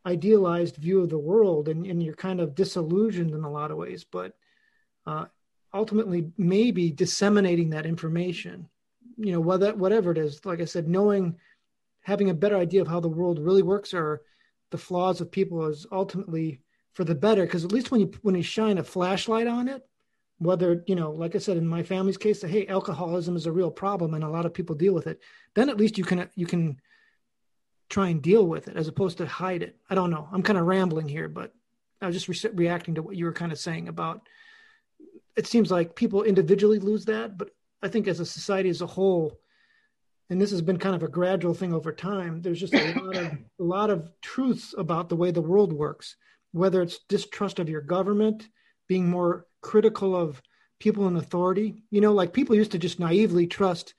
[0.05, 3.77] idealized view of the world and, and you're kind of disillusioned in a lot of
[3.77, 4.33] ways, but
[5.07, 5.25] uh,
[5.73, 8.69] ultimately maybe disseminating that information,
[9.17, 11.37] you know, whether, whatever it is, like I said, knowing,
[12.01, 14.21] having a better idea of how the world really works or
[14.71, 16.61] the flaws of people is ultimately
[16.93, 17.45] for the better.
[17.47, 19.83] Cause at least when you, when you shine a flashlight on it,
[20.39, 23.71] whether you know like i said in my family's case hey alcoholism is a real
[23.71, 25.21] problem and a lot of people deal with it
[25.53, 26.79] then at least you can you can
[27.89, 30.59] try and deal with it as opposed to hide it i don't know i'm kind
[30.59, 31.53] of rambling here but
[32.01, 34.27] i was just re- reacting to what you were kind of saying about
[35.37, 37.51] it seems like people individually lose that but
[37.85, 39.39] i think as a society as a whole
[40.29, 43.15] and this has been kind of a gradual thing over time there's just a lot
[43.15, 46.15] of a lot of truths about the way the world works
[46.51, 48.47] whether it's distrust of your government
[48.87, 50.41] being more critical of
[50.79, 51.83] people in authority.
[51.89, 53.93] You know, like people used to just naively trust.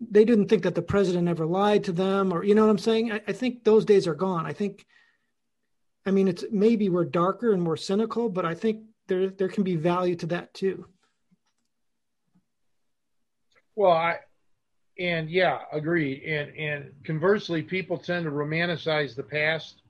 [0.00, 2.78] They didn't think that the president ever lied to them, or you know what I'm
[2.78, 3.12] saying.
[3.12, 4.46] I, I think those days are gone.
[4.46, 4.86] I think,
[6.06, 9.64] I mean, it's maybe we're darker and more cynical, but I think there there can
[9.64, 10.86] be value to that too.
[13.76, 14.18] Well, I
[14.98, 16.22] and yeah, agreed.
[16.22, 19.82] And and conversely, people tend to romanticize the past,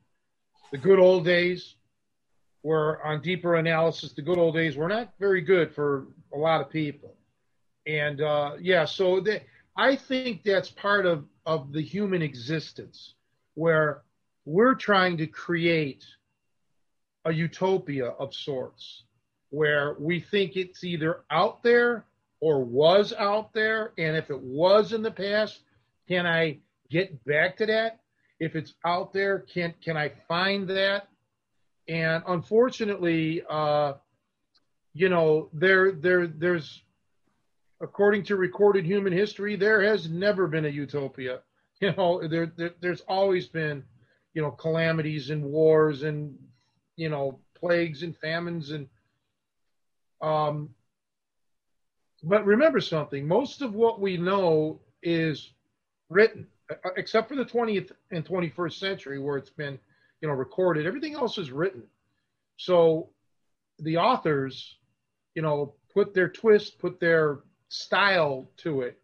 [0.73, 1.75] the good old days.
[2.63, 6.63] Where on deeper analysis, the good old days were not very good for a lot
[6.63, 7.15] of people.
[7.87, 9.43] And uh, yeah, so the,
[9.77, 13.15] I think that's part of of the human existence,
[13.53, 14.03] where
[14.47, 16.07] we're trying to create
[17.27, 19.05] a utopia of sorts,
[19.51, 22.07] where we think it's either out there
[22.45, 23.95] or was out there?
[23.97, 25.63] And if it was in the past,
[26.07, 26.59] can I
[26.91, 28.01] get back to that?
[28.39, 31.09] If it's out there, can can I find that?
[31.89, 33.95] And unfortunately, uh,
[34.93, 36.83] you know, there there there's
[37.81, 41.41] according to recorded human history, there has never been a utopia.
[41.81, 43.83] You know, there, there there's always been,
[44.33, 46.39] you know, calamities and wars and
[46.97, 48.87] you know plagues and famines and
[50.23, 50.71] um
[52.25, 55.53] but remember something most of what we know is
[56.09, 59.79] written uh, except for the 20th and 21st century where it's been
[60.21, 60.87] you know recorded.
[60.87, 61.83] Everything else is written.
[62.57, 63.11] So
[63.79, 64.77] the authors
[65.35, 68.99] you know put their twist put their style to it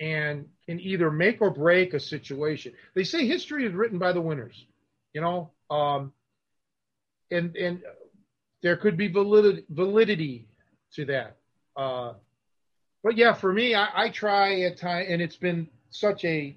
[0.00, 2.72] and can either make or break a situation.
[2.94, 4.66] They say history is written by the winners
[5.12, 6.12] you know um
[7.30, 7.82] and and
[8.62, 10.46] there could be validity validity
[10.94, 11.36] to that
[11.76, 12.12] uh
[13.02, 16.56] but yeah, for me, I, I try at time, and it's been such a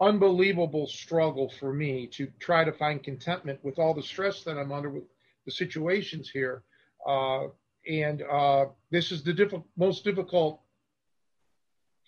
[0.00, 4.72] unbelievable struggle for me to try to find contentment with all the stress that I'm
[4.72, 5.04] under with
[5.44, 6.62] the situations here.
[7.06, 7.46] Uh,
[7.88, 10.60] and uh, this is the diff- most difficult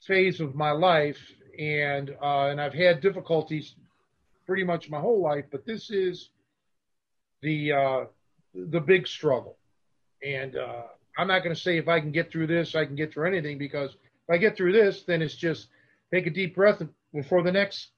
[0.06, 1.18] phase of my life,
[1.59, 3.77] and uh, and I've had difficulties
[4.47, 6.31] pretty much my whole life, but this is
[7.43, 8.05] the uh,
[8.55, 9.59] the big struggle,
[10.24, 10.82] and uh,
[11.18, 13.28] I'm not going to say if I can get through this, I can get through
[13.28, 15.68] anything because if I get through this, then it's just
[16.12, 16.82] take a deep breath
[17.12, 17.90] before the next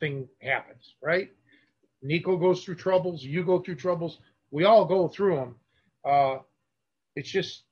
[0.00, 1.30] thing happens, right?
[2.02, 4.18] Nico goes through troubles, you go through troubles,
[4.50, 5.54] we all go through them.
[6.04, 6.38] Uh,
[7.14, 7.62] it's just,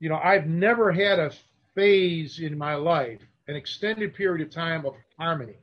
[0.00, 1.32] you know, I've never had a
[1.74, 5.56] phase in my life, an extended period of time of harmony.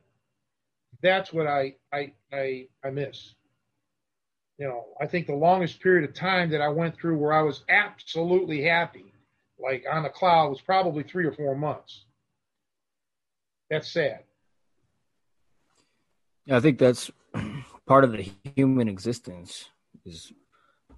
[1.02, 3.34] That's what I I I, I miss
[4.60, 7.40] you know, I think the longest period of time that I went through where I
[7.40, 9.14] was absolutely happy,
[9.58, 12.04] like on the cloud, was probably three or four months.
[13.70, 14.20] That's sad.
[16.44, 17.10] Yeah, I think that's
[17.86, 19.70] part of the human existence
[20.04, 20.30] is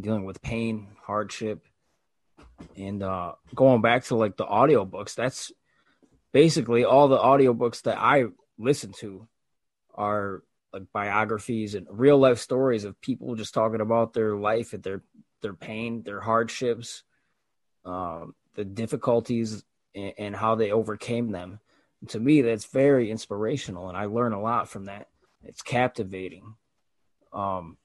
[0.00, 1.64] dealing with pain, hardship,
[2.76, 5.14] and uh, going back to like the audiobooks.
[5.14, 5.52] That's
[6.32, 8.24] basically all the audiobooks that I
[8.58, 9.28] listen to
[9.94, 10.42] are
[10.72, 15.02] like biographies and real life stories of people just talking about their life and their
[15.42, 17.02] their pain, their hardships,
[17.84, 21.58] um, the difficulties, and, and, how they overcame them.
[22.00, 25.08] And to me, that's very inspirational, and I learn a lot from that.
[25.42, 26.54] It's captivating.
[27.32, 27.76] Um,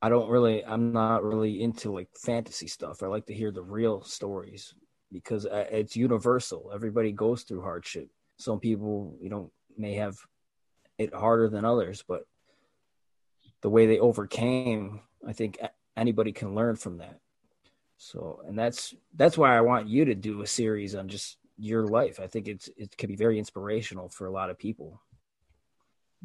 [0.00, 3.02] I don't really, I'm not really into like fantasy stuff.
[3.02, 4.74] I like to hear the real stories
[5.10, 6.70] because uh, it's universal.
[6.74, 8.10] Everybody goes through hardship.
[8.38, 10.16] Some people, you know, may have
[10.98, 12.26] it harder than others, but
[13.62, 15.58] the way they overcame, I think
[15.96, 17.20] anybody can learn from that.
[17.96, 21.86] So, and that's that's why I want you to do a series on just your
[21.86, 22.20] life.
[22.20, 25.00] I think it's it can be very inspirational for a lot of people.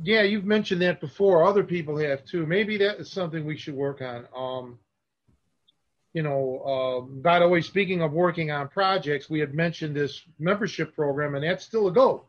[0.02, 1.44] Yeah, you've mentioned that before.
[1.44, 2.46] Other people have too.
[2.46, 4.28] Maybe that is something we should work on.
[4.36, 4.80] Um,
[6.14, 10.24] you know, uh, by the way, speaking of working on projects, we had mentioned this
[10.40, 12.26] membership program, and that's still a go.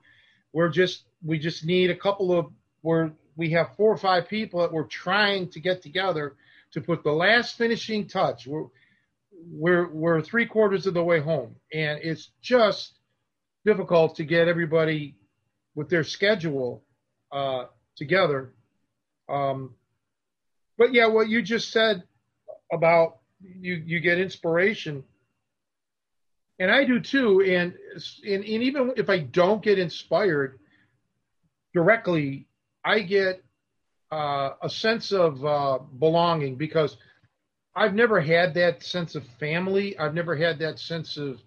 [0.52, 2.46] We're just we just need a couple of
[2.82, 6.36] where we have four or five people that we're trying to get together
[6.72, 8.46] to put the last finishing touch.
[8.46, 8.66] We're
[9.32, 12.92] we're we're three quarters of the way home, and it's just
[13.64, 15.16] difficult to get everybody
[15.74, 16.82] with their schedule
[17.32, 17.64] uh,
[17.96, 18.52] together.
[19.28, 19.74] Um,
[20.76, 22.02] but yeah, what you just said
[22.72, 25.04] about you you get inspiration,
[26.60, 27.42] and I do too.
[27.42, 27.74] And
[28.24, 30.60] and, and even if I don't get inspired,
[31.74, 32.46] directly,
[32.84, 33.42] I get
[34.12, 36.96] uh, a sense of uh, belonging because
[37.74, 39.98] I've never had that sense of family.
[39.98, 41.40] I've never had that sense of,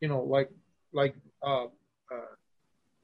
[0.00, 0.50] you know, like
[0.92, 2.34] like uh, uh,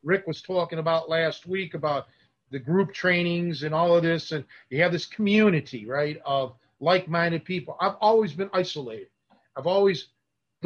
[0.02, 2.06] Rick was talking about last week about
[2.51, 7.44] the group trainings and all of this, and you have this community, right, of like-minded
[7.44, 7.76] people.
[7.80, 9.09] I've always been isolated.
[9.56, 10.09] I've always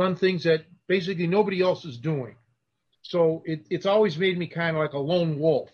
[0.00, 2.36] done things that basically nobody else is doing.
[3.02, 5.70] So it, it's always made me kind of like a lone wolf.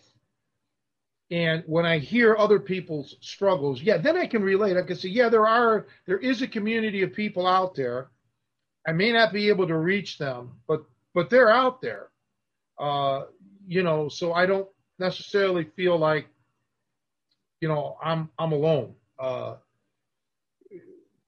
[1.29, 4.77] And when I hear other people's struggles, yeah, then I can relate.
[4.77, 8.09] I can say, yeah, there are there is a community of people out there.
[8.87, 12.07] I may not be able to reach them, but but they're out there.
[12.79, 13.25] Uh,
[13.67, 16.27] you know, so I don't necessarily feel like,
[17.59, 18.95] you know, I'm I'm alone.
[19.19, 19.55] Uh,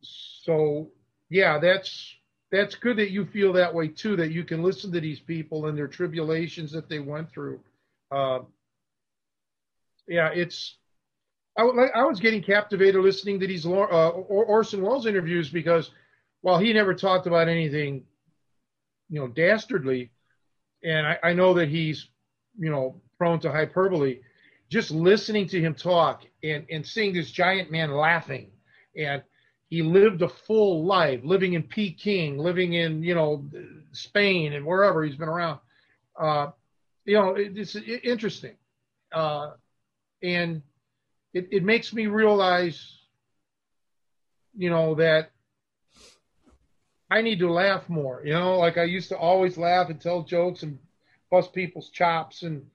[0.02, 0.92] so
[1.30, 2.16] yeah, that's
[2.52, 4.16] that's good that you feel that way too.
[4.16, 7.60] That you can listen to these people and their tribulations that they went through.
[8.12, 8.40] Uh,
[10.08, 10.78] yeah, it's.
[11.58, 15.92] I, I was getting captivated listening to these uh, Orson Welles interviews because
[16.42, 18.04] while he never talked about anything,
[19.10, 20.12] you know, dastardly,
[20.84, 22.08] and I, I know that he's,
[22.58, 24.20] you know, prone to hyperbole,
[24.70, 28.52] just listening to him talk and, and seeing this giant man laughing
[28.96, 29.22] and
[29.70, 33.46] he lived a full life living in Peking, living in, you know,
[33.92, 35.60] Spain and wherever he's been around.
[36.20, 36.48] Uh,
[37.06, 38.56] you know, it, it's interesting.
[39.12, 39.52] Uh,
[40.24, 40.64] and
[41.34, 42.98] it, it makes me realize,
[44.58, 45.30] you know, that
[47.12, 48.24] I need to laugh more.
[48.26, 50.80] You know, like I used to always laugh and tell jokes and
[51.30, 52.66] bust people's chops and,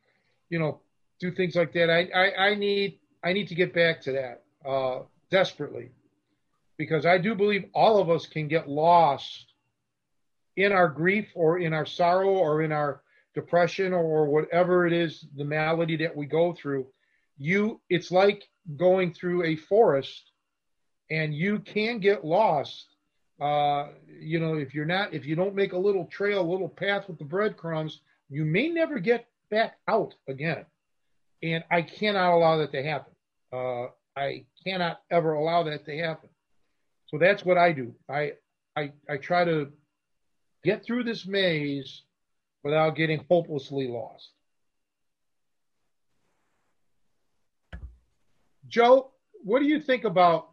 [0.49, 0.81] you know,
[1.19, 1.91] do things like that.
[1.91, 5.01] I, I, I need I need to get back to that uh,
[5.31, 5.91] desperately
[6.77, 9.47] because I do believe all of us can get lost
[10.57, 13.03] in our grief or in our sorrow or in our
[13.35, 16.87] depression or whatever it is the malady that we go through.
[17.39, 18.45] You it's like
[18.77, 20.31] going through a forest
[21.11, 22.87] and you can get lost.
[23.41, 23.89] Uh,
[24.21, 27.09] you know if you're not if you don't make a little trail a little path
[27.09, 30.65] with the breadcrumbs you may never get back out again.
[31.43, 33.13] And i cannot allow that to happen.
[33.53, 33.87] Uh,
[34.17, 36.31] i cannot ever allow that to happen
[37.15, 38.33] so that's what i do i
[38.77, 39.71] i, I try to
[40.65, 42.03] get through this maze
[42.65, 44.31] without getting hopelessly lost
[48.75, 49.13] Joe,
[49.45, 50.49] what do you think about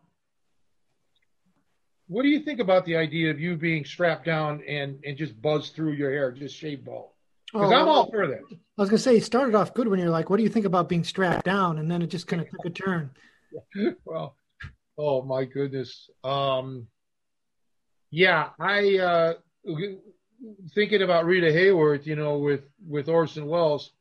[2.07, 5.41] what do you think about the idea of you being strapped down and and just
[5.41, 7.09] buzz through your hair, just shave bald?
[7.51, 8.41] Because oh, I'm all for that.
[8.51, 10.65] I was gonna say, it started off good when you're like, "What do you think
[10.67, 13.11] about being strapped down?" And then it just kind of took a turn.
[14.05, 14.35] well,
[14.97, 16.09] oh my goodness.
[16.23, 16.87] Um,
[18.09, 19.33] yeah, I uh,
[20.73, 23.91] thinking about Rita Hayworth, you know, with with Orson Welles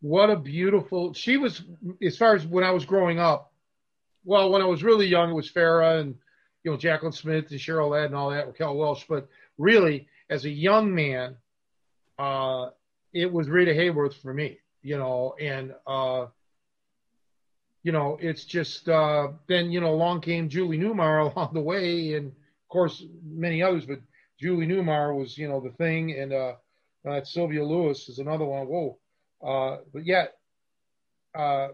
[0.00, 1.62] what a beautiful she was
[2.02, 3.52] as far as when I was growing up.
[4.24, 6.14] Well, when I was really young, it was Farrah and
[6.64, 9.06] you know Jaclyn Smith and Cheryl Ladd and all that, Raquel Welch.
[9.08, 9.28] But
[9.58, 11.36] really, as a young man,
[12.18, 12.70] uh,
[13.12, 14.58] it was Rita Hayworth for me.
[14.82, 16.26] You know, and uh,
[17.86, 22.14] you know, it's just uh, then you know along came Julie Newmar along the way,
[22.14, 24.00] and of course many others, but
[24.40, 26.54] Julie Newmar was you know the thing, and uh,
[27.08, 28.66] uh, Sylvia Lewis is another one.
[28.66, 28.98] Whoa
[29.46, 30.34] uh, but yet,
[31.34, 31.68] uh,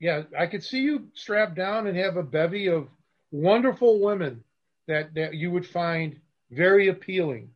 [0.00, 2.88] yeah, I could see you strapped down and have a bevy of
[3.30, 4.42] wonderful women
[4.86, 6.18] that, that you would find
[6.50, 7.50] very appealing.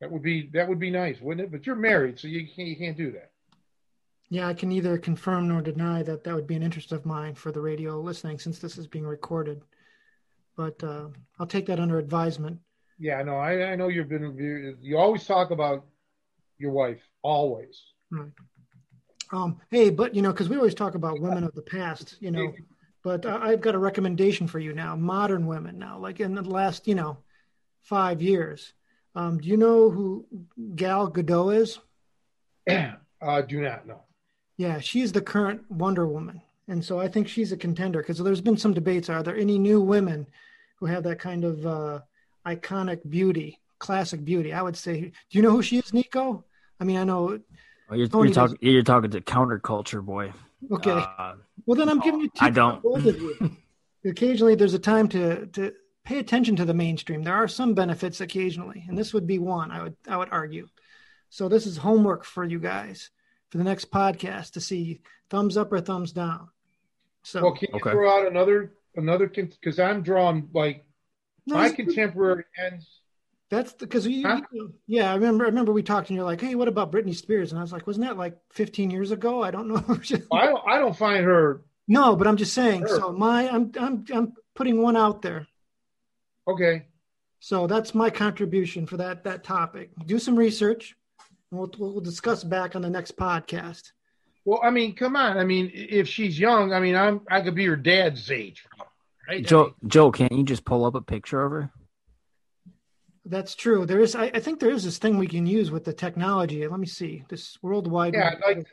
[0.00, 1.50] That would be that would be nice, wouldn't it?
[1.50, 3.32] But you're married, so you can't you can't do that.
[4.30, 7.34] Yeah, I can neither confirm nor deny that that would be an interest of mine
[7.34, 9.62] for the radio listening, since this is being recorded.
[10.56, 12.58] But uh, I'll take that under advisement.
[12.98, 14.76] Yeah, no, I, I know you've been.
[14.82, 15.86] You always talk about
[16.58, 17.80] your wife, always.
[18.10, 18.30] Right.
[19.30, 22.30] Um, hey, but you know, because we always talk about women of the past, you
[22.30, 22.52] know,
[23.02, 24.96] but uh, I've got a recommendation for you now.
[24.96, 27.18] Modern women now, like in the last, you know,
[27.82, 28.72] five years.
[29.14, 30.26] Um, do you know who
[30.74, 31.78] Gal Gadot is?
[33.22, 34.02] uh, do not know.
[34.58, 38.40] Yeah, she's the current Wonder Woman, and so I think she's a contender because there's
[38.40, 39.08] been some debates.
[39.08, 40.26] Are there any new women
[40.76, 42.00] who have that kind of uh,
[42.44, 44.52] iconic beauty, classic beauty?
[44.52, 45.00] I would say.
[45.00, 46.44] Do you know who she is, Nico?
[46.80, 47.38] I mean, I know
[47.90, 48.58] Oh, you're, you're talking.
[48.60, 50.32] You're talking to counterculture, boy.
[50.70, 50.90] Okay.
[50.90, 52.30] Uh, well, then I'm giving you.
[52.40, 52.82] I don't.
[52.82, 53.56] Both of you.
[54.04, 55.72] occasionally, there's a time to to
[56.04, 57.22] pay attention to the mainstream.
[57.22, 59.70] There are some benefits occasionally, and this would be one.
[59.70, 60.66] I would I would argue.
[61.30, 63.10] So this is homework for you guys
[63.50, 65.00] for the next podcast to see
[65.30, 66.48] thumbs up or thumbs down.
[67.22, 67.90] So well, can you okay.
[67.90, 70.84] throw out another another because I'm drawn like
[71.46, 72.98] no, my contemporary ends
[73.50, 74.40] that's because huh?
[74.86, 75.44] yeah, I remember.
[75.44, 77.72] I remember we talked, and you're like, "Hey, what about Britney Spears?" And I was
[77.72, 79.82] like, "Wasn't that like 15 years ago?" I don't know.
[80.32, 80.68] I don't.
[80.68, 81.62] I don't find her.
[81.86, 82.82] No, but I'm just saying.
[82.82, 82.88] Her.
[82.88, 85.46] So my, I'm, I'm, I'm putting one out there.
[86.46, 86.84] Okay.
[87.40, 89.92] So that's my contribution for that that topic.
[90.04, 90.97] Do some research, and
[91.50, 93.92] we'll we'll discuss back on the next podcast.
[94.44, 95.36] Well, I mean, come on.
[95.36, 98.64] I mean, if she's young, I mean, I'm I could be her dad's age.
[99.28, 99.44] Right?
[99.44, 101.70] Joe, I mean, Joe, can't you just pull up a picture of her?
[103.26, 103.84] That's true.
[103.84, 106.66] There is, I, I, think, there is this thing we can use with the technology.
[106.66, 108.14] Let me see this worldwide.
[108.14, 108.64] Yeah, I'd like.
[108.64, 108.72] To,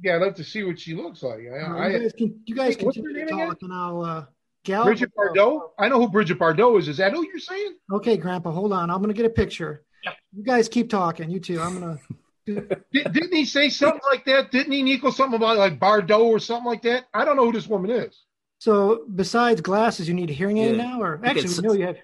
[0.00, 1.40] yeah, I'd like to see what she looks like.
[1.40, 3.56] I, uh, you guys can, you guys continue to talk, again?
[3.62, 4.02] and I'll.
[4.02, 4.24] Uh,
[4.62, 5.70] Gal, Brigitte Bardot.
[5.78, 6.88] I know who Brigitte Bardot is.
[6.88, 7.76] Is that who you're saying?
[7.92, 8.90] Okay, Grandpa, hold on.
[8.90, 9.84] I'm going to get a picture.
[10.32, 11.30] You guys keep talking.
[11.30, 11.60] You too.
[11.60, 11.98] I'm gonna.
[12.46, 14.50] Did, didn't he say something like that?
[14.50, 17.06] Didn't he, Nico, something about like Bardot or something like that?
[17.14, 18.24] I don't know who this woman is.
[18.58, 20.82] So besides glasses, you need a hearing aid Yeah.
[20.84, 21.96] now, or actually, it's- we know you have.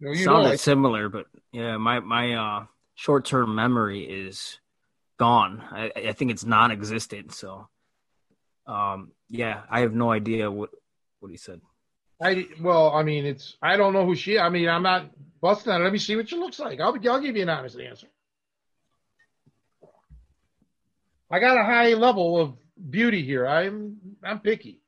[0.00, 4.58] No, you Sounded know, similar, but yeah, my my uh, short term memory is
[5.18, 5.62] gone.
[5.70, 7.32] I, I think it's non existent.
[7.32, 7.68] So,
[8.66, 10.70] um, yeah, I have no idea what
[11.20, 11.60] what he said.
[12.22, 14.38] I well, I mean, it's I don't know who she.
[14.38, 15.10] I mean, I'm not
[15.44, 16.80] Let me see what she looks like.
[16.80, 18.06] I'll I'll give you an honest answer.
[21.30, 22.54] I got a high level of
[22.90, 23.46] beauty here.
[23.46, 24.80] I'm I'm picky.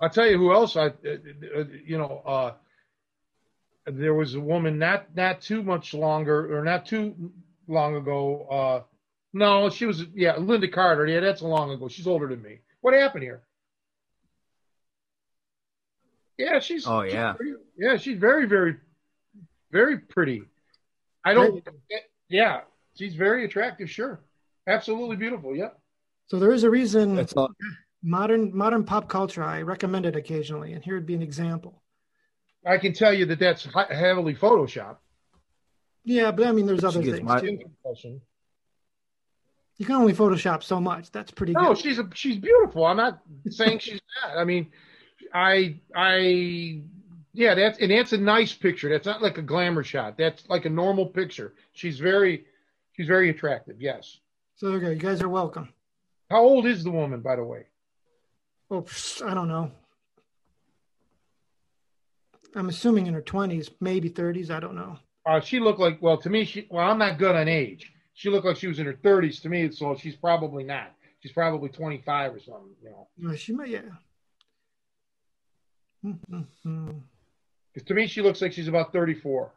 [0.00, 0.90] I'll tell you who else I, uh,
[1.58, 2.52] uh, you know, uh,
[3.86, 7.30] there was a woman not not too much longer or not too
[7.68, 8.86] long ago.
[9.32, 11.06] No, she was yeah, Lynda Carter.
[11.06, 11.88] Yeah, that's long ago.
[11.88, 12.58] She's older than me.
[12.80, 13.42] What happened here?
[16.38, 16.86] Yeah, she's.
[16.86, 17.32] Oh, she's yeah.
[17.34, 18.76] pretty- yeah, she's very, very,
[19.70, 20.42] very pretty.
[21.24, 21.62] I don't.
[22.28, 22.62] Yeah,
[22.96, 23.90] she's very attractive.
[23.90, 24.20] Sure,
[24.66, 25.54] absolutely beautiful.
[25.54, 25.70] Yeah.
[26.28, 27.50] So there is a reason That's all.
[28.02, 29.42] modern modern pop culture.
[29.44, 31.82] I recommend it occasionally, and here would be an example.
[32.66, 34.98] I can tell you that that's heavily photoshopped.
[36.04, 37.58] Yeah, but I mean, there's other things my- too.
[39.80, 41.10] You can only Photoshop so much.
[41.10, 41.78] That's pretty No, good.
[41.78, 42.84] she's a, she's beautiful.
[42.84, 44.36] I'm not saying she's not.
[44.36, 44.70] I mean,
[45.32, 46.82] I I
[47.32, 48.90] yeah, that's and that's a nice picture.
[48.90, 50.18] That's not like a glamour shot.
[50.18, 51.54] That's like a normal picture.
[51.72, 52.44] She's very
[52.92, 53.80] she's very attractive.
[53.80, 54.18] Yes.
[54.56, 54.90] So there you go.
[54.90, 55.70] You guys are welcome.
[56.28, 57.64] How old is the woman, by the way?
[58.70, 58.84] Oh,
[59.24, 59.72] I don't know.
[62.54, 64.50] I'm assuming in her 20s, maybe 30s.
[64.50, 64.98] I don't know.
[65.24, 66.44] Uh, she looked like well to me.
[66.44, 67.90] She well, I'm not good on age.
[68.14, 70.92] She looked like she was in her 30s to me, so she's probably not.
[71.20, 72.74] She's probably 25 or something.
[72.82, 73.80] You know, She might, yeah.
[76.04, 76.90] Mm-hmm.
[77.74, 79.52] 'Cause to me she looks like she's about 34.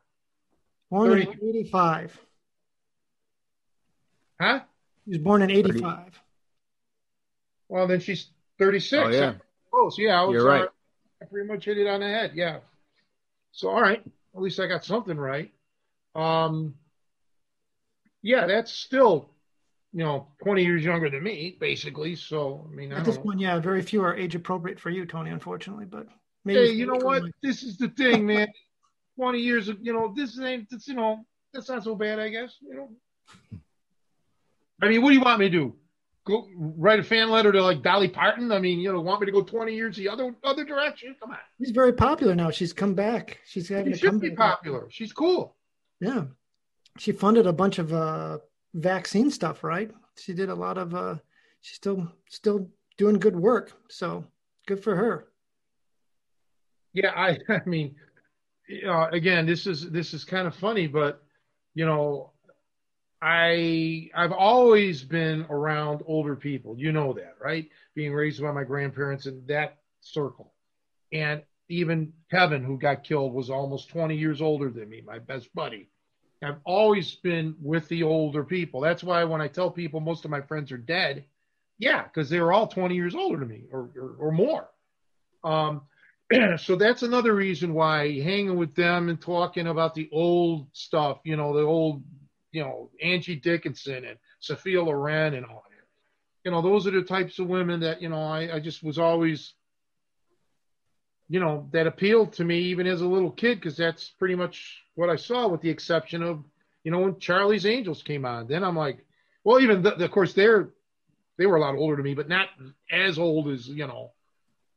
[0.92, 2.20] Born in 85.
[4.40, 4.60] Huh?
[5.06, 6.22] He was born in 85.
[7.70, 8.28] Well, then she's
[8.60, 9.04] 36.
[9.04, 9.34] Oh, yeah.
[9.72, 9.98] Close.
[9.98, 10.64] Yeah, I was, You're right.
[10.64, 10.68] uh,
[11.22, 12.32] I pretty much hit it on the head.
[12.36, 12.60] Yeah.
[13.52, 14.04] So, all right.
[14.36, 15.52] At least I got something right.
[16.16, 16.76] Um,
[18.24, 19.30] yeah, that's still,
[19.92, 22.16] you know, 20 years younger than me, basically.
[22.16, 23.24] So, I mean, I At this know.
[23.24, 25.86] point, yeah, very few are age appropriate for you, Tony, unfortunately.
[25.86, 26.08] But
[26.46, 27.24] maybe Hey, you know what?
[27.44, 28.48] This is the thing, man.
[29.18, 31.24] 20 years of, you know, this ain't, it's, you know,
[31.54, 32.90] that's not so bad, I guess, you know.
[34.82, 35.76] I mean, what do you want me to do?
[36.26, 38.52] Go write a fan letter to like Dolly Parton?
[38.52, 41.16] I mean, you know, want me to go 20 years the other other direction?
[41.20, 41.38] Come on.
[41.60, 42.50] She's very popular now.
[42.50, 43.40] She's come back.
[43.46, 44.88] She's having She a should be popular.
[44.90, 45.56] She's cool.
[46.00, 46.24] Yeah.
[46.98, 48.40] She funded a bunch of uh,
[48.74, 49.92] vaccine stuff, right?
[50.18, 51.16] She did a lot of uh,
[51.62, 53.74] she's still still doing good work.
[53.90, 54.26] So
[54.68, 55.28] good for her.
[56.94, 57.96] Yeah, I I mean,
[58.88, 61.24] uh, again, this is this is kind of funny, but
[61.74, 62.32] you know,
[63.22, 66.78] I I've always been around older people.
[66.78, 67.70] You know that, right?
[67.96, 70.54] Being raised by my grandparents in that circle,
[71.12, 75.54] and even Kevin, who got killed, was almost 20 years older than me, my best
[75.56, 75.90] buddy.
[76.46, 78.82] I've always been with the older people.
[78.82, 81.26] That's why when I tell people most of my friends are dead,
[81.80, 84.70] yeah, because they were all 20 years older than me or or, or more.
[85.44, 85.82] Um,
[86.58, 91.36] so that's another reason why hanging with them and talking about the old stuff, you
[91.36, 92.04] know, the old,
[92.52, 95.86] you know, Angie Dickinson and Sophia Loren and all that.
[96.46, 98.98] You know, those are the types of women that, you know, I, I just was
[98.98, 99.54] always,
[101.30, 104.82] you know, that appealed to me even as a little kid because that's pretty much
[104.96, 106.44] what I saw, with the exception of,
[106.84, 108.48] you know, when Charlie's Angels came on.
[108.48, 109.06] Then I'm like,
[109.44, 110.70] well, even th- of course they're
[111.38, 112.50] they were a lot older to me, but not
[112.92, 114.12] as old as you know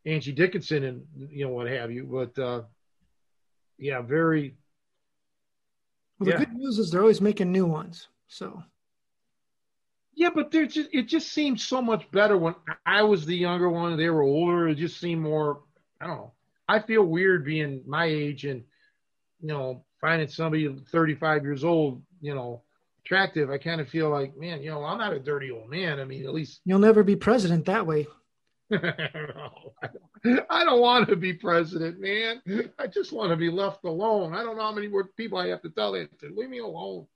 [0.06, 2.04] Angie Dickinson and you know what have you.
[2.04, 2.62] But uh,
[3.78, 4.56] yeah, very
[6.18, 6.38] Well, the Yeah.
[6.38, 8.08] good news is they're always making new ones.
[8.28, 8.62] So
[10.14, 12.54] yeah, but they're just it just seemed so much better when
[12.86, 13.96] I was the younger one.
[13.98, 14.68] They were older.
[14.68, 15.60] It just seemed more.
[16.00, 16.32] I don't know.
[16.68, 18.64] I feel weird being my age and
[19.40, 22.62] you know finding somebody 35 years old, you know,
[23.04, 23.50] attractive.
[23.50, 25.98] I kind of feel like, man, you know, I'm not a dirty old man.
[26.00, 28.06] I mean, at least you'll never be president that way.
[28.68, 28.78] No,
[29.82, 32.42] I don't- I don't want to be president, man.
[32.80, 34.34] I just want to be left alone.
[34.34, 36.34] I don't know how many more people I have to tell that to.
[36.34, 37.06] Leave me alone.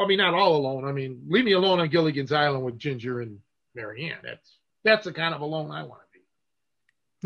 [0.00, 0.86] I mean, not all alone.
[0.86, 3.38] I mean, leave me alone on Gilligan's Island with Ginger and
[3.74, 4.18] Mary Ann.
[4.22, 6.00] That's that's the kind of alone I want.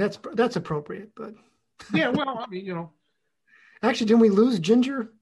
[0.01, 1.11] That's that's appropriate.
[1.15, 1.35] But
[1.93, 2.91] Yeah, well, I mean, you know,
[3.83, 5.13] actually, didn't we lose Ginger?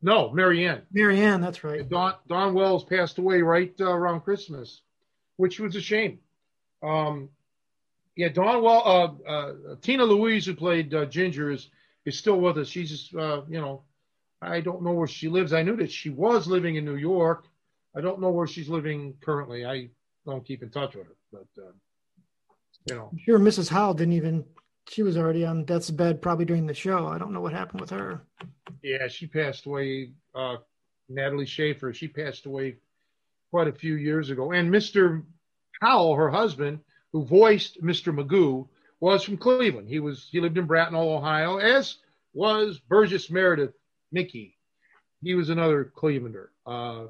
[0.00, 0.82] no, Mary Ann.
[0.92, 1.88] Marianne, that's right.
[1.88, 4.82] Dawn Dawn Wells passed away right uh, around Christmas,
[5.36, 6.18] which was a shame.
[6.82, 7.28] Um,
[8.16, 8.82] yeah, Dawn Well,
[9.26, 11.70] uh, uh, Tina Louise, who played uh, Ginger, is
[12.04, 12.68] is still with us.
[12.68, 13.82] She's just, uh, you know,
[14.40, 15.52] I don't know where she lives.
[15.52, 17.46] I knew that she was living in New York.
[17.96, 19.64] I don't know where she's living currently.
[19.64, 19.88] I
[20.26, 21.72] don't keep in touch with her, but uh,
[22.86, 23.08] you know.
[23.12, 23.68] I'm sure Mrs.
[23.68, 24.44] Howell didn't even.
[24.88, 27.06] She was already on death's bed probably during the show.
[27.06, 28.22] I don't know what happened with her.
[28.82, 30.12] Yeah, she passed away.
[30.34, 30.56] Uh,
[31.08, 31.94] Natalie Schafer.
[31.94, 32.76] She passed away
[33.50, 34.52] quite a few years ago.
[34.52, 35.22] And Mr.
[35.80, 36.80] Howell, her husband,
[37.12, 38.14] who voiced Mr.
[38.14, 38.66] Magoo,
[39.00, 39.88] was from Cleveland.
[39.88, 41.98] He was he lived in Bratenahl, Ohio, as
[42.34, 43.74] was Burgess Meredith
[44.10, 44.56] Mickey.
[45.22, 46.48] He was another Clevelander.
[46.66, 47.06] Uh,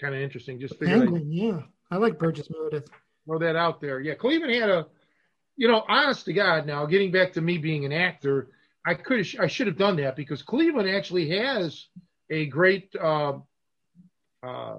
[0.00, 0.60] kind of interesting.
[0.60, 1.60] Just figured Penguin, yeah.
[1.90, 2.88] I like Burgess Meredith.
[3.28, 4.00] Throw that out there.
[4.00, 4.86] Yeah, Cleveland had a,
[5.54, 6.66] you know, honest to God.
[6.66, 8.48] Now, getting back to me being an actor,
[8.86, 11.88] I could I should have done that because Cleveland actually has
[12.30, 13.34] a great uh,
[14.42, 14.76] uh,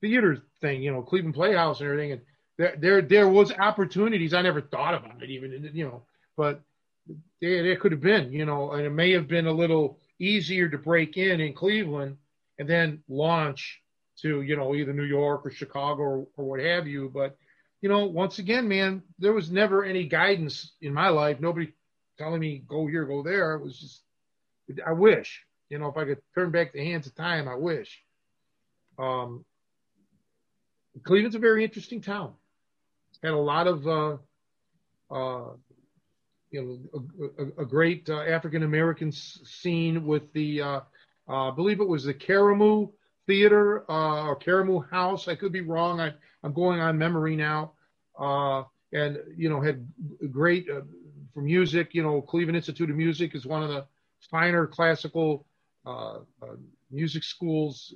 [0.00, 0.82] theater thing.
[0.82, 2.12] You know, Cleveland Playhouse and everything.
[2.12, 2.20] And
[2.58, 4.32] there there there was opportunities.
[4.32, 5.68] I never thought about it even.
[5.74, 6.02] You know,
[6.36, 6.60] but
[7.40, 8.32] there, there could have been.
[8.32, 12.18] You know, and it may have been a little easier to break in in Cleveland
[12.60, 13.82] and then launch
[14.22, 17.10] to you know either New York or Chicago or, or what have you.
[17.12, 17.36] But
[17.80, 21.40] you know, once again, man, there was never any guidance in my life.
[21.40, 21.72] Nobody
[22.18, 23.54] telling me go here, go there.
[23.54, 24.02] It was just
[24.86, 28.02] I wish you know if I could turn back the hands of time, I wish.
[28.98, 29.44] Um,
[31.02, 32.32] Cleveland's a very interesting town.
[33.10, 34.16] It's had a lot of uh,
[35.10, 35.50] uh,
[36.50, 37.02] you know
[37.38, 40.80] a, a, a great uh, African American scene with the uh,
[41.28, 42.90] uh, I believe it was the Karamu
[43.26, 45.28] Theater uh, or Karamu House.
[45.28, 46.00] I could be wrong.
[46.00, 46.12] I,
[46.42, 47.72] I'm going on memory now.
[48.18, 49.86] Uh, and, you know, had
[50.30, 50.82] great uh,
[51.34, 51.94] for music.
[51.94, 53.84] You know, Cleveland Institute of Music is one of the
[54.30, 55.46] finer classical
[55.84, 56.56] uh, uh,
[56.90, 57.94] music schools,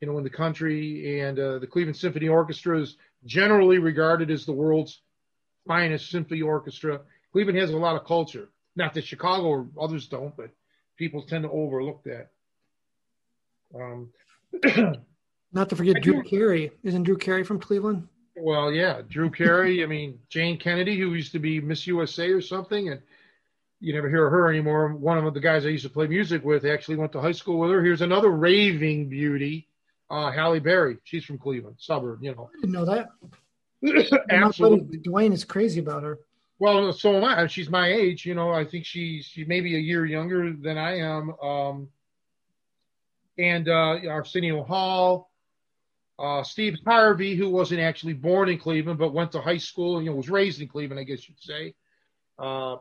[0.00, 1.20] you know, in the country.
[1.20, 5.00] And the Cleveland Symphony Orchestra is generally regarded as the world's
[5.66, 7.00] finest symphony orchestra.
[7.32, 8.48] Cleveland has a lot of culture.
[8.74, 10.50] Not that Chicago or others don't, but
[10.96, 12.30] people tend to overlook that.
[13.74, 14.10] Um,
[15.52, 16.72] Not to forget I Drew do, Carey.
[16.82, 18.08] Isn't Drew Carey from Cleveland?
[18.36, 19.82] Well, yeah, Drew Carey.
[19.82, 23.02] I mean, Jayne Kennedy, who used to be Miss USA or something, and
[23.80, 24.94] you never hear of her anymore.
[24.94, 27.58] One of the guys I used to play music with actually went to high school
[27.58, 27.82] with her.
[27.82, 29.68] Here's another raving beauty,
[30.08, 30.96] uh, Halle Berry.
[31.04, 32.48] She's from Cleveland, suburb, you know.
[32.56, 33.08] I didn't know that.
[34.30, 34.98] Absolutely.
[34.98, 36.20] Dwayne is crazy about her.
[36.58, 37.46] Well, so am I.
[37.48, 38.24] She's my age.
[38.24, 41.34] You know, I think she's she may be a year younger than I am.
[41.42, 41.88] Um,
[43.38, 45.30] and uh, Arsenio Hall,
[46.18, 50.10] uh, Steve Harvey, who wasn't actually born in Cleveland but went to high school, you
[50.10, 51.74] know, was raised in Cleveland, I guess you'd say.
[52.38, 52.76] Uh,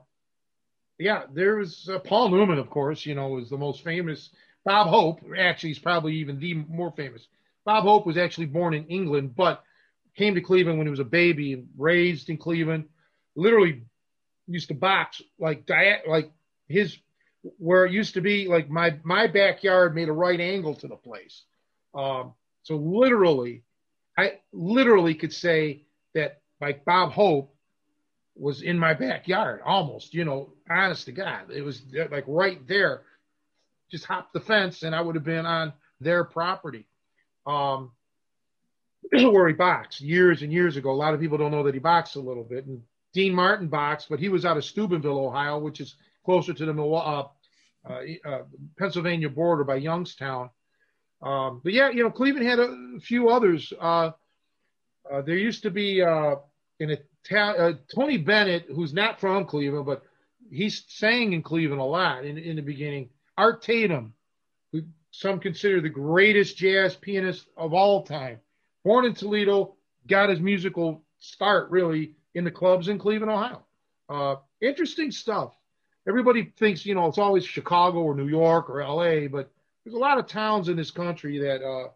[1.00, 4.30] yeah, there was uh, Paul Newman, of course, you know, was the most famous.
[4.64, 7.28] Bob Hope, actually, is probably even the more famous.
[7.66, 9.64] Bob Hope was actually born in England, but
[10.16, 12.86] came to Cleveland when he was a baby and raised in Cleveland.
[13.36, 13.82] Literally
[14.48, 16.32] used to box like diet, like
[16.68, 16.98] his
[17.58, 20.96] where it used to be like my my backyard made a right angle to the
[20.96, 21.44] place.
[21.94, 23.64] Um, so literally,
[24.18, 27.56] I literally could say that like Bob Hope
[28.36, 30.14] was in my backyard almost.
[30.14, 31.82] You know, honest to God, it was
[32.12, 33.02] like right there.
[33.90, 36.86] Just hop the fence and I would have been on their property.
[37.46, 37.92] Um,
[39.12, 40.92] where he boxed years and years ago.
[40.92, 42.66] A lot of people don't know that he boxed a little bit.
[42.66, 42.82] And
[43.14, 46.84] Dean Martin boxed, but he was out of Steubenville, Ohio, which is closer to the
[46.84, 47.28] uh,
[47.90, 48.44] uh, uh,
[48.78, 50.50] Pennsylvania border by Youngstown.
[51.22, 53.72] Um, but yeah, you know, Cleveland had a few others.
[53.80, 54.12] Uh,
[55.12, 56.36] uh, there used to be uh,
[56.80, 60.04] an Italian Tony Bennett, who's not from Cleveland, but
[60.52, 63.10] he sang in Cleveland a lot in, in the beginning.
[63.38, 64.14] Art Tatum,
[64.72, 68.40] who some consider the greatest jazz pianist of all time,
[68.84, 69.76] born in Toledo,
[70.08, 73.64] got his musical start really in the clubs in Cleveland, Ohio.
[74.62, 75.54] Interesting stuff.
[76.08, 79.52] Everybody thinks, you know, it's always Chicago or New York or LA, but
[79.84, 81.90] there's a lot of towns in this country that, uh,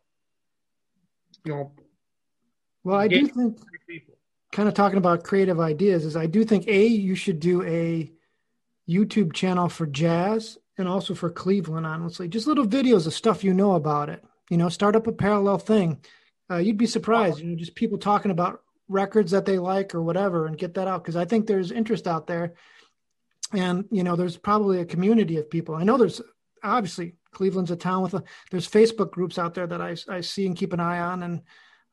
[1.43, 1.71] you know.
[2.83, 4.15] Well, I do think, people.
[4.51, 8.11] kind of talking about creative ideas, is I do think, A, you should do a
[8.87, 12.27] YouTube channel for jazz and also for Cleveland, honestly.
[12.27, 14.23] Just little videos of stuff you know about it.
[14.49, 15.99] You know, start up a parallel thing.
[16.49, 20.01] Uh, you'd be surprised, you know, just people talking about records that they like or
[20.01, 22.53] whatever and get that out because I think there's interest out there.
[23.53, 25.75] And, you know, there's probably a community of people.
[25.75, 26.21] I know there's
[26.63, 30.45] obviously Cleveland's a town with a, there's Facebook groups out there that I, I see
[30.47, 31.23] and keep an eye on.
[31.23, 31.41] And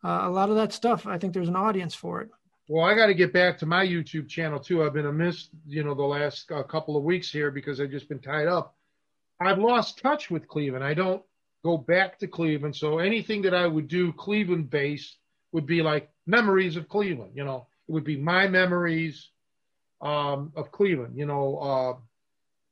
[0.02, 2.30] uh, a lot of that stuff, I think there's an audience for it.
[2.68, 4.82] Well, I got to get back to my YouTube channel too.
[4.82, 8.08] I've been amiss, you know, the last uh, couple of weeks here because I've just
[8.08, 8.76] been tied up.
[9.40, 10.84] I've lost touch with Cleveland.
[10.84, 11.22] I don't
[11.64, 12.74] go back to Cleveland.
[12.74, 15.18] So anything that I would do Cleveland based
[15.52, 17.32] would be like memories of Cleveland.
[17.34, 19.30] You know, it would be my memories
[20.02, 21.16] um, of Cleveland.
[21.16, 21.92] You know, uh,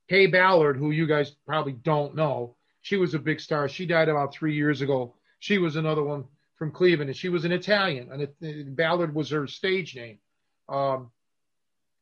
[0.08, 3.68] Kaye Ballard, who you guys probably don't know, she was a big star.
[3.68, 5.14] She died about three years ago.
[5.38, 6.24] She was another one
[6.56, 10.18] from Cleveland, and she was an Italian, and it, Ballard was her stage name.
[10.68, 11.10] Um,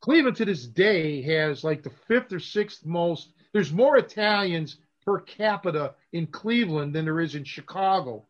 [0.01, 3.33] Cleveland to this day has like the fifth or sixth most.
[3.53, 8.27] There's more Italians per capita in Cleveland than there is in Chicago.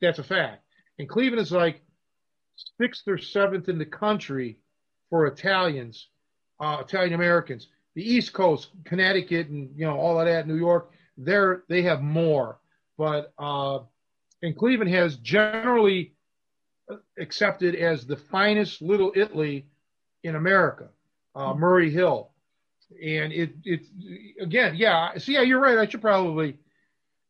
[0.00, 0.62] That's a fact.
[0.98, 1.82] And Cleveland is like
[2.80, 4.58] sixth or seventh in the country
[5.10, 6.08] for Italians,
[6.60, 7.68] uh, Italian Americans.
[7.94, 12.02] The East Coast, Connecticut, and you know all of that, New York, they're they have
[12.02, 12.58] more.
[12.98, 13.80] But uh,
[14.42, 16.12] and Cleveland has generally
[17.18, 19.66] accepted as the finest little Italy
[20.22, 20.88] in America,
[21.34, 22.30] uh, Murray Hill,
[22.90, 23.80] and it it
[24.40, 25.16] again, yeah.
[25.18, 25.78] See, yeah, you're right.
[25.78, 26.58] I should probably,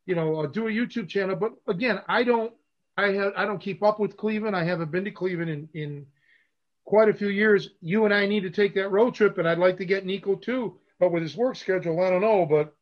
[0.05, 1.35] you know, uh, do a YouTube channel.
[1.35, 2.53] But again, I don't,
[2.97, 4.55] I have, I don't keep up with Cleveland.
[4.55, 6.05] I haven't been to Cleveland in in
[6.87, 7.69] quite a few years.
[7.81, 10.35] You and I need to take that road trip, and I'd like to get Nico
[10.35, 10.79] too.
[10.99, 12.47] But with his work schedule, I don't know.
[12.47, 12.73] But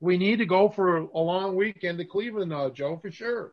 [0.00, 3.52] we need to go for a long weekend to Cleveland, uh, Joe, for sure.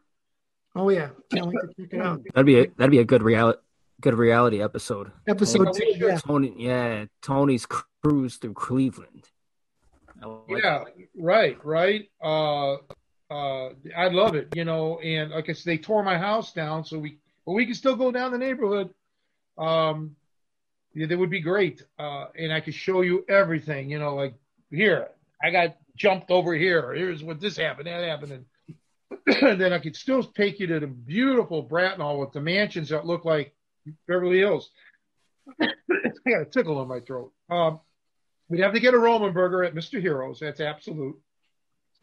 [0.75, 2.21] Oh yeah, can't wait to check it out.
[2.33, 3.59] That'd be a, that'd be a good reality
[3.99, 5.11] good reality episode.
[5.27, 6.17] Episode Tony, two, yeah.
[6.19, 9.25] Tony, yeah, Tony's cruise through Cleveland.
[10.21, 10.83] Like yeah,
[11.15, 12.09] right, right.
[12.23, 12.73] Uh,
[13.29, 14.99] uh, I love it, you know.
[14.99, 17.95] And like I said, they tore my house down, so we, but we can still
[17.95, 18.93] go down the neighborhood.
[19.57, 20.15] Um,
[20.93, 21.83] yeah, that would be great.
[21.99, 24.33] Uh, and I could show you everything, you know, like
[24.71, 25.09] here,
[25.43, 26.93] I got jumped over here.
[26.93, 28.45] Here's what this happened, that happened,
[29.27, 33.05] and then I could still take you to the beautiful Bratenahl with the mansions that
[33.05, 33.53] look like
[34.07, 34.69] Beverly Hills.
[35.61, 35.67] I
[36.29, 37.31] got a tickle in my throat.
[37.49, 37.79] Um,
[38.49, 40.01] we'd have to get a Roman burger at Mr.
[40.01, 40.39] Heroes.
[40.39, 41.17] That's absolute.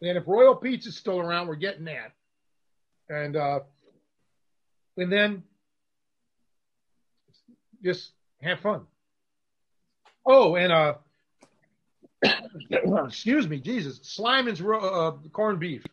[0.01, 2.13] And if Royal Pizza's still around, we're getting that.
[3.09, 3.59] And uh,
[4.97, 5.43] and then
[7.85, 8.81] just have fun.
[10.25, 10.95] Oh, and uh,
[13.05, 15.85] excuse me, Jesus, Slyman's uh, corned beef.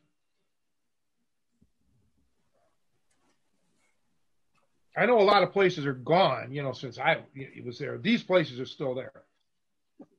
[4.97, 7.23] I know a lot of places are gone, you know, since I
[7.64, 7.98] was there.
[7.98, 9.12] These places are still there.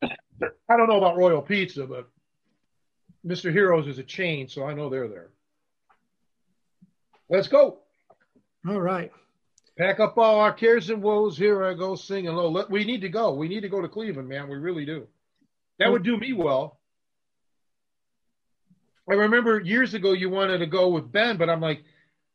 [0.04, 2.10] I don't know about Royal Pizza, but
[3.26, 3.52] Mr.
[3.52, 5.30] Heroes is a chain, so I know they're there.
[7.30, 7.80] Let's go.
[8.68, 9.12] All right.
[9.78, 11.38] Pack up all our cares and woes.
[11.38, 12.66] Here I go singing low.
[12.70, 13.34] We need to go.
[13.34, 14.48] We need to go to Cleveland, man.
[14.48, 15.08] We really do.
[15.80, 16.80] That would do me well.
[19.10, 21.84] I remember years ago you wanted to go with Ben, but I'm like,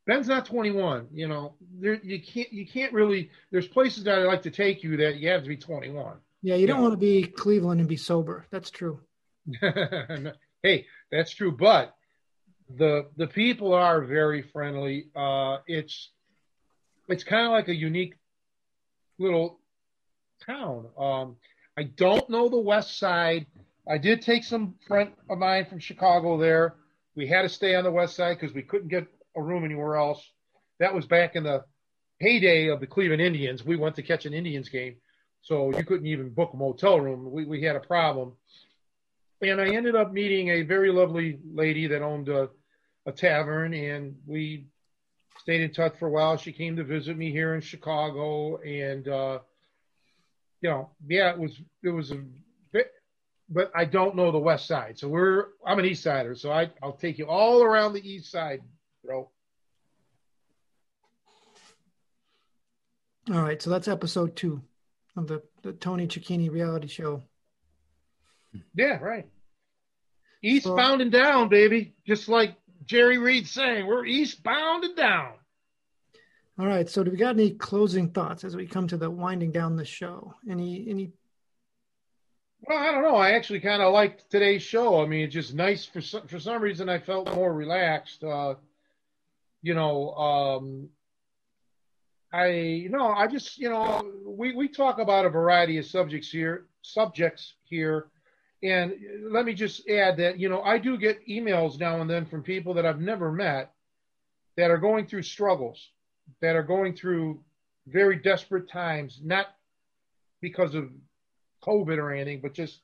[0.06, 1.08] Ben's not 21.
[1.12, 3.30] You know, there, you can't you can't really.
[3.50, 6.16] There's places that I like to take you that you have to be 21.
[6.42, 6.82] Yeah, you, you don't know?
[6.82, 8.46] want to be Cleveland and be sober.
[8.50, 9.00] That's true.
[10.62, 11.52] hey, that's true.
[11.52, 11.94] But
[12.74, 15.08] the the people are very friendly.
[15.14, 16.10] Uh, it's
[17.08, 18.14] it's kind of like a unique
[19.18, 19.60] little
[20.44, 20.86] town.
[20.98, 21.36] Um,
[21.76, 23.46] I don't know the West Side.
[23.88, 26.76] I did take some friend of mine from Chicago there.
[27.16, 29.06] We had to stay on the West Side because we couldn't get
[29.36, 30.30] a room anywhere else.
[30.78, 31.64] That was back in the
[32.20, 33.64] heyday of the Cleveland Indians.
[33.64, 34.96] We went to catch an Indians game,
[35.42, 37.30] so you couldn't even book a motel room.
[37.30, 38.34] We, we had a problem.
[39.40, 42.48] And I ended up meeting a very lovely lady that owned a,
[43.06, 44.66] a tavern, and we
[45.38, 46.36] stayed in touch for a while.
[46.36, 49.38] She came to visit me here in Chicago, and uh,
[50.60, 52.22] you know, yeah, it was it was a
[52.72, 52.92] bit,
[53.48, 54.98] but I don't know the West Side.
[54.98, 58.30] So we're I'm an East Sider, so I I'll take you all around the East
[58.30, 58.60] Side,
[59.04, 59.30] bro.
[63.30, 64.62] All right, so that's episode two
[65.16, 67.22] of the, the Tony Cecchine reality show.
[68.74, 69.26] Yeah, right.
[70.42, 71.94] Eastbound so, and down, baby.
[72.06, 72.54] Just like
[72.88, 75.34] Jerry Reed saying, we're eastbound and down.
[76.58, 76.88] All right.
[76.88, 79.84] So, do we got any closing thoughts as we come to the winding down the
[79.84, 80.34] show?
[80.50, 81.12] Any any?
[82.62, 83.14] Well, I don't know.
[83.14, 85.00] I actually kind of liked today's show.
[85.00, 86.88] I mean, it's just nice for some, for some reason.
[86.88, 88.24] I felt more relaxed.
[88.24, 88.56] Uh,
[89.62, 90.88] you know, um,
[92.32, 96.28] I you know I just you know we we talk about a variety of subjects
[96.28, 98.08] here subjects here,
[98.62, 102.26] and let me just add that you know I do get emails now and then
[102.26, 103.72] from people that I've never met
[104.56, 105.90] that are going through struggles,
[106.40, 107.40] that are going through
[107.86, 109.46] very desperate times, not
[110.40, 110.90] because of
[111.62, 112.80] COVID or anything, but just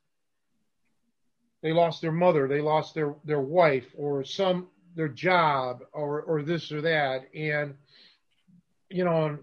[1.62, 6.42] they lost their mother, they lost their their wife, or some their job, or or
[6.42, 7.74] this or that, and
[8.90, 9.38] you know,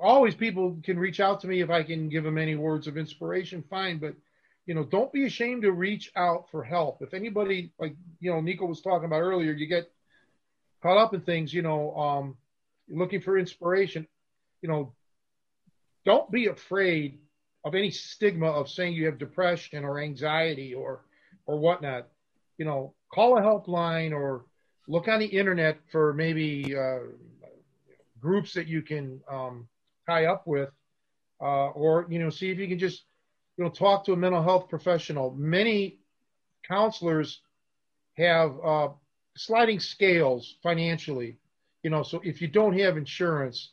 [0.00, 2.96] always people can reach out to me if I can give them any words of
[2.96, 3.98] inspiration, fine.
[3.98, 4.14] But,
[4.70, 7.02] you know, don't be ashamed to reach out for help.
[7.02, 9.90] If anybody, like, you know, Nico was talking about earlier, you get
[10.80, 12.36] caught up in things, you know, um,
[12.88, 14.06] looking for inspiration,
[14.62, 14.94] you know,
[16.06, 17.18] don't be afraid
[17.64, 21.00] of any stigma of saying you have depression or anxiety or
[21.46, 22.06] or whatnot.
[22.56, 24.44] You know, call a helpline or
[24.86, 27.10] look on the internet for maybe uh,
[28.20, 29.66] groups that you can um,
[30.06, 30.70] tie up with,
[31.40, 33.02] uh, or you know, see if you can just
[33.60, 35.34] you know talk to a mental health professional.
[35.36, 35.98] Many
[36.66, 37.42] counselors
[38.16, 38.88] have uh,
[39.36, 41.36] sliding scales financially.
[41.82, 43.72] You know, so if you don't have insurance,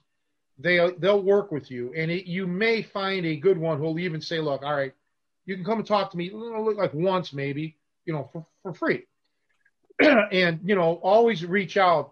[0.60, 4.20] they they'll work with you, and it, you may find a good one who'll even
[4.20, 4.94] say, "Look, all right,
[5.46, 9.06] you can come and talk to me, like once maybe, you know, for, for free."
[10.02, 12.12] and you know, always reach out.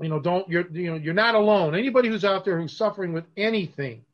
[0.00, 1.74] You know, don't you're you know you're not alone.
[1.74, 4.06] Anybody who's out there who's suffering with anything,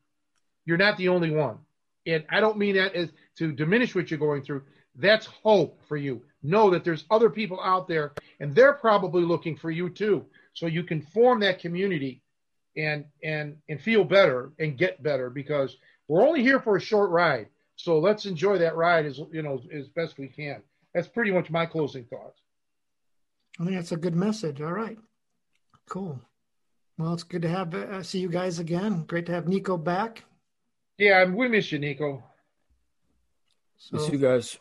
[0.65, 1.59] you're not the only one.
[2.05, 4.63] And I don't mean that as to diminish what you're going through.
[4.95, 6.23] That's hope for you.
[6.41, 10.25] Know that there's other people out there, and they're probably looking for you too.
[10.53, 12.21] So you can form that community
[12.75, 15.75] and and and feel better and get better because
[16.07, 17.47] we're only here for a short ride.
[17.75, 20.61] So let's enjoy that ride as you know as best we can.
[20.93, 22.41] That's pretty much my closing thoughts.
[23.59, 24.61] I think that's a good message.
[24.61, 24.97] All right,
[25.89, 26.19] cool.
[26.97, 29.03] Well, it's good to have uh, see you guys again.
[29.03, 30.23] Great to have Nico back.
[30.99, 32.21] Yeah, we miss you, Nico.
[33.77, 34.59] So, miss you guys.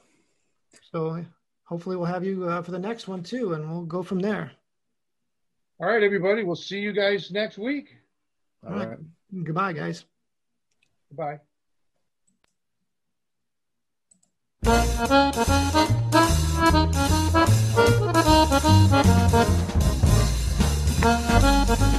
[0.92, 1.24] So
[1.64, 4.52] hopefully we'll have you uh, for the next one too, and we'll go from there.
[5.80, 6.44] All right, everybody.
[6.44, 7.88] We'll see you guys next week.
[8.64, 8.88] All, All right.
[8.90, 8.98] right.
[9.44, 10.04] Goodbye, guys.
[11.10, 11.40] Goodbye.